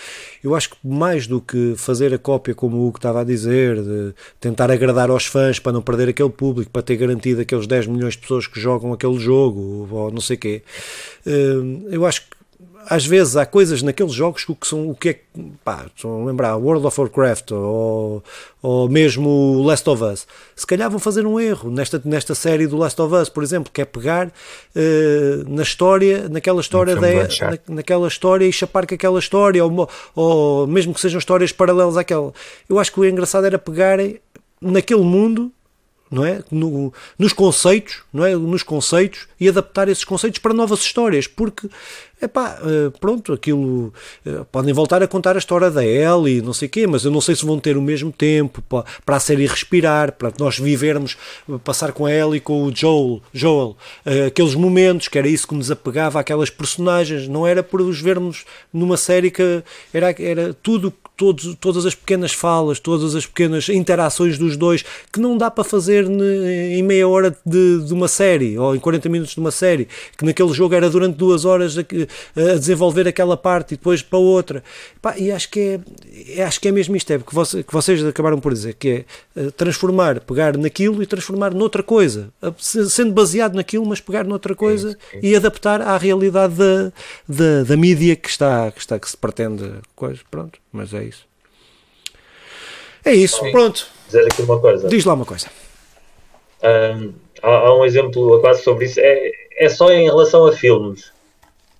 [0.44, 3.82] Eu acho que mais do que fazer a cópia, como o Hugo estava a dizer,
[3.82, 7.88] de tentar agradar aos fãs para não perder aquele público, para ter garantido aqueles 10
[7.88, 10.64] milhões de pessoas que jogam aquele jogo, ou não sei o quê,
[11.26, 12.37] eh, eu acho que
[12.90, 15.20] às vezes há coisas naqueles jogos que são o que é
[15.64, 18.24] pá, estão a lembrar World of Warcraft ou,
[18.62, 20.28] ou mesmo Last of Us.
[20.56, 23.72] Se calhar vão fazer um erro nesta, nesta série do Last of Us, por exemplo,
[23.72, 28.96] que é pegar uh, na história, naquela história da, na, naquela história e chapar com
[28.96, 32.34] aquela história ou, ou mesmo que sejam histórias paralelas àquela.
[32.70, 34.20] Eu acho que o engraçado era pegarem
[34.62, 35.52] naquele mundo
[36.10, 36.44] não é?
[36.52, 38.36] No, nos conceitos, não é?
[38.36, 41.70] Nos conceitos e adaptar esses conceitos para novas histórias, porque
[42.22, 43.94] epá, eh, pronto, aquilo
[44.26, 47.22] eh, podem voltar a contar a história da Ellie, não sei quê, mas eu não
[47.22, 51.16] sei se vão ter o mesmo tempo para, para a série respirar, para nós vivermos,
[51.64, 55.48] passar com a Ellie e com o Joel, Joel, eh, aqueles momentos que era isso
[55.48, 59.64] que nos apegava àquelas personagens, não era por os vermos numa série que
[59.94, 65.20] era, era tudo todos, todas as pequenas falas, todas as pequenas interações dos dois, que
[65.20, 69.34] não dá para fazer em meia hora de, de uma série, ou em 40 minutos
[69.34, 73.74] de uma série, que naquele jogo era durante duas horas a, a desenvolver aquela parte
[73.74, 74.64] e depois para outra.
[75.02, 75.80] Pá, e acho que
[76.36, 78.90] é, acho que é mesmo isto, é que, você, que vocês acabaram por dizer, que
[78.90, 82.30] é eh, transformar, pegar naquilo e transformar noutra coisa,
[82.62, 86.92] sendo baseado naquilo, mas pegar noutra coisa é é e adaptar à realidade da,
[87.28, 91.26] da, da mídia que está, que está, que se pretende, coisa, pronto, mas é isso.
[93.04, 93.52] É isso, Sim.
[93.52, 93.88] pronto.
[94.06, 94.88] Dizer aqui uma coisa.
[94.88, 95.48] Diz lá uma coisa.
[96.64, 99.00] Um, há, há, um exemplo quase sobre isso.
[99.00, 101.12] É, é só em relação a filmes,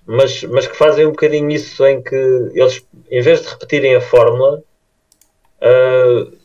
[0.04, 2.16] mas, mas que fazem um bocadinho isso em que
[2.54, 4.62] eles, em vez de repetirem a fórmula,
[5.62, 6.38] uh,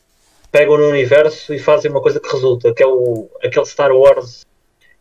[0.51, 4.45] pegam no universo e fazem uma coisa que resulta, que é o, aquele Star Wars.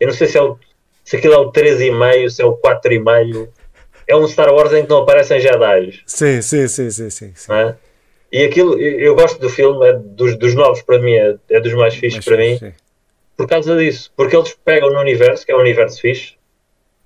[0.00, 0.58] Eu não sei se, é o,
[1.04, 3.48] se aquilo é o 3,5, se é o 4,5.
[4.06, 6.00] É um Star Wars em que não aparecem Jedi.
[6.06, 7.32] Sim, sim, sim, sim, sim.
[7.34, 7.52] sim.
[7.52, 7.74] É?
[8.32, 11.74] E aquilo, eu gosto do filme, é dos, dos novos para mim, é, é dos
[11.74, 12.72] mais fixos para mim, sim.
[13.36, 14.10] por causa disso.
[14.16, 16.34] Porque eles pegam no universo, que é um universo fixe,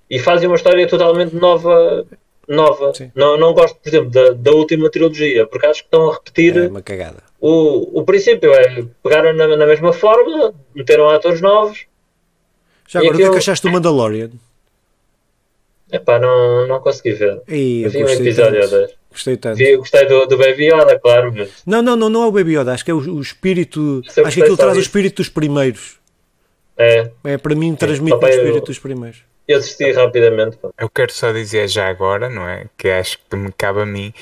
[0.09, 2.05] e fazem uma história totalmente nova.
[2.47, 2.93] nova.
[3.13, 6.55] Não, não gosto, por exemplo, da, da última trilogia, porque acho que estão a repetir.
[6.55, 7.21] É uma cagada.
[7.41, 11.85] O, o princípio é pegaram na, na mesma fórmula, meteram atores novos.
[12.87, 13.27] Já agora, aquilo...
[13.27, 14.31] o que é que achaste do Mandalorian?
[15.91, 17.41] Epá, não, não consegui ver.
[17.47, 18.77] Ei, vi um episódio tanto.
[18.77, 18.91] 10.
[19.09, 19.57] Gostei tanto.
[19.57, 21.33] Vi, gostei do, do Baby Yoda, claro.
[21.35, 21.49] Mas...
[21.65, 24.01] Não, não, não, não é o Baby Yoda, acho que é o, o espírito.
[24.05, 24.79] Acho que aquilo traz disso.
[24.79, 25.97] o espírito dos primeiros.
[26.77, 27.09] É.
[27.23, 29.19] É, para mim transmite o espírito eu, dos primeiros.
[29.47, 30.57] Eu assisti rapidamente.
[30.57, 30.71] Pô.
[30.77, 32.65] Eu quero só dizer já agora, não é?
[32.77, 34.13] Que acho que me cabe a mim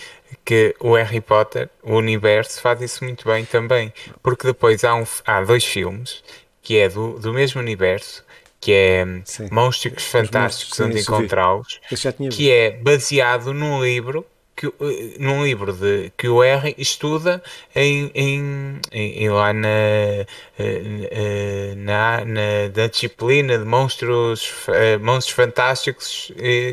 [0.45, 3.91] que o Harry Potter, o universo, faz isso muito bem também.
[4.21, 6.23] Porque depois há, um, há dois filmes
[6.61, 8.24] que é do, do mesmo universo
[8.65, 9.47] que é sim.
[9.51, 11.79] Monstros Fantásticos onde encontrá-los,
[12.31, 14.25] que é baseado num livro
[14.55, 17.43] que, eh, num livro de, que o R estuda
[17.75, 20.25] em, em, em lá na, eh,
[20.57, 24.51] eh, na, na, na, disciplina de monstros,
[24.99, 26.31] monstros fantásticos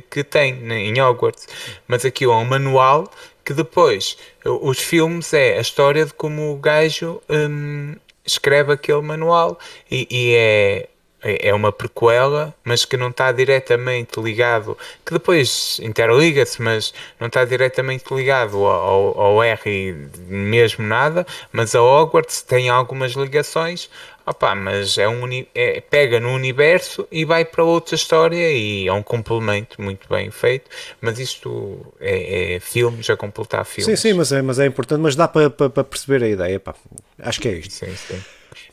[0.08, 1.46] que tem em Hogwarts.
[1.86, 3.12] Mas aqui é um manual
[3.44, 4.16] que depois
[4.46, 9.58] os filmes é a história de como o gajo hum, escreve aquele manual
[9.90, 10.88] e, e é
[11.22, 14.76] é, é uma prequela, mas que não está diretamente ligado,
[15.06, 21.82] que depois interliga-se, mas não está diretamente ligado ao, ao, R mesmo nada, mas a
[21.82, 23.88] Hogwarts tem algumas ligações,
[24.26, 25.22] opa, mas é um,
[25.54, 30.30] é, pega no universo e vai para outra história e é um complemento muito bem
[30.30, 30.68] feito,
[31.00, 34.00] mas isto é, é filmes a completar filmes.
[34.00, 36.58] Sim, sim, mas é, mas é importante, mas dá para, para, para perceber a ideia,
[36.58, 36.74] pá.
[37.20, 37.72] acho que é isto.
[37.74, 38.20] Sim, sim.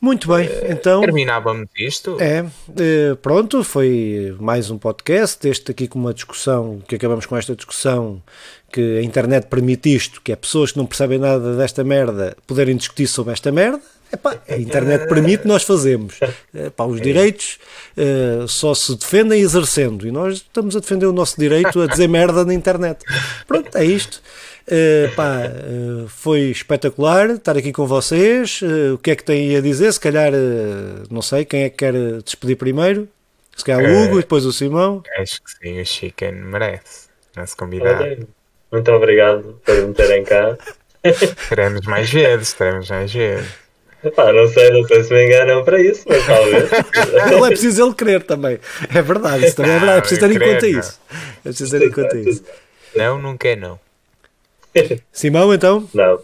[0.01, 1.01] Muito bem, então.
[1.01, 2.17] Terminávamos isto.
[2.21, 5.45] É, uh, pronto, foi mais um podcast.
[5.47, 8.21] Este aqui com uma discussão, que acabamos com esta discussão
[8.71, 12.77] que a internet permite isto, que é pessoas que não percebem nada desta merda poderem
[12.77, 13.81] discutir sobre esta merda.
[14.11, 16.19] Epá, a internet permite, nós fazemos.
[16.53, 17.59] Epá, os direitos
[17.97, 22.07] uh, só se defendem exercendo e nós estamos a defender o nosso direito a dizer
[22.07, 23.03] merda na internet.
[23.47, 24.21] Pronto, é isto.
[24.69, 28.61] Uh, pá, uh, foi espetacular estar aqui com vocês.
[28.61, 29.91] Uh, o que é que têm a dizer?
[29.91, 30.31] Se calhar,
[31.09, 33.07] não sei, quem é que quer despedir primeiro?
[33.57, 35.03] Se calhar o Hugo e depois o Simão.
[35.17, 37.09] Acho que sim, o Chicken merece.
[37.35, 38.27] Nosso convidado.
[38.71, 40.55] Muito obrigado por me terem cá.
[41.49, 43.47] Teremos mais vezes, teremos mais vezes.
[44.03, 46.69] Epá, não sei, não sei se me enganam para isso, mas talvez.
[47.31, 48.59] não é preciso ele querer também.
[48.93, 49.97] É verdade, isso também é verdade.
[49.97, 50.99] É preciso ter em conta isso.
[51.09, 52.43] É preciso ter em conta isso.
[52.95, 53.79] Não, não quer não.
[55.11, 55.87] Simão, então?
[55.93, 56.19] Não.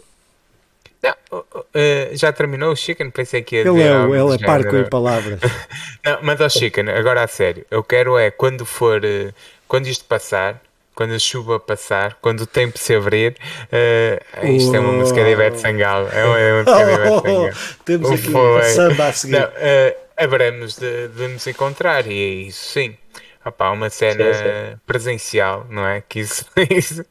[1.02, 1.64] Não, uh,
[2.12, 3.10] já terminou o Chicken?
[3.10, 5.38] Pensei que ia ele é, ele é parco em palavras.
[6.04, 9.32] não, mas ao Chicken, agora a sério, eu quero é quando for, uh,
[9.68, 10.60] quando isto passar,
[10.94, 13.36] quando a chuva passar, quando o tempo se abrir,
[13.70, 14.76] uh, isto oh.
[14.76, 16.08] é uma música de Ivete Sangalo.
[16.08, 17.54] É uma, é uma música de Ivete Sangalo.
[17.84, 19.32] Temos aqui um samba a seguir.
[19.32, 22.96] Não, uh, haveremos de, de nos encontrar e é isso sim.
[23.46, 24.80] Opa, uma cena sim, sim.
[24.84, 26.00] presencial, não é?
[26.00, 27.06] Que isso, isso,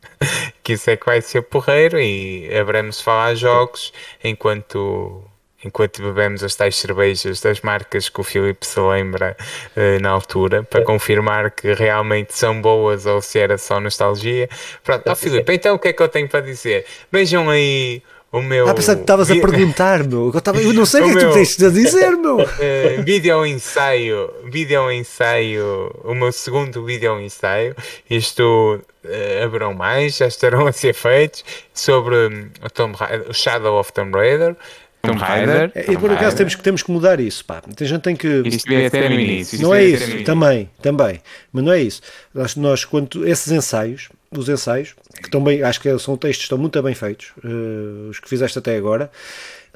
[0.62, 2.49] que isso é que vai ser porreiro e
[2.98, 5.24] de falar jogos enquanto,
[5.64, 9.38] enquanto bebemos as tais cervejas das marcas que o Filipe se lembra
[9.78, 10.84] uh, na altura, para é.
[10.84, 14.49] confirmar que realmente são boas ou se era só nostalgia.
[14.84, 16.86] Pronto, oh, Filipe, então o que é que eu tenho para dizer?
[17.10, 18.03] Vejam aí
[18.36, 18.68] o meu.
[18.68, 20.30] Ah, pensava que estavas a perguntar, meu.
[20.34, 22.38] Eu, tava, eu não sei o que é que tu tens a dizer, meu.
[22.40, 27.76] Uh, vídeo ensaio, vídeo ensaio, o meu segundo vídeo ensaio.
[28.10, 33.80] Isto uh, haverão mais, já estarão a ser feitos sobre um, o, Raider, o Shadow
[33.80, 34.56] of Tomb Raider.
[35.02, 35.72] Tomb Raider.
[35.74, 37.62] É, e por acaso temos que, temos que mudar isso, pá.
[37.80, 38.28] A gente tem que.
[38.45, 39.62] Isto devia ter no início.
[39.62, 41.22] Não é isso, também, também.
[41.53, 42.02] Mas não é isso.
[42.34, 44.10] Nós, nós quando esses ensaios,
[44.40, 48.20] os ensaios, que bem, acho que são textos que estão muito bem feitos, uh, os
[48.20, 49.10] que fizeste até agora.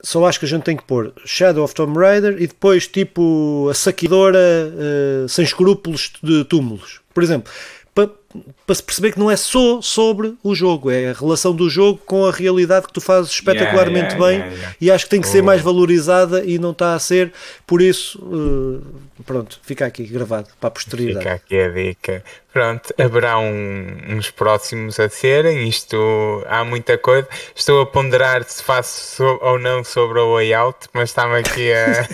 [0.01, 3.67] Só acho que a gente tem que pôr Shadow of Tomb Raider e depois tipo
[3.69, 7.01] a saqueadora uh, sem escrúpulos de túmulos.
[7.13, 7.51] Por exemplo,
[8.65, 11.99] para se perceber que não é só sobre o jogo, é a relação do jogo
[12.05, 15.21] com a realidade que tu fazes espetacularmente yeah, yeah, bem yeah, e acho que tem
[15.21, 15.31] que oh.
[15.31, 17.33] ser mais valorizada e não está a ser,
[17.65, 21.19] por isso, uh, pronto, fica aqui gravado para a posteridade.
[21.19, 22.23] Fica aqui a dica.
[22.51, 27.27] Pronto, haverá um, uns próximos a serem, isto há muita coisa.
[27.55, 32.07] Estou a ponderar se faço so, ou não sobre o layout, mas está-me aqui a,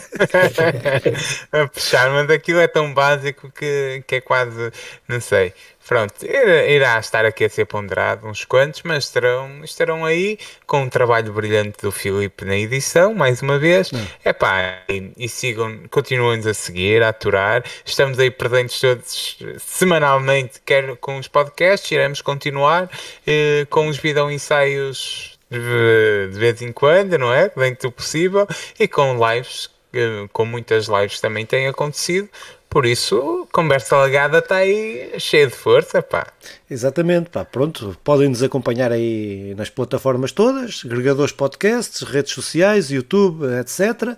[1.64, 4.72] a puxar, mas aquilo é tão básico que, que é quase,
[5.08, 5.54] não sei.
[5.88, 10.90] Pronto, irá estar aqui a ser ponderado uns quantos, mas estarão, estarão aí com um
[10.90, 13.92] trabalho brilhante do Filipe na edição, mais uma vez.
[14.24, 17.64] É pá, e, e, sigam, continuem-nos a seguir, a aturar.
[17.86, 22.90] Estamos aí presentes todos semanalmente, quer com os podcasts, iremos continuar
[23.28, 27.50] eh, com os vídeo ensaios de, de vez em quando, não é?
[27.56, 28.48] Dentro do possível,
[28.80, 32.28] e com lives, eh, com muitas lives também tem acontecido.
[32.76, 36.28] Por isso, conversa legada está aí cheia de força, pá.
[36.70, 37.46] Exatamente, pá.
[37.46, 43.80] Pronto, podem nos acompanhar aí nas plataformas todas, agregadores podcasts, redes sociais, YouTube, etc.
[43.80, 44.18] Uh,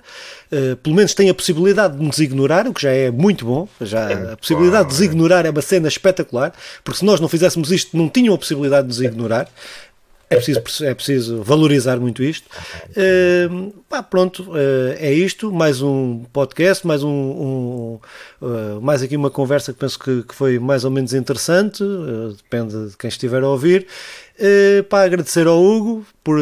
[0.52, 3.70] eh, pelo menos tem a possibilidade de nos ignorar, o que já é muito bom.
[3.80, 6.52] Já, é a possibilidade bom, de nos ignorar é uma cena espetacular,
[6.84, 9.48] porque se nós não fizéssemos isto, não tinham a possibilidade de nos ignorar.
[10.30, 12.50] É preciso, é preciso valorizar muito isto.
[12.90, 15.54] Uh, pá, pronto, uh, é isto.
[15.54, 18.00] Mais um podcast, mais um, um
[18.42, 21.82] uh, mais aqui uma conversa que penso que, que foi mais ou menos interessante.
[22.36, 23.88] depende de quem estiver a ouvir.
[24.90, 26.38] Para agradecer ao Hugo por,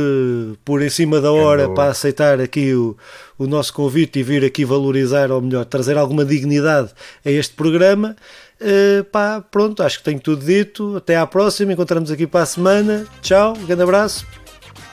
[0.65, 2.97] por em cima da hora para aceitar aqui o,
[3.37, 6.89] o nosso convite e vir aqui valorizar, ou melhor, trazer alguma dignidade
[7.23, 8.15] a este programa.
[8.61, 10.95] Uh, pá, pronto, acho que tenho tudo dito.
[10.95, 13.05] Até à próxima, encontramos aqui para a semana.
[13.21, 14.25] Tchau, grande abraço.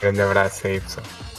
[0.01, 1.32] Grande abraço aí, pessoal.